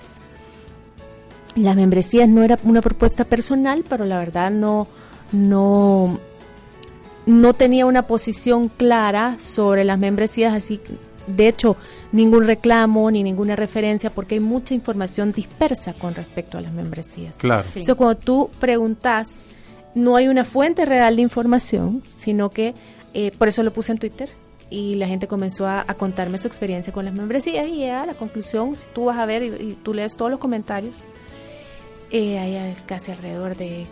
Las 1.56 1.74
membresías 1.74 2.28
no 2.28 2.42
era 2.42 2.58
una 2.62 2.82
propuesta 2.82 3.24
personal, 3.24 3.82
pero 3.88 4.04
la 4.04 4.18
verdad 4.18 4.50
no, 4.50 4.88
no, 5.32 6.18
no 7.24 7.54
tenía 7.54 7.86
una 7.86 8.02
posición 8.02 8.68
clara 8.68 9.38
sobre 9.40 9.84
las 9.84 9.98
membresías, 9.98 10.52
así 10.52 10.78
de 11.30 11.48
hecho, 11.48 11.76
ningún 12.12 12.46
reclamo 12.46 13.10
ni 13.10 13.22
ninguna 13.22 13.56
referencia 13.56 14.10
porque 14.10 14.36
hay 14.36 14.40
mucha 14.40 14.74
información 14.74 15.32
dispersa 15.32 15.92
con 15.94 16.14
respecto 16.14 16.58
a 16.58 16.60
las 16.60 16.72
membresías. 16.72 17.36
Claro. 17.36 17.64
Entonces, 17.66 17.94
cuando 17.94 18.16
tú 18.16 18.50
preguntas 18.60 19.44
no 19.94 20.16
hay 20.16 20.28
una 20.28 20.44
fuente 20.44 20.84
real 20.84 21.16
de 21.16 21.22
información, 21.22 22.02
sino 22.16 22.50
que 22.50 22.74
eh, 23.14 23.32
por 23.36 23.48
eso 23.48 23.62
lo 23.62 23.72
puse 23.72 23.92
en 23.92 23.98
Twitter 23.98 24.30
y 24.68 24.94
la 24.94 25.08
gente 25.08 25.26
comenzó 25.26 25.66
a, 25.66 25.84
contarme 25.98 26.38
su 26.38 26.46
experiencia 26.46 26.92
con 26.92 27.04
las 27.04 27.14
membresías 27.14 27.66
y 27.66 27.84
a 27.86 28.06
la 28.06 28.14
conclusión, 28.14 28.74
tú 28.94 29.06
vas 29.06 29.18
a 29.18 29.26
ver 29.26 29.42
y, 29.42 29.76
tú 29.82 29.92
lees 29.94 30.16
todos 30.16 30.30
los 30.30 30.38
comentarios, 30.38 30.96
eh, 32.12 32.38
hay 32.38 32.76
casi 32.86 33.10
alrededor 33.10 33.56
de 33.56 33.86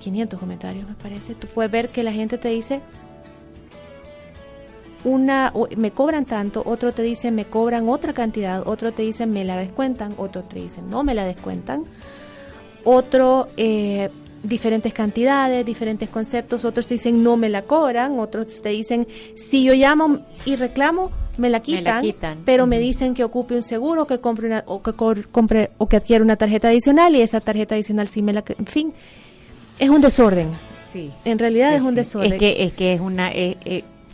500 0.00 0.40
comentarios 0.40 0.88
me 0.88 0.94
parece, 0.94 1.34
tú 1.34 1.46
puedes 1.46 1.70
ver 1.70 1.88
que 1.90 2.02
la 2.02 2.12
gente 2.12 2.38
te 2.38 2.48
dice, 2.48 2.80
una 5.04 5.52
me 5.76 5.90
cobran 5.92 6.24
tanto, 6.24 6.62
otro 6.64 6.92
te 6.92 7.02
dice 7.02 7.30
me 7.30 7.44
cobran 7.44 7.88
otra 7.88 8.12
cantidad, 8.12 8.66
otro 8.66 8.92
te 8.92 9.02
dice 9.02 9.26
me 9.26 9.44
la 9.44 9.56
descuentan, 9.56 10.14
otro 10.18 10.42
te 10.42 10.58
dice 10.60 10.82
no 10.82 11.02
me 11.02 11.14
la 11.14 11.24
descuentan, 11.24 11.84
otro 12.84 13.48
eh, 13.56 14.10
diferentes 14.42 14.92
cantidades, 14.92 15.64
diferentes 15.64 16.08
conceptos, 16.08 16.64
otros 16.64 16.86
te 16.86 16.94
dicen 16.94 17.22
no 17.22 17.36
me 17.36 17.48
la 17.48 17.62
cobran, 17.62 18.18
otros 18.18 18.62
te 18.62 18.70
dicen 18.70 19.06
si 19.36 19.64
yo 19.64 19.74
llamo 19.74 20.20
y 20.44 20.56
reclamo 20.56 21.10
me 21.38 21.48
la 21.48 21.60
quitan, 21.60 22.02
pero 22.44 22.66
me 22.66 22.78
dicen 22.78 23.14
que 23.14 23.24
ocupe 23.24 23.54
un 23.54 23.62
seguro, 23.62 24.04
que 24.04 24.18
compre 24.18 24.48
una, 24.48 24.64
o 24.66 24.82
que 24.82 24.92
compre 24.92 25.70
o 25.78 25.88
que 25.88 25.96
adquiera 25.96 26.22
una 26.22 26.36
tarjeta 26.36 26.68
adicional 26.68 27.16
y 27.16 27.22
esa 27.22 27.40
tarjeta 27.40 27.74
adicional 27.74 28.08
sí 28.08 28.20
me 28.20 28.34
la, 28.34 28.44
en 28.58 28.66
fin, 28.66 28.92
es 29.78 29.88
un 29.88 30.02
desorden. 30.02 30.50
Sí. 30.92 31.10
En 31.24 31.38
realidad 31.38 31.74
es, 31.74 31.82
un 31.82 31.94
desorden. 31.94 32.32
Es 32.32 32.38
que 32.38 32.64
es 32.64 32.72
que 32.72 32.94
es 32.94 33.00
una 33.00 33.30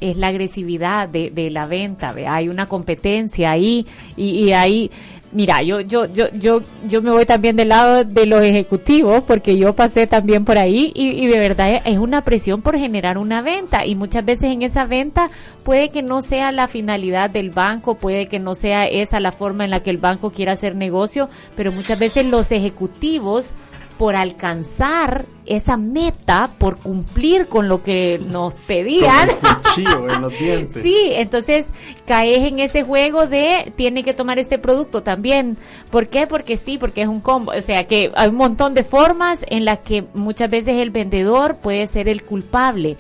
es 0.01 0.17
la 0.17 0.29
agresividad 0.29 1.09
de, 1.09 1.31
de 1.31 1.51
la 1.51 1.67
venta, 1.67 2.15
hay 2.29 2.49
una 2.49 2.67
competencia 2.67 3.51
ahí 3.51 3.87
y, 4.17 4.45
y 4.45 4.53
ahí 4.53 4.91
mira, 5.33 5.63
yo, 5.63 5.81
yo, 5.81 6.07
yo, 6.07 6.31
yo, 6.33 6.63
yo 6.87 7.03
me 7.03 7.11
voy 7.11 7.27
también 7.27 7.57
del 7.57 7.69
lado 7.69 8.05
de 8.05 8.27
los 8.27 8.43
ejecutivos 8.43 9.23
porque 9.25 9.59
yo 9.59 9.75
pasé 9.75 10.07
también 10.07 10.45
por 10.45 10.57
ahí 10.57 10.93
y, 10.95 11.09
y, 11.11 11.27
de 11.27 11.39
verdad 11.39 11.83
es 11.85 11.99
una 11.99 12.23
presión 12.23 12.63
por 12.63 12.79
generar 12.79 13.19
una 13.19 13.43
venta 13.43 13.85
y 13.85 13.97
muchas 13.97 14.25
veces 14.25 14.51
en 14.51 14.63
esa 14.63 14.87
venta 14.87 15.31
puede 15.63 15.91
que 15.91 16.03
no 16.03 16.23
sea 16.23 16.53
la 16.53 16.69
finalidad 16.69 17.29
del 17.29 17.51
banco, 17.51 17.97
puede 17.97 18.29
que 18.29 18.39
no 18.39 18.55
sea 18.55 18.85
esa 18.85 19.21
la 19.21 19.33
forma 19.33 19.65
en 19.65 19.71
la 19.71 19.81
que 19.81 19.91
el 19.91 19.99
banco 19.99 20.31
quiera 20.31 20.53
hacer 20.53 20.75
negocio, 20.75 21.29
pero 21.55 21.73
muchas 21.73 21.99
veces 21.99 22.25
los 22.27 22.51
ejecutivos 22.53 23.53
por 23.99 24.17
alcanzar 24.17 25.25
esa 25.47 25.77
meta, 25.77 26.51
por 26.59 26.77
cumplir 26.79 27.47
con 27.47 27.69
lo 27.69 27.83
que 27.83 28.21
nos 28.27 28.53
pedían. 28.55 29.31
Sí, 30.83 30.95
entonces 31.13 31.67
caes 32.07 32.47
en 32.47 32.59
ese 32.59 32.83
juego 32.83 33.27
de 33.27 33.73
tiene 33.77 34.03
que 34.03 34.15
tomar 34.15 34.39
este 34.39 34.59
producto 34.59 35.03
también. 35.03 35.57
¿Por 35.91 36.09
qué? 36.09 36.27
Porque 36.27 36.57
sí, 36.57 36.79
porque 36.79 37.03
es 37.03 37.09
un 37.09 37.21
combo. 37.21 37.53
O 37.57 37.63
sea 37.63 37.87
que 37.87 38.11
hay 38.15 38.29
un 38.29 38.37
montón 38.37 38.75
de 38.75 38.85
formas 38.85 39.41
en 39.49 39.65
las 39.65 39.81
que 39.81 40.05
muchas 40.15 40.51
veces 40.51 40.75
el 40.75 40.91
vendedor 40.91 41.57
puede 41.57 41.87
ser 41.87 42.09
el 42.09 42.23
culpable 42.23 42.97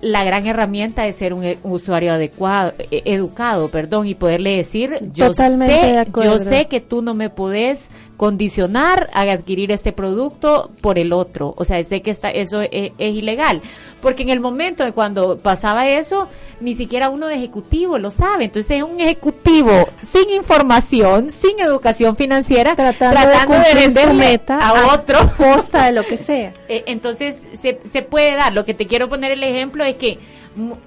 la 0.00 0.24
gran 0.24 0.46
herramienta 0.46 1.06
es 1.06 1.16
ser 1.16 1.32
un, 1.32 1.44
e, 1.44 1.58
usuario 1.62 2.12
adecuado, 2.12 2.74
e, 2.78 3.02
educado, 3.06 3.68
perdón, 3.68 4.06
y 4.06 4.14
poderle 4.14 4.56
decir, 4.56 4.94
yo 5.12 5.32
sé, 5.32 6.06
yo 6.22 6.38
sé 6.38 6.66
que 6.66 6.80
tú 6.80 7.02
no 7.02 7.14
me 7.14 7.30
puedes 7.30 7.90
condicionar 8.18 9.08
a 9.14 9.22
adquirir 9.22 9.70
este 9.70 9.92
producto 9.92 10.72
por 10.82 10.98
el 10.98 11.12
otro. 11.12 11.54
O 11.56 11.64
sea, 11.64 11.82
sé 11.84 12.02
que 12.02 12.10
está, 12.10 12.30
eso 12.30 12.60
es, 12.60 12.92
ilegal. 12.98 13.62
Porque 14.02 14.24
en 14.24 14.28
el 14.28 14.40
momento 14.40 14.84
de 14.84 14.92
cuando 14.92 15.38
pasaba 15.38 15.86
eso, 15.86 16.28
ni 16.60 16.74
siquiera 16.74 17.10
uno 17.10 17.28
de 17.28 17.36
ejecutivo 17.36 17.96
lo 17.96 18.10
sabe. 18.10 18.46
Entonces 18.46 18.78
es 18.78 18.82
un 18.82 19.00
ejecutivo 19.00 19.88
sin 20.02 20.30
información, 20.30 21.30
sin 21.30 21.60
educación 21.60 22.16
financiera, 22.16 22.74
tratando, 22.74 23.54
de, 23.54 23.74
vender 23.74 24.12
meta 24.14 24.68
a, 24.68 24.94
otro. 24.94 25.18
Costa 25.36 25.86
de 25.86 25.92
lo 25.92 26.02
que 26.02 26.18
sea. 26.18 26.52
Eh, 26.70 26.84
entonces 26.86 27.36
se, 27.62 27.80
se 27.90 28.02
puede 28.02 28.36
dar. 28.36 28.52
Lo 28.52 28.66
que 28.66 28.74
te 28.74 28.86
quiero 28.86 29.08
poner 29.08 29.32
el 29.32 29.42
ejemplo 29.42 29.84
es 29.84 29.96
que 29.96 30.18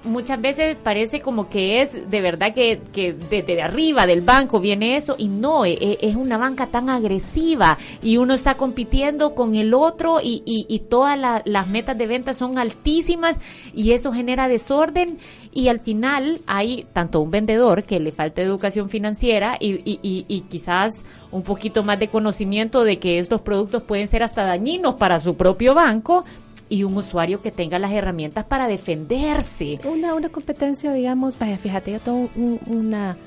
muchas 0.04 0.40
veces 0.40 0.76
parece 0.82 1.20
como 1.20 1.48
que 1.48 1.80
es 1.80 2.10
de 2.10 2.20
verdad 2.20 2.52
que, 2.54 2.80
que 2.92 3.12
desde 3.12 3.62
arriba 3.62 4.06
del 4.06 4.20
banco 4.20 4.60
viene 4.60 4.96
eso 4.96 5.14
y 5.18 5.28
no, 5.28 5.64
e, 5.64 5.72
e, 5.72 5.98
es, 6.02 6.16
una 6.16 6.36
banca 6.36 6.66
tan 6.66 6.90
agresiva 6.90 7.78
y 8.02 8.18
uno 8.18 8.34
está 8.34 8.54
compitiendo 8.54 9.34
con 9.34 9.54
el 9.54 9.74
otro 9.74 10.20
y, 10.22 10.42
y, 10.44 10.78
todas 10.90 11.18
las 11.44 11.68
metas 11.68 11.96
de 11.96 12.06
venta 12.06 12.34
son 12.34 12.58
altísimas 12.58 13.36
y 13.72 13.92
eso 13.92 14.12
genera 14.12 14.48
desorden 14.48 15.18
y 15.52 15.68
al 15.68 15.80
final 15.80 16.40
hay 16.46 16.86
tanto 16.92 17.20
un 17.20 17.30
vendedor 17.30 17.84
que 17.84 18.00
le 18.00 18.10
falta 18.10 18.42
educación 18.42 18.90
financiera 18.90 19.56
y, 19.58 19.80
y, 19.84 20.26
y 20.28 20.40
quizás 20.42 21.02
un 21.30 21.42
poquito 21.42 21.82
más 21.82 21.98
de 21.98 22.08
conocimiento 22.08 22.84
de 22.84 22.98
que 22.98 23.18
estos 23.18 23.40
productos 23.40 23.82
pueden 23.82 24.06
ser 24.06 24.22
hasta 24.22 24.44
dañinos 24.44 24.94
para 24.94 25.18
su 25.20 25.34
propio 25.34 25.74
banco 25.74 26.24
y 26.72 26.84
un 26.84 26.96
usuario 26.96 27.42
que 27.42 27.50
tenga 27.50 27.78
las 27.78 27.92
herramientas 27.92 28.46
para 28.46 28.66
defenderse. 28.66 29.78
Una, 29.84 30.14
una 30.14 30.30
competencia, 30.30 30.90
digamos, 30.90 31.38
vaya, 31.38 31.58
fíjate, 31.58 31.92
yo 31.92 32.00
tengo 32.00 32.30
una, 32.66 33.18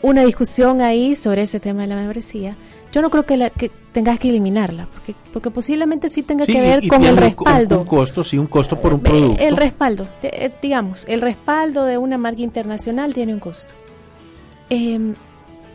una 0.00 0.24
discusión 0.24 0.80
ahí 0.80 1.14
sobre 1.14 1.42
ese 1.42 1.60
tema 1.60 1.82
de 1.82 1.88
la 1.88 1.96
membresía. 1.96 2.56
Yo 2.90 3.02
no 3.02 3.10
creo 3.10 3.24
que, 3.24 3.36
la, 3.36 3.50
que 3.50 3.70
tengas 3.92 4.18
que 4.18 4.30
eliminarla, 4.30 4.88
porque, 4.90 5.14
porque 5.30 5.50
posiblemente 5.50 6.08
sí 6.08 6.22
tenga 6.22 6.46
que 6.46 6.58
ver 6.58 6.88
con 6.88 7.04
el 7.04 7.18
respaldo. 7.18 7.80
Un, 7.80 7.86
costo, 7.86 8.24
sí, 8.24 8.38
un 8.38 8.46
costo 8.46 8.80
por 8.80 8.94
un 8.94 9.00
producto. 9.00 9.42
El 9.42 9.58
respaldo, 9.58 10.08
eh, 10.22 10.50
digamos, 10.62 11.04
el 11.06 11.20
respaldo 11.20 11.84
de 11.84 11.98
una 11.98 12.16
marca 12.16 12.40
internacional 12.40 13.12
tiene 13.12 13.34
un 13.34 13.40
costo. 13.40 13.74
Em, 14.70 15.12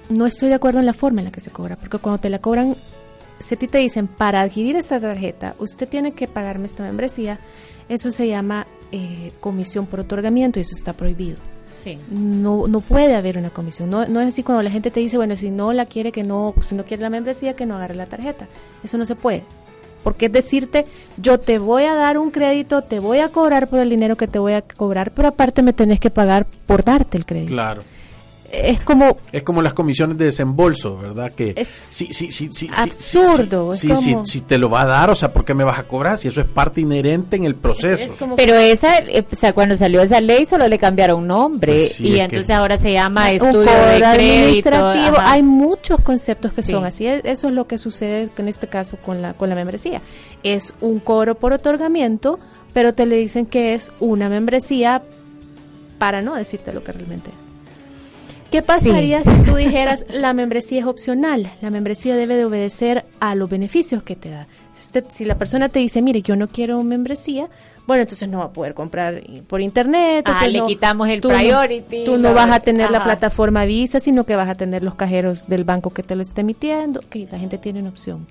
no 0.09 0.25
estoy 0.25 0.49
de 0.49 0.55
acuerdo 0.55 0.79
en 0.79 0.87
la 0.87 0.93
forma 0.93 1.21
en 1.21 1.25
la 1.25 1.31
que 1.31 1.39
se 1.39 1.51
cobra, 1.51 1.75
porque 1.75 1.99
cuando 1.99 2.19
te 2.19 2.31
la 2.31 2.39
cobran 2.39 2.75
si 3.39 3.55
a 3.55 3.57
ti 3.57 3.67
te 3.67 3.77
dicen, 3.77 4.07
para 4.07 4.41
adquirir 4.41 4.75
esta 4.75 4.99
tarjeta, 4.99 5.55
usted 5.59 5.87
tiene 5.87 6.11
que 6.11 6.27
pagarme 6.27 6.65
esta 6.65 6.83
membresía, 6.83 7.39
eso 7.87 8.11
se 8.11 8.27
llama 8.27 8.67
eh, 8.91 9.31
comisión 9.39 9.85
por 9.85 10.01
otorgamiento 10.01 10.59
y 10.59 10.61
eso 10.61 10.75
está 10.75 10.93
prohibido. 10.93 11.37
Sí. 11.73 11.97
No, 12.11 12.67
no 12.67 12.81
puede 12.81 13.15
haber 13.15 13.37
una 13.37 13.49
comisión. 13.49 13.89
No, 13.89 14.05
no 14.05 14.19
es 14.19 14.27
así 14.27 14.43
cuando 14.43 14.63
la 14.63 14.71
gente 14.71 14.91
te 14.91 14.99
dice, 14.99 15.17
bueno, 15.17 15.35
si 15.35 15.49
no 15.49 15.71
la 15.71 15.85
quiere, 15.85 16.11
que 16.11 16.23
no, 16.23 16.53
si 16.67 16.75
no 16.75 16.83
quiere 16.83 17.01
la 17.01 17.09
membresía, 17.09 17.55
que 17.55 17.65
no 17.65 17.75
agarre 17.75 17.95
la 17.95 18.05
tarjeta. 18.05 18.47
Eso 18.83 18.97
no 18.97 19.05
se 19.05 19.15
puede. 19.15 19.43
Porque 20.03 20.27
es 20.27 20.31
decirte, 20.31 20.85
yo 21.17 21.39
te 21.39 21.57
voy 21.57 21.83
a 21.83 21.93
dar 21.93 22.17
un 22.17 22.31
crédito, 22.31 22.81
te 22.83 22.99
voy 22.99 23.19
a 23.19 23.29
cobrar 23.29 23.67
por 23.67 23.79
el 23.79 23.89
dinero 23.89 24.17
que 24.17 24.27
te 24.27 24.39
voy 24.39 24.53
a 24.53 24.61
cobrar, 24.61 25.11
pero 25.11 25.29
aparte 25.29 25.61
me 25.61 25.73
tenés 25.73 25.99
que 25.99 26.09
pagar 26.09 26.45
por 26.65 26.83
darte 26.83 27.17
el 27.17 27.25
crédito. 27.25 27.51
Claro 27.51 27.83
es 28.51 28.81
como 28.81 29.17
es 29.31 29.43
como 29.43 29.61
las 29.61 29.73
comisiones 29.73 30.17
de 30.17 30.25
desembolso 30.25 30.97
verdad 30.97 31.31
que 31.31 31.67
sí 31.89 32.09
sí 32.11 32.31
sí 32.31 32.49
sí 32.51 32.69
absurdo 32.75 33.73
sí, 33.73 33.95
sí, 33.95 34.15
si 34.25 34.41
te 34.41 34.57
lo 34.57 34.69
va 34.69 34.81
a 34.81 34.85
dar 34.85 35.09
o 35.09 35.15
sea 35.15 35.33
por 35.33 35.45
qué 35.45 35.53
me 35.53 35.63
vas 35.63 35.79
a 35.79 35.83
cobrar 35.83 36.17
si 36.17 36.27
eso 36.27 36.41
es 36.41 36.47
parte 36.47 36.81
inherente 36.81 37.35
en 37.35 37.45
el 37.45 37.55
proceso 37.55 38.15
pero 38.35 38.55
esa 38.55 38.99
eh, 38.99 39.25
o 39.31 39.35
sea 39.35 39.53
cuando 39.53 39.77
salió 39.77 40.01
esa 40.01 40.21
ley 40.21 40.45
solo 40.45 40.67
le 40.67 40.77
cambiaron 40.77 41.27
nombre 41.27 41.73
pues 41.73 41.99
y 42.01 42.19
entonces 42.19 42.49
ahora 42.49 42.77
se 42.77 42.93
llama 42.93 43.31
estudio 43.31 43.71
de 43.71 44.05
administrativo. 44.05 45.17
hay 45.19 45.43
muchos 45.43 46.01
conceptos 46.01 46.53
que 46.53 46.63
son 46.63 46.85
así. 46.85 47.05
Eso 47.07 47.47
es 47.47 47.53
lo 47.53 47.67
que 47.67 47.77
sucede 47.77 48.29
en 48.37 48.47
este 48.47 48.67
caso 48.67 48.97
con 48.97 49.21
la 49.21 49.33
con 49.33 49.49
la 49.49 49.55
membresía. 49.55 50.01
Es 50.43 50.73
un 50.81 50.99
cobro 50.99 51.35
por 51.35 51.53
otorgamiento 51.53 52.39
pero 52.73 52.93
te 52.93 53.05
le 53.05 53.15
dicen 53.15 53.45
que 53.45 53.73
es 53.73 53.91
una 53.99 54.29
membresía 54.29 55.01
para 55.97 56.21
no 56.21 56.35
decirte 56.35 56.71
lo 56.71 56.83
que 56.83 56.91
realmente 56.91 57.29
es 57.29 57.48
¿Qué 58.51 58.61
pasaría 58.63 59.23
si 59.23 59.43
tú 59.43 59.55
dijeras 59.55 60.05
la 60.09 60.33
membresía 60.33 60.79
es 60.79 60.85
opcional? 60.87 61.51
La 61.61 61.69
membresía 61.69 62.15
debe 62.15 62.35
de 62.35 62.45
obedecer 62.45 63.05
a 63.19 63.35
los 63.35 63.49
beneficios 63.49 64.01
que 64.01 64.15
te 64.15 64.29
da. 64.29 64.47
Si, 64.73 64.81
usted, 64.85 65.05
si 65.09 65.25
la 65.25 65.35
persona 65.35 65.69
te 65.69 65.79
dice, 65.79 66.01
mire, 66.01 66.21
yo 66.23 66.35
no 66.35 66.47
quiero 66.47 66.83
membresía, 66.83 67.47
bueno, 67.85 68.01
entonces 68.01 68.27
no 68.29 68.39
va 68.39 68.45
a 68.45 68.53
poder 68.53 68.73
comprar 68.73 69.21
por 69.47 69.61
internet. 69.61 70.23
Ah, 70.27 70.47
le 70.47 70.63
quitamos 70.65 71.09
el 71.09 71.21
priority. 71.21 72.05
tú 72.05 72.17
no 72.17 72.33
vas 72.33 72.51
a 72.51 72.59
tener 72.59 72.91
la 72.91 73.03
plataforma 73.03 73.65
Visa, 73.65 73.99
sino 73.99 74.25
que 74.25 74.35
vas 74.35 74.49
a 74.49 74.55
tener 74.55 74.83
los 74.83 74.95
cajeros 74.95 75.47
del 75.47 75.63
banco 75.63 75.89
que 75.89 76.03
te 76.03 76.15
lo 76.15 76.21
esté 76.21 76.41
emitiendo. 76.41 77.01
Que 77.09 77.27
la 77.31 77.39
gente 77.39 77.57
tiene 77.57 77.79
una 77.79 77.89
opción. 77.89 78.27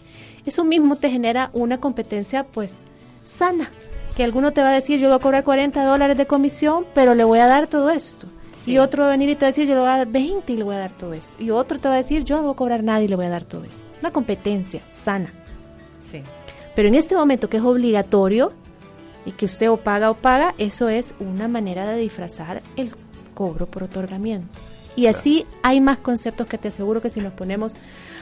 Eso 0.47 0.65
mismo 0.65 0.97
te 0.97 1.11
genera 1.11 1.51
una 1.53 1.79
competencia, 1.79 2.45
pues, 2.45 2.85
sana. 3.25 3.71
Que 4.17 4.23
alguno 4.23 4.53
te 4.53 4.63
va 4.63 4.71
a 4.71 4.75
decir, 4.75 5.01
yo 5.01 5.09
voy 5.09 5.17
a 5.17 5.21
cobrar 5.21 5.45
40 5.45 5.85
dólares 5.85 6.17
de 6.17 6.27
comisión, 6.27 6.87
pero 6.95 7.15
le 7.15 7.25
voy 7.25 7.41
a 7.41 7.47
dar 7.47 7.67
todo 7.67 7.91
esto. 7.91 8.29
Y 8.67 8.79
otro 8.79 9.03
va 9.03 9.09
a 9.09 9.13
venir 9.13 9.31
y 9.31 9.35
te 9.35 9.43
va 9.43 9.47
a 9.49 9.51
decir, 9.51 9.67
yo 9.67 9.75
le 9.75 9.81
voy 9.81 9.89
a 9.89 9.97
dar 9.97 10.07
20 10.07 10.53
y 10.53 10.57
le 10.57 10.65
voy 10.65 10.75
a 10.75 10.79
dar 10.79 10.93
todo 10.93 11.13
esto. 11.15 11.43
Y 11.43 11.51
otro 11.51 11.79
te 11.79 11.89
va 11.89 11.95
a 11.95 11.99
decir, 11.99 12.25
yo 12.25 12.37
no 12.37 12.43
voy 12.43 12.53
a 12.53 12.57
cobrar 12.57 12.83
nada 12.83 13.03
y 13.03 13.09
le 13.09 13.17
voy 13.17 13.27
a 13.27 13.31
dar 13.31 13.45
todo 13.45 13.65
esto. 13.65 13.85
Una 14.01 14.11
competencia 14.11 14.83
sana. 14.91 15.33
Sí. 16.01 16.23
Pero 16.75 16.89
en 16.89 16.95
este 16.95 17.17
momento 17.17 17.49
que 17.49 17.57
es 17.57 17.63
obligatorio 17.63 18.53
y 19.25 19.33
que 19.33 19.47
usted 19.47 19.71
o 19.71 19.79
paga 19.79 20.11
o 20.11 20.15
paga, 20.15 20.55
eso 20.59 20.89
es 20.89 21.15
una 21.19 21.49
manera 21.49 21.87
de 21.89 21.99
disfrazar 21.99 22.63
el 22.77 22.93
cobro 23.35 23.67
por 23.67 23.85
otorgamiento. 23.85 24.59
Y 24.97 25.07
así 25.07 25.47
hay 25.63 25.81
más 25.81 25.99
conceptos 25.99 26.49
que 26.49 26.59
te 26.59 26.69
aseguro 26.69 27.01
que 27.01 27.11
si 27.11 27.21
nos 27.21 27.33
ponemos 27.33 27.75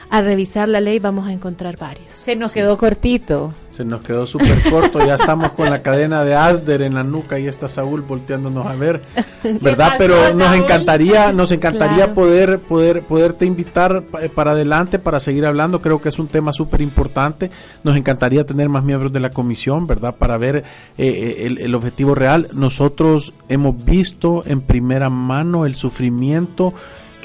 a 0.09 0.21
revisar 0.21 0.69
la 0.69 0.81
ley 0.81 0.99
vamos 0.99 1.27
a 1.27 1.33
encontrar 1.33 1.77
varios. 1.77 2.07
Se 2.13 2.35
nos 2.35 2.51
quedó 2.51 2.77
cortito. 2.77 3.53
Se 3.71 3.85
nos 3.85 4.01
quedó 4.01 4.25
súper 4.25 4.63
corto, 4.71 5.05
ya 5.05 5.13
estamos 5.13 5.51
con 5.51 5.69
la 5.69 5.83
cadena 5.83 6.23
de 6.23 6.33
Asder 6.33 6.81
en 6.81 6.95
la 6.95 7.03
nuca 7.03 7.37
y 7.37 7.45
está 7.45 7.69
Saúl 7.69 8.01
volteándonos 8.01 8.65
a 8.65 8.73
ver, 8.73 9.03
¿verdad? 9.61 9.93
Pero 9.99 10.33
nos 10.33 10.55
encantaría, 10.55 11.31
nos 11.31 11.51
encantaría 11.51 12.11
poder, 12.15 12.57
poder, 12.59 13.03
poderte 13.03 13.45
invitar 13.45 14.03
eh, 14.19 14.29
para 14.29 14.51
adelante 14.51 14.97
para 14.97 15.19
seguir 15.19 15.45
hablando. 15.45 15.79
Creo 15.79 16.01
que 16.01 16.09
es 16.09 16.17
un 16.17 16.27
tema 16.27 16.53
súper 16.53 16.81
importante. 16.81 17.51
Nos 17.83 17.95
encantaría 17.95 18.47
tener 18.47 18.67
más 18.67 18.83
miembros 18.83 19.13
de 19.13 19.19
la 19.19 19.29
comisión, 19.29 19.85
¿verdad? 19.85 20.15
Para 20.15 20.37
ver 20.37 20.55
eh, 20.57 20.63
eh, 20.97 21.45
el, 21.45 21.59
el 21.59 21.75
objetivo 21.75 22.15
real. 22.15 22.47
Nosotros 22.53 23.33
hemos 23.47 23.85
visto 23.85 24.41
en 24.47 24.61
primera 24.61 25.11
mano 25.11 25.67
el 25.67 25.75
sufrimiento 25.75 26.73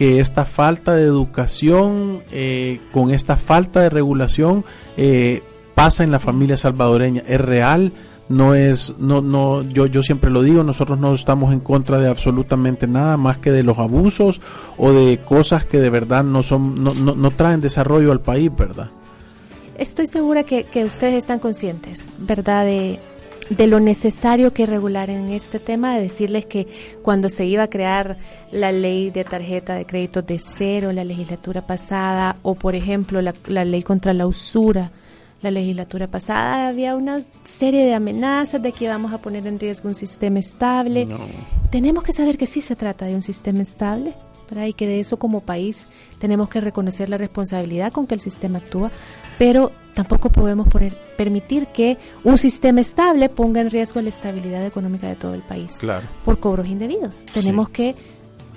que 0.03 0.18
esta 0.18 0.44
falta 0.44 0.96
de 0.96 1.05
educación, 1.05 2.24
eh, 2.32 2.80
con 2.90 3.12
esta 3.14 3.36
falta 3.36 3.82
de 3.82 3.88
regulación, 3.88 4.64
eh, 4.96 5.44
pasa 5.76 6.03
en 6.03 6.11
la 6.11 6.18
familia 6.18 6.57
salvadoreña. 6.57 7.22
Es 7.24 7.40
real, 7.40 7.92
no 8.28 8.57
es, 8.57 8.94
no, 8.98 9.20
no, 9.20 9.62
yo, 9.62 9.86
yo 9.86 10.03
siempre 10.03 10.28
lo 10.28 10.42
digo, 10.42 10.64
nosotros 10.64 10.98
no 10.98 11.14
estamos 11.14 11.53
en 11.53 11.61
contra 11.61 11.98
de 11.98 12.09
absolutamente 12.09 12.88
nada 12.88 13.16
más 13.16 13.38
que 13.38 13.53
de 13.53 13.62
los 13.62 13.78
abusos 13.78 14.40
o 14.76 14.90
de 14.90 15.20
cosas 15.24 15.64
que 15.66 15.78
de 15.78 15.90
verdad 15.90 16.24
no 16.24 16.42
son, 16.42 16.82
no, 16.82 16.94
no, 16.94 17.14
no 17.14 17.30
traen 17.30 17.61
desarrollo 17.61 18.11
al 18.11 18.20
país, 18.20 18.50
¿verdad? 18.59 18.90
Estoy 19.78 20.09
segura 20.09 20.42
que, 20.42 20.64
que 20.64 20.84
ustedes 20.84 21.14
están 21.14 21.38
conscientes, 21.38 22.09
¿verdad? 22.18 22.64
De, 22.64 22.98
de 23.51 23.66
lo 23.66 23.80
necesario 23.80 24.53
que 24.53 24.66
regular 24.66 25.11
en 25.11 25.28
este 25.28 25.59
tema, 25.59 25.95
de 25.95 26.03
decirles 26.03 26.47
que 26.47 26.66
cuando 27.03 27.28
se 27.28 27.45
iba 27.47 27.64
a 27.64 27.70
crear 27.70 28.16
la 28.51 28.72
ley 28.72 29.11
de 29.11 29.24
tarjeta 29.24 29.74
de 29.74 29.86
crédito 29.86 30.22
de 30.22 30.38
cero, 30.38 30.93
la 30.93 31.05
legislatura 31.05 31.66
pasada, 31.66 32.36
o 32.43 32.55
por 32.55 32.74
ejemplo 32.74 33.20
la, 33.22 33.34
la 33.47 33.64
ley 33.64 33.82
contra 33.82 34.14
la 34.14 34.26
usura, 34.26 34.90
la 35.43 35.51
legislatura 35.51 36.07
pasada 36.07 36.68
había 36.68 36.95
una 36.95 37.20
serie 37.45 37.84
de 37.84 37.95
amenazas 37.95 38.62
de 38.62 38.72
que 38.72 38.84
íbamos 38.84 39.12
a 39.12 39.18
poner 39.18 39.47
en 39.47 39.59
riesgo 39.59 39.88
un 39.88 39.97
sistema 39.97 40.38
estable. 40.38 41.05
No. 41.05 41.18
Tenemos 41.70 42.05
que 42.05 42.12
saber 42.12 42.38
que 42.38 42.47
sí 42.47 42.61
se 42.61 42.76
trata 42.76 43.07
de 43.07 43.16
un 43.16 43.22
sistema 43.22 43.62
estable, 43.62 44.14
¿verdad? 44.55 44.66
y 44.68 44.72
que 44.72 44.86
de 44.86 45.00
eso 45.00 45.16
como 45.16 45.40
país 45.40 45.86
tenemos 46.18 46.48
que 46.48 46.61
reconocer 46.61 47.09
la 47.09 47.18
responsabilidad 47.18 47.92
con 47.92 48.07
que 48.07 48.14
el 48.14 48.20
sistema 48.20 48.59
actúa, 48.59 48.90
pero 49.38 49.72
tampoco 49.94 50.30
podemos 50.30 50.68
poner, 50.68 50.92
permitir 51.16 51.66
que 51.68 51.98
un 52.24 52.38
sistema 52.38 52.80
estable 52.80 53.28
ponga 53.28 53.61
en 53.61 53.70
riesgo 53.70 54.00
la 54.00 54.09
estabilidad 54.09 54.64
económica 54.66 55.09
de 55.09 55.16
todo 55.16 55.34
el 55.34 55.42
país 55.42 55.76
Claro. 55.78 56.07
por 56.24 56.38
cobros 56.40 56.66
indebidos. 56.68 57.24
Tenemos 57.32 57.68
que 57.70 57.94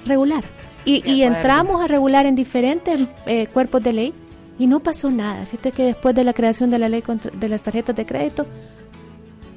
regular. 0.06 0.44
Y, 0.86 1.02
y 1.10 1.24
entramos 1.24 1.82
a 1.82 1.88
regular 1.88 2.26
en 2.28 2.36
diferentes 2.36 3.02
eh, 3.26 3.48
cuerpos 3.48 3.82
de 3.84 3.92
ley 3.94 4.14
y 4.60 4.68
no 4.68 4.80
pasó 4.80 5.10
nada. 5.10 5.44
Fíjate 5.46 5.72
que 5.72 5.84
después 5.86 6.14
de 6.16 6.24
la 6.24 6.32
creación 6.34 6.70
de 6.70 6.78
la 6.80 6.88
ley 6.90 7.02
contra- 7.02 7.32
de 7.32 7.50
las 7.50 7.62
tarjetas 7.64 7.96
de 7.96 8.06
crédito, 8.06 8.46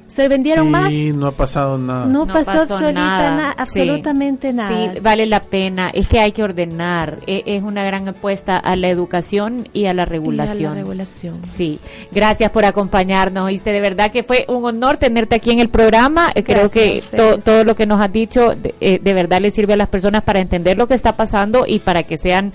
se 0.09 0.27
vendieron 0.27 0.65
Sí, 0.65 0.71
más. 0.71 0.91
no 1.15 1.27
ha 1.27 1.31
pasado 1.31 1.77
nada. 1.77 2.05
No, 2.07 2.25
No 2.25 2.33
pasó, 2.33 2.51
pasó 2.67 2.91
nada, 2.91 3.31
na- 3.35 3.51
sí. 3.51 3.55
absolutamente 3.59 4.51
nada. 4.51 4.93
Sí, 4.93 4.99
vale 5.01 5.25
la 5.25 5.39
pena. 5.41 5.89
Es 5.93 6.07
que 6.07 6.19
hay 6.19 6.31
que 6.33 6.43
ordenar. 6.43 7.19
E- 7.27 7.43
Es 7.45 7.63
una 7.63 7.83
gran 7.85 8.07
apuesta 8.09 8.57
a 8.57 8.75
la 8.75 8.89
educación 8.89 9.67
y 9.71 9.85
a 9.85 9.93
la 9.93 10.01
Y 10.01 10.03
a 10.03 10.05
regulación. 10.05 10.63
La 10.73 10.73
regulación. 10.81 11.35
Sí, 11.43 11.79
gracias 12.11 12.51
por 12.51 12.65
acompañarnos. 12.65 13.45
Oíste, 13.45 13.71
de 13.71 13.79
verdad 13.81 14.11
que 14.11 14.23
fue 14.23 14.45
un 14.49 14.65
honor 14.65 14.97
tenerte 14.97 15.35
aquí 15.35 15.51
en 15.51 15.59
el 15.59 15.69
programa. 15.69 16.31
Eh, 16.35 16.43
Creo 16.43 16.69
que 16.69 17.01
to- 17.15 17.37
todo 17.37 17.63
lo 17.63 17.75
que 17.75 17.85
nos 17.85 18.01
has 18.01 18.11
dicho 18.11 18.55
de, 18.55 18.73
eh, 18.81 18.99
de 19.01 19.13
verdad 19.13 19.39
le 19.39 19.51
sirve 19.51 19.73
a 19.73 19.77
las 19.77 19.89
personas 19.89 20.23
para 20.23 20.39
entender 20.39 20.77
lo 20.77 20.87
que 20.87 20.95
está 20.95 21.15
pasando 21.15 21.65
y 21.67 21.79
para 21.79 22.03
que 22.03 22.17
sean 22.17 22.51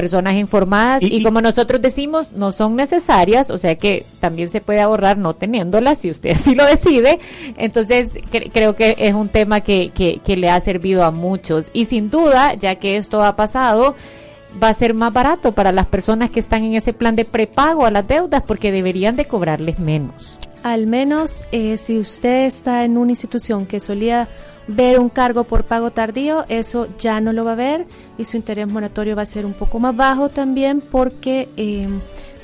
personas 0.00 0.34
informadas. 0.36 1.02
Y- 1.02 1.06
Y, 1.06 1.16
y- 1.18 1.22
como 1.24 1.40
nosotros 1.40 1.80
decimos, 1.82 2.32
no 2.32 2.52
son 2.52 2.76
necesarias, 2.76 3.50
o 3.50 3.58
sea 3.58 3.74
que 3.76 4.04
también 4.20 4.48
se 4.50 4.60
puede 4.60 4.80
ahorrar 4.80 5.18
no 5.18 5.34
teniéndolas 5.34 5.98
si 5.98 6.10
usted 6.10 6.30
así 6.38 6.54
lo 6.54 6.64
decide. 6.64 7.18
Entonces, 7.56 8.14
cre- 8.32 8.50
creo 8.52 8.76
que 8.76 8.94
es 8.98 9.14
un 9.14 9.28
tema 9.28 9.60
que, 9.60 9.90
que, 9.94 10.20
que 10.24 10.36
le 10.36 10.50
ha 10.50 10.60
servido 10.60 11.04
a 11.04 11.10
muchos. 11.10 11.66
Y 11.72 11.86
sin 11.86 12.10
duda, 12.10 12.54
ya 12.54 12.76
que 12.76 12.96
esto 12.96 13.22
ha 13.24 13.34
pasado, 13.36 13.94
va 14.62 14.68
a 14.70 14.74
ser 14.74 14.94
más 14.94 15.12
barato 15.12 15.52
para 15.52 15.72
las 15.72 15.86
personas 15.86 16.30
que 16.30 16.40
están 16.40 16.64
en 16.64 16.74
ese 16.74 16.92
plan 16.92 17.16
de 17.16 17.24
prepago 17.24 17.84
a 17.86 17.90
las 17.90 18.06
deudas 18.08 18.42
porque 18.46 18.72
deberían 18.72 19.16
de 19.16 19.24
cobrarles 19.26 19.78
menos. 19.78 20.38
Al 20.62 20.86
menos 20.86 21.44
eh, 21.52 21.76
si 21.78 21.98
usted 21.98 22.46
está 22.46 22.84
en 22.84 22.98
una 22.98 23.12
institución 23.12 23.66
que 23.66 23.78
solía 23.80 24.26
ver 24.68 25.00
un 25.00 25.08
cargo 25.08 25.44
por 25.44 25.64
pago 25.64 25.90
tardío, 25.90 26.44
eso 26.48 26.88
ya 26.98 27.20
no 27.20 27.32
lo 27.32 27.44
va 27.44 27.52
a 27.52 27.56
ver 27.56 27.86
y 28.18 28.24
su 28.26 28.36
interés 28.36 28.68
moratorio 28.68 29.16
va 29.16 29.22
a 29.22 29.26
ser 29.26 29.44
un 29.46 29.54
poco 29.54 29.80
más 29.80 29.96
bajo 29.96 30.28
también 30.28 30.80
porque 30.82 31.48
eh, 31.56 31.88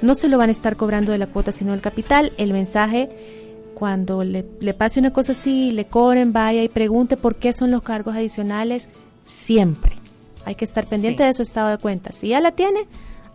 no 0.02 0.14
se 0.14 0.28
lo 0.28 0.38
van 0.38 0.48
a 0.48 0.52
estar 0.52 0.74
cobrando 0.76 1.12
de 1.12 1.18
la 1.18 1.26
cuota 1.26 1.52
sino 1.52 1.72
del 1.72 1.80
capital. 1.82 2.32
El 2.38 2.52
mensaje, 2.52 3.10
cuando 3.74 4.24
le, 4.24 4.44
le 4.60 4.72
pase 4.74 5.00
una 5.00 5.12
cosa 5.12 5.32
así, 5.32 5.70
le 5.70 5.84
cobren, 5.84 6.32
vaya 6.32 6.62
y 6.62 6.68
pregunte 6.68 7.16
por 7.16 7.36
qué 7.36 7.52
son 7.52 7.70
los 7.70 7.82
cargos 7.82 8.14
adicionales, 8.16 8.88
siempre. 9.24 9.92
Hay 10.46 10.54
que 10.54 10.64
estar 10.64 10.86
pendiente 10.86 11.22
Sí. 11.22 11.26
de 11.28 11.34
su 11.34 11.42
estado 11.42 11.70
de 11.70 11.78
cuenta. 11.78 12.12
Si 12.12 12.28
ya 12.28 12.40
la 12.40 12.52
tiene, 12.52 12.86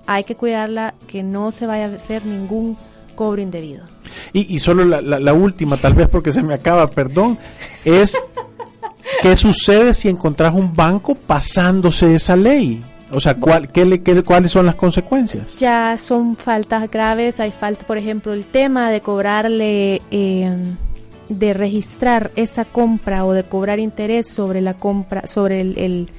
hay 0.08 0.24
que 0.24 0.36
cuidarla, 0.36 0.94
que 1.08 1.24
no 1.24 1.52
se 1.52 1.66
vaya 1.68 1.86
a 1.86 1.96
hacer 1.96 2.26
ningún 2.26 2.78
cobro 3.16 3.42
indebido. 3.42 3.84
Y, 4.34 4.54
y 4.54 4.60
solo 4.60 4.86
la, 4.86 5.02
la- 5.02 5.20
la 5.20 5.34
última, 5.34 5.78
tal 5.78 5.94
vez 5.94 6.08
porque 6.08 6.32
se 6.32 6.42
me 6.42 6.54
acaba, 6.54 6.90
perdón, 6.90 7.38
es 7.84 8.16
qué 9.22 9.36
sucede 9.36 9.94
si 9.94 10.10
encontrás 10.10 10.54
un 10.54 10.74
banco 10.74 11.16
pasándose 11.16 12.16
esa 12.16 12.36
ley. 12.36 12.82
O 13.12 13.20
sea, 13.20 13.36
¿cuál, 13.36 13.70
¿cuáles 14.24 14.52
son 14.52 14.68
las 14.68 14.76
consecuencias? 14.76 15.58
ya 15.58 15.98
son 15.98 16.36
faltas 16.36 16.90
graves. 16.92 17.40
Hay 17.40 17.52
falta, 17.52 17.86
por 17.86 17.98
ejemplo, 17.98 18.34
el 18.34 18.46
tema 18.46 18.92
de 18.92 19.02
cobrarle, 19.02 20.02
eh, 20.12 20.52
de 21.28 21.54
registrar 21.54 22.32
esa 22.36 22.66
compra 22.66 23.26
o 23.26 23.34
de 23.34 23.44
cobrar 23.44 23.80
interés 23.80 24.28
sobre 24.28 24.62
la 24.62 24.76
compra, 24.76 25.26
sobre 25.26 25.62
el, 25.62 25.78
el, 25.80 26.10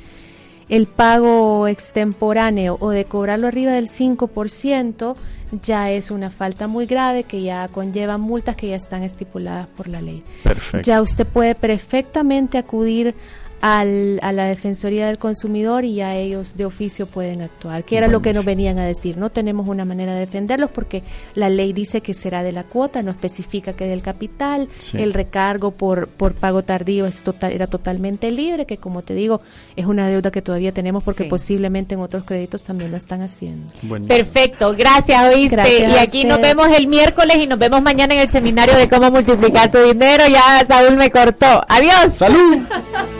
el 0.68 0.86
pago 0.86 1.68
extemporáneo 1.68 2.76
o 2.80 2.90
de 2.90 3.04
cobrarlo 3.04 3.46
arriba 3.46 3.72
del 3.72 3.88
5%, 3.88 5.14
ya 5.62 5.90
es 5.90 6.10
una 6.10 6.30
falta 6.30 6.66
muy 6.66 6.86
grave 6.86 7.24
que 7.24 7.42
ya 7.42 7.68
conlleva 7.68 8.18
multas 8.18 8.56
que 8.56 8.68
ya 8.68 8.76
están 8.76 9.02
estipuladas 9.02 9.66
por 9.68 9.88
la 9.88 10.00
ley. 10.00 10.22
Perfecto. 10.42 10.86
Ya 10.86 11.02
usted 11.02 11.26
puede 11.26 11.54
perfectamente 11.54 12.58
acudir 12.58 13.14
al, 13.60 14.18
a 14.22 14.32
la 14.32 14.44
Defensoría 14.46 15.06
del 15.06 15.18
Consumidor 15.18 15.84
y 15.84 15.96
ya 15.96 16.14
ellos 16.16 16.56
de 16.56 16.64
oficio 16.64 17.06
pueden 17.06 17.42
actuar, 17.42 17.84
que 17.84 17.96
era 17.96 18.08
lo 18.08 18.22
que 18.22 18.32
nos 18.32 18.44
venían 18.44 18.78
a 18.78 18.84
decir. 18.84 19.16
No 19.18 19.30
tenemos 19.30 19.68
una 19.68 19.84
manera 19.84 20.14
de 20.14 20.20
defenderlos 20.20 20.70
porque 20.70 21.02
la 21.34 21.48
ley 21.50 21.72
dice 21.72 22.00
que 22.00 22.14
será 22.14 22.42
de 22.42 22.52
la 22.52 22.64
cuota, 22.64 23.02
no 23.02 23.10
especifica 23.10 23.72
que 23.74 23.86
del 23.86 24.02
capital, 24.02 24.68
Sí. 24.78 24.96
el 24.98 25.12
recargo 25.12 25.70
por, 25.72 26.08
por 26.08 26.34
pago 26.34 26.62
tardío 26.62 27.06
es 27.06 27.22
total, 27.22 27.52
era 27.52 27.66
totalmente 27.66 28.30
libre, 28.30 28.66
que 28.66 28.78
como 28.78 29.02
te 29.02 29.14
digo, 29.14 29.40
es 29.76 29.86
una 29.86 30.08
deuda 30.08 30.30
que 30.30 30.42
todavía 30.42 30.72
tenemos 30.72 31.04
porque 31.04 31.24
Sí. 31.24 31.28
posiblemente 31.28 31.94
en 31.94 32.00
otros 32.00 32.24
créditos 32.24 32.62
también 32.64 32.90
lo 32.90 32.96
están 32.96 33.22
haciendo. 33.22 33.68
Buenísimo. 33.82 34.16
Perfecto, 34.16 34.74
gracias, 34.76 35.22
oíste. 35.34 35.56
Gracias 35.56 35.92
y 35.92 35.96
a 35.96 36.02
aquí 36.02 36.24
nos 36.24 36.40
vemos 36.40 36.68
el 36.76 36.86
miércoles 36.86 37.36
y 37.38 37.46
nos 37.46 37.58
vemos 37.58 37.82
mañana 37.82 38.14
en 38.14 38.20
el 38.20 38.28
seminario 38.28 38.76
de 38.76 38.88
cómo 38.88 39.10
multiplicar 39.10 39.70
tu 39.70 39.78
dinero. 39.82 40.24
Ya 40.28 40.64
Saúl 40.66 40.96
me 40.96 41.10
cortó. 41.10 41.62
Adiós. 41.68 42.14
¡Salud! 42.14 42.58